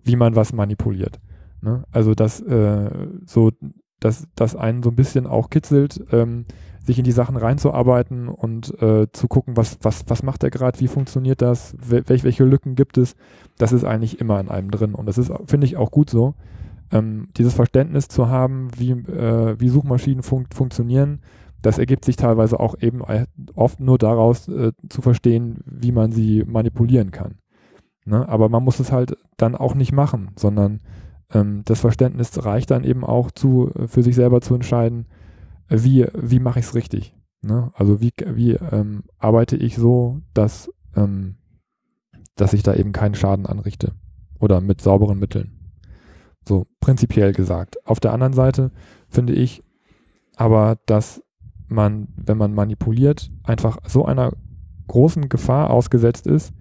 wie 0.04 0.16
man 0.16 0.36
was 0.36 0.54
manipuliert. 0.54 1.20
Ne? 1.62 1.84
Also 1.92 2.16
dass 2.16 2.40
äh, 2.42 3.08
so, 3.26 3.52
dass 4.00 4.28
das 4.36 4.56
einen 4.56 4.82
so 4.84 4.90
ein 4.90 4.96
bisschen 4.96 5.28
auch 5.28 5.50
kitzelt, 5.50 6.02
ähm, 6.12 6.46
sich 6.86 6.98
in 6.98 7.04
die 7.04 7.12
Sachen 7.12 7.38
reinzuarbeiten 7.38 8.28
und 8.28 8.82
äh, 8.82 9.08
zu 9.12 9.28
gucken, 9.28 9.58
was, 9.58 9.78
was, 9.82 10.06
was 10.08 10.24
macht 10.24 10.44
er 10.44 10.50
gerade, 10.50 10.80
wie 10.80 10.88
funktioniert 10.88 11.42
das, 11.42 11.76
wel 11.80 12.04
welche 12.08 12.44
Lücken 12.44 12.76
gibt 12.76 12.98
es, 12.98 13.16
das 13.58 13.72
ist 13.72 13.84
eigentlich 13.84 14.20
immer 14.20 14.40
in 14.40 14.50
einem 14.50 14.72
drin. 14.72 14.96
Und 14.96 15.06
das 15.06 15.18
ist, 15.18 15.32
finde 15.46 15.66
ich, 15.66 15.78
auch 15.78 15.92
gut 15.92 16.10
so. 16.10 16.36
Ähm, 16.92 17.28
dieses 17.38 17.54
Verständnis 17.54 18.08
zu 18.08 18.30
haben, 18.30 18.70
wie, 18.78 18.92
äh, 18.92 19.60
wie 19.60 19.70
Suchmaschinen 19.70 20.24
fun 20.24 20.48
funktionieren, 20.54 21.22
das 21.62 21.78
ergibt 21.78 22.06
sich 22.06 22.16
teilweise 22.16 22.60
auch 22.60 22.76
eben 22.80 23.02
oft 23.56 23.80
nur 23.80 23.98
daraus 23.98 24.48
äh, 24.48 24.72
zu 24.88 25.02
verstehen, 25.02 25.60
wie 25.66 25.92
man 25.92 26.12
sie 26.12 26.44
manipulieren 26.48 27.12
kann. 27.12 27.36
Ne? 28.06 28.28
Aber 28.28 28.50
man 28.50 28.64
muss 28.64 28.80
es 28.80 28.92
halt 28.92 29.18
dann 29.38 29.56
auch 29.56 29.76
nicht 29.76 29.92
machen, 29.92 30.32
sondern 30.36 30.80
ähm, 31.34 31.62
das 31.66 31.82
Verständnis 31.82 32.46
reicht 32.46 32.72
dann 32.72 32.84
eben 32.84 33.04
auch 33.04 33.32
zu, 33.32 33.72
äh, 33.76 33.88
für 33.88 34.04
sich 34.04 34.16
selber 34.16 34.42
zu 34.42 34.56
entscheiden, 34.56 35.06
wie, 35.70 36.08
wie 36.14 36.40
mache 36.40 36.60
ich 36.60 36.66
es 36.66 36.76
richtig. 36.76 37.16
Ne? 37.42 37.72
Also 37.74 38.02
wie, 38.02 38.12
wie 38.26 38.54
ähm, 38.54 39.04
arbeite 39.18 39.56
ich 39.56 39.76
so, 39.76 40.22
dass, 40.34 40.72
ähm, 40.96 41.38
dass 42.36 42.54
ich 42.54 42.64
da 42.64 42.74
eben 42.74 42.92
keinen 42.92 43.16
Schaden 43.16 43.46
anrichte 43.46 43.94
oder 44.40 44.62
mit 44.62 44.82
sauberen 44.82 45.20
Mitteln. 45.20 45.74
So 46.48 46.68
prinzipiell 46.80 47.34
gesagt. 47.34 47.86
Auf 47.86 48.00
der 48.00 48.14
anderen 48.14 48.34
Seite 48.34 48.72
finde 49.08 49.34
ich 49.34 49.64
aber, 50.36 50.78
dass 50.86 51.24
man, 51.68 52.08
wenn 52.16 52.38
man 52.38 52.54
manipuliert, 52.54 53.32
einfach 53.44 53.78
so 53.86 54.06
einer 54.06 54.34
großen 54.88 55.30
Gefahr 55.30 55.70
ausgesetzt 55.70 56.28
ist, 56.28 56.54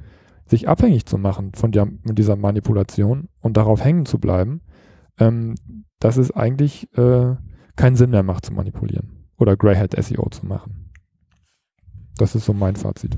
sich 0.44 0.68
abhängig 0.68 1.07
zu 1.07 1.18
machen 1.18 1.53
von 1.55 1.73
der, 1.73 1.88
dieser 2.05 2.37
Manipulation 2.37 3.29
und 3.40 3.57
darauf 3.57 3.83
hängen 3.83 4.07
zu 4.07 4.18
bleiben, 4.18 4.61
ähm, 5.18 5.55
dass 5.99 6.16
es 6.16 6.31
eigentlich 6.31 6.92
äh, 6.97 7.37
keinen 7.79 7.97
Sinn 7.97 8.11
mehr 8.11 8.23
macht 8.23 8.45
zu 8.45 8.53
manipulieren 8.53 9.25
oder 9.38 9.57
Greyhead 9.57 9.95
SEO 10.05 10.29
zu 10.31 10.45
machen. 10.45 10.91
Das 12.19 12.35
ist 12.35 12.45
so 12.45 12.53
mein 12.53 12.77
Fazit. 12.77 13.17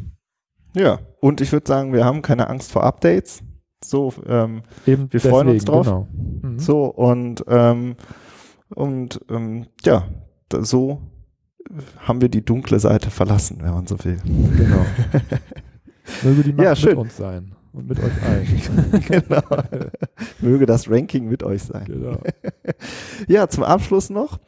Ja, 0.77 1.01
und 1.21 1.41
ich 1.41 1.51
würde 1.51 1.67
sagen, 1.67 1.93
wir 1.93 2.05
haben 2.05 2.23
keine 2.23 2.49
Angst 2.49 2.71
vor 2.71 2.85
Updates. 2.85 3.43
So, 3.83 4.13
ähm, 4.27 4.63
Eben 4.87 5.05
wir 5.05 5.09
deswegen, 5.09 5.35
freuen 5.35 5.49
uns 5.49 5.65
drauf. 5.65 5.87
Genau. 5.87 6.09
Mhm. 6.43 6.59
So, 6.59 6.85
und, 6.85 7.43
ähm, 7.49 7.97
und 8.75 9.21
ähm, 9.31 9.67
ja, 9.85 10.07
so 10.61 11.01
haben 11.99 12.21
wir 12.21 12.29
die 12.29 12.45
dunkle 12.45 12.79
Seite 12.79 13.11
verlassen, 13.11 13.59
wenn 13.63 13.73
man 13.73 13.87
so 13.87 13.97
will. 14.05 14.19
Genau. 14.23 14.85
Möge 16.23 16.43
die 16.43 16.53
Macht 16.53 16.65
ja, 16.65 16.77
schön. 16.77 16.91
mit 16.91 16.99
uns 16.99 17.17
sein 17.17 17.55
und 17.73 17.89
mit 17.89 17.99
euch 17.99 18.23
allen. 18.23 19.03
genau. 19.07 19.43
Möge 20.41 20.67
das 20.67 20.91
Ranking 20.91 21.29
mit 21.29 21.43
euch 21.43 21.63
sein. 21.63 21.85
Genau. 21.87 22.19
ja, 23.29 23.49
zum 23.49 23.65
Abschluss 23.65 24.11
noch. 24.11 24.39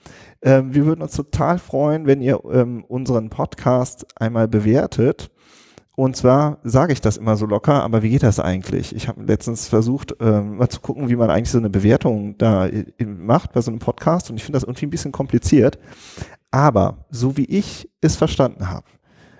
Ähm, 0.42 0.74
wir 0.74 0.86
würden 0.86 1.02
uns 1.02 1.14
total 1.14 1.58
freuen, 1.58 2.06
wenn 2.06 2.20
ihr 2.20 2.40
ähm, 2.50 2.84
unseren 2.84 3.30
Podcast 3.30 4.06
einmal 4.16 4.48
bewertet. 4.48 5.30
Und 5.94 6.16
zwar 6.16 6.58
sage 6.64 6.94
ich 6.94 7.00
das 7.00 7.18
immer 7.18 7.36
so 7.36 7.44
locker, 7.44 7.82
aber 7.82 8.02
wie 8.02 8.10
geht 8.10 8.22
das 8.22 8.40
eigentlich? 8.40 8.96
Ich 8.96 9.08
habe 9.08 9.22
letztens 9.24 9.68
versucht, 9.68 10.16
ähm, 10.20 10.56
mal 10.56 10.68
zu 10.68 10.80
gucken, 10.80 11.10
wie 11.10 11.16
man 11.16 11.30
eigentlich 11.30 11.50
so 11.50 11.58
eine 11.58 11.68
Bewertung 11.68 12.38
da 12.38 12.68
macht 13.04 13.52
bei 13.52 13.60
so 13.60 13.70
einem 13.70 13.78
Podcast 13.78 14.30
und 14.30 14.36
ich 14.36 14.42
finde 14.42 14.56
das 14.56 14.64
irgendwie 14.64 14.86
ein 14.86 14.90
bisschen 14.90 15.12
kompliziert. 15.12 15.78
Aber 16.50 17.04
so 17.10 17.36
wie 17.36 17.44
ich 17.44 17.90
es 18.00 18.16
verstanden 18.16 18.70
habe, 18.70 18.86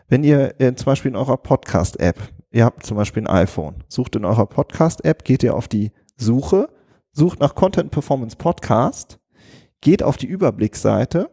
wenn 0.08 0.24
ihr 0.24 0.60
äh, 0.60 0.74
zum 0.74 0.84
Beispiel 0.86 1.10
in 1.10 1.16
eurer 1.16 1.38
Podcast-App, 1.38 2.18
ihr 2.52 2.64
habt 2.64 2.86
zum 2.86 2.96
Beispiel 2.96 3.26
ein 3.26 3.34
iPhone, 3.34 3.82
sucht 3.88 4.16
in 4.16 4.24
eurer 4.24 4.46
Podcast-App, 4.46 5.24
geht 5.24 5.42
ihr 5.42 5.54
auf 5.54 5.68
die 5.68 5.90
Suche, 6.16 6.68
sucht 7.12 7.40
nach 7.40 7.54
Content 7.54 7.90
Performance 7.90 8.36
Podcast, 8.36 9.18
geht 9.80 10.02
auf 10.02 10.16
die 10.16 10.26
Überblicksseite 10.26 11.30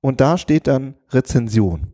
und 0.00 0.20
da 0.20 0.38
steht 0.38 0.66
dann 0.66 0.94
Rezension. 1.10 1.92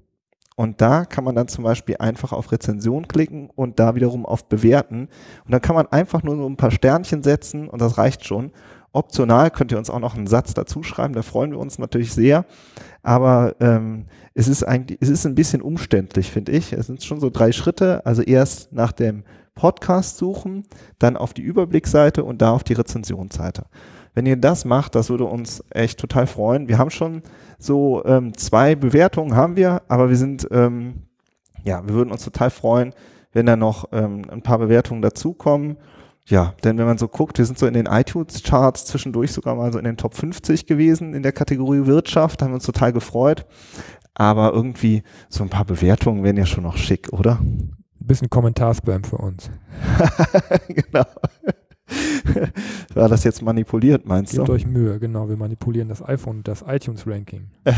Und 0.57 0.81
da 0.81 1.04
kann 1.04 1.22
man 1.22 1.37
dann 1.37 1.46
zum 1.46 1.62
Beispiel 1.62 1.98
einfach 1.98 2.33
auf 2.33 2.50
Rezension 2.50 3.07
klicken 3.07 3.48
und 3.48 3.78
da 3.78 3.94
wiederum 3.94 4.26
auf 4.26 4.48
Bewerten. 4.48 5.09
Und 5.44 5.52
dann 5.52 5.62
kann 5.62 5.76
man 5.76 5.87
einfach 5.87 6.24
nur 6.24 6.37
so 6.37 6.48
ein 6.48 6.57
paar 6.57 6.72
Sternchen 6.72 7.22
setzen 7.22 7.68
und 7.68 7.81
das 7.81 7.96
reicht 7.96 8.24
schon. 8.24 8.50
Optional 8.92 9.51
könnt 9.51 9.70
ihr 9.70 9.79
uns 9.79 9.90
auch 9.90 10.01
noch 10.01 10.16
einen 10.16 10.27
Satz 10.27 10.55
dazu 10.55 10.83
schreiben, 10.83 11.14
da 11.14 11.22
freuen 11.22 11.51
wir 11.51 11.59
uns 11.59 11.79
natürlich 11.79 12.12
sehr. 12.12 12.46
Aber 13.03 13.57
ähm, 13.61 14.07
es 14.35 14.48
ist 14.48 14.64
eigentlich, 14.64 14.98
es 15.01 15.09
ist 15.09 15.27
ein 15.27 15.35
bisschen 15.35 15.62
umständlich, 15.62 16.31
finde 16.31 16.53
ich. 16.53 16.72
Es 16.72 16.87
sind 16.87 17.03
schon 17.03 17.20
so 17.20 17.31
drei 17.31 17.53
Schritte. 17.53 18.05
Also 18.07 18.22
erst 18.22 18.72
nach 18.72 18.92
dem 18.92 19.24
Podcast 19.55 20.18
suchen, 20.18 20.64
dann 20.98 21.16
auf 21.16 21.35
die 21.35 21.42
Überblicksseite 21.42 22.24
und 22.24 22.40
da 22.40 22.53
auf 22.53 22.64
die 22.64 22.74
Rezensionsseite. 22.74 23.64
Wenn 24.14 24.27
ihr 24.27 24.37
das 24.37 24.64
macht, 24.64 24.94
das 24.94 25.11
würde 25.11 25.24
uns 25.24 25.64
echt 25.70 25.98
total 25.98 26.27
freuen. 26.27 26.68
Wir 26.68 26.79
haben 26.79 26.90
schon 26.90 27.22
so 27.59 28.05
ähm, 28.05 28.37
zwei 28.37 28.74
Bewertungen 28.74 29.35
haben 29.35 29.57
wir, 29.57 29.83
aber 29.88 30.09
wir 30.09 30.16
sind, 30.16 30.46
ähm, 30.51 31.03
ja, 31.64 31.87
wir 31.87 31.94
würden 31.94 32.12
uns 32.12 32.24
total 32.24 32.51
freuen, 32.51 32.94
wenn 33.33 33.46
da 33.46 33.57
noch 33.57 33.88
ähm, 33.92 34.22
ein 34.31 34.42
paar 34.42 34.59
Bewertungen 34.59 35.03
dazukommen. 35.03 35.77
Ja, 36.29 36.55
denn 36.62 36.77
wenn 36.77 36.85
man 36.85 36.99
so 36.99 37.09
guckt, 37.09 37.38
wir 37.38 37.47
sind 37.47 37.59
so 37.59 37.67
in 37.67 37.73
den 37.73 37.87
iTunes-Charts 37.87 38.85
zwischendurch 38.85 39.33
sogar 39.33 39.55
mal 39.55 39.73
so 39.73 39.79
in 39.79 39.85
den 39.87 39.97
Top 39.97 40.14
50 40.14 40.67
gewesen 40.67 41.14
in 41.14 41.23
der 41.23 41.33
Kategorie 41.33 41.87
Wirtschaft, 41.87 42.43
haben 42.43 42.51
wir 42.51 42.57
uns 42.57 42.67
total 42.67 42.93
gefreut. 42.93 43.47
Aber 44.12 44.53
irgendwie 44.53 45.05
so 45.31 45.43
ein 45.43 45.49
paar 45.49 45.64
Bewertungen 45.64 46.25
wären 46.25 46.37
ja 46.37 46.45
schon 46.45 46.64
noch 46.64 46.77
schick, 46.77 47.12
oder? 47.12 47.38
Ein 47.41 47.79
bisschen 48.01 48.29
Kommentarspam 48.29 49.05
für 49.05 49.17
uns. 49.17 49.51
genau. 50.69 51.05
War 52.94 53.09
das 53.09 53.24
jetzt 53.24 53.42
manipuliert, 53.42 54.07
meinst 54.07 54.33
Gebt 54.33 54.48
du? 54.48 54.53
euch 54.53 54.66
Mühe, 54.66 54.98
genau. 54.98 55.29
Wir 55.29 55.37
manipulieren 55.37 55.88
das 55.88 56.07
iPhone 56.07 56.38
und 56.38 56.48
das 56.48 56.64
iTunes-Ranking. 56.66 57.48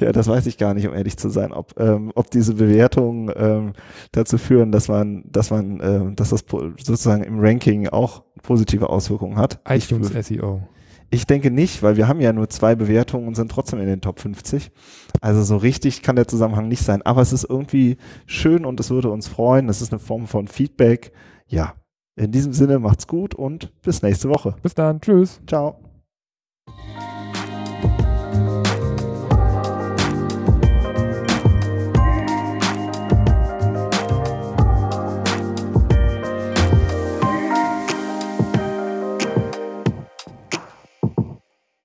ja, 0.00 0.12
das 0.12 0.28
weiß 0.28 0.46
ich 0.46 0.58
gar 0.58 0.74
nicht, 0.74 0.86
um 0.86 0.94
ehrlich 0.94 1.16
zu 1.16 1.28
sein, 1.28 1.52
ob, 1.52 1.78
ähm, 1.78 2.12
ob 2.14 2.30
diese 2.30 2.54
Bewertungen 2.54 3.30
ähm, 3.36 3.72
dazu 4.12 4.38
führen, 4.38 4.72
dass 4.72 4.88
man, 4.88 5.24
dass 5.30 5.50
man, 5.50 5.80
ähm, 5.82 6.16
dass 6.16 6.30
das 6.30 6.44
sozusagen 6.48 7.24
im 7.24 7.38
Ranking 7.38 7.88
auch 7.88 8.24
positive 8.42 8.88
Auswirkungen 8.88 9.36
hat. 9.36 9.60
iTunes 9.68 10.10
ich, 10.14 10.26
SEO. 10.26 10.62
Ich 11.10 11.26
denke 11.26 11.50
nicht, 11.50 11.82
weil 11.82 11.96
wir 11.96 12.08
haben 12.08 12.20
ja 12.20 12.32
nur 12.32 12.48
zwei 12.48 12.74
Bewertungen 12.74 13.28
und 13.28 13.36
sind 13.36 13.50
trotzdem 13.50 13.78
in 13.78 13.86
den 13.86 14.00
Top 14.00 14.18
50. 14.20 14.72
Also 15.20 15.42
so 15.42 15.56
richtig 15.56 16.02
kann 16.02 16.16
der 16.16 16.26
Zusammenhang 16.26 16.68
nicht 16.68 16.82
sein. 16.82 17.02
Aber 17.02 17.22
es 17.22 17.32
ist 17.32 17.44
irgendwie 17.48 17.98
schön 18.26 18.64
und 18.64 18.80
es 18.80 18.90
würde 18.90 19.10
uns 19.10 19.28
freuen. 19.28 19.68
Es 19.68 19.80
ist 19.80 19.92
eine 19.92 20.00
Form 20.00 20.26
von 20.26 20.48
Feedback. 20.48 21.12
Ja, 21.46 21.74
in 22.16 22.30
diesem 22.30 22.52
Sinne 22.52 22.78
macht's 22.78 23.06
gut 23.06 23.34
und 23.34 23.72
bis 23.82 24.02
nächste 24.02 24.28
Woche. 24.28 24.54
Bis 24.62 24.74
dann. 24.74 25.00
Tschüss. 25.00 25.40
Ciao. 25.46 25.83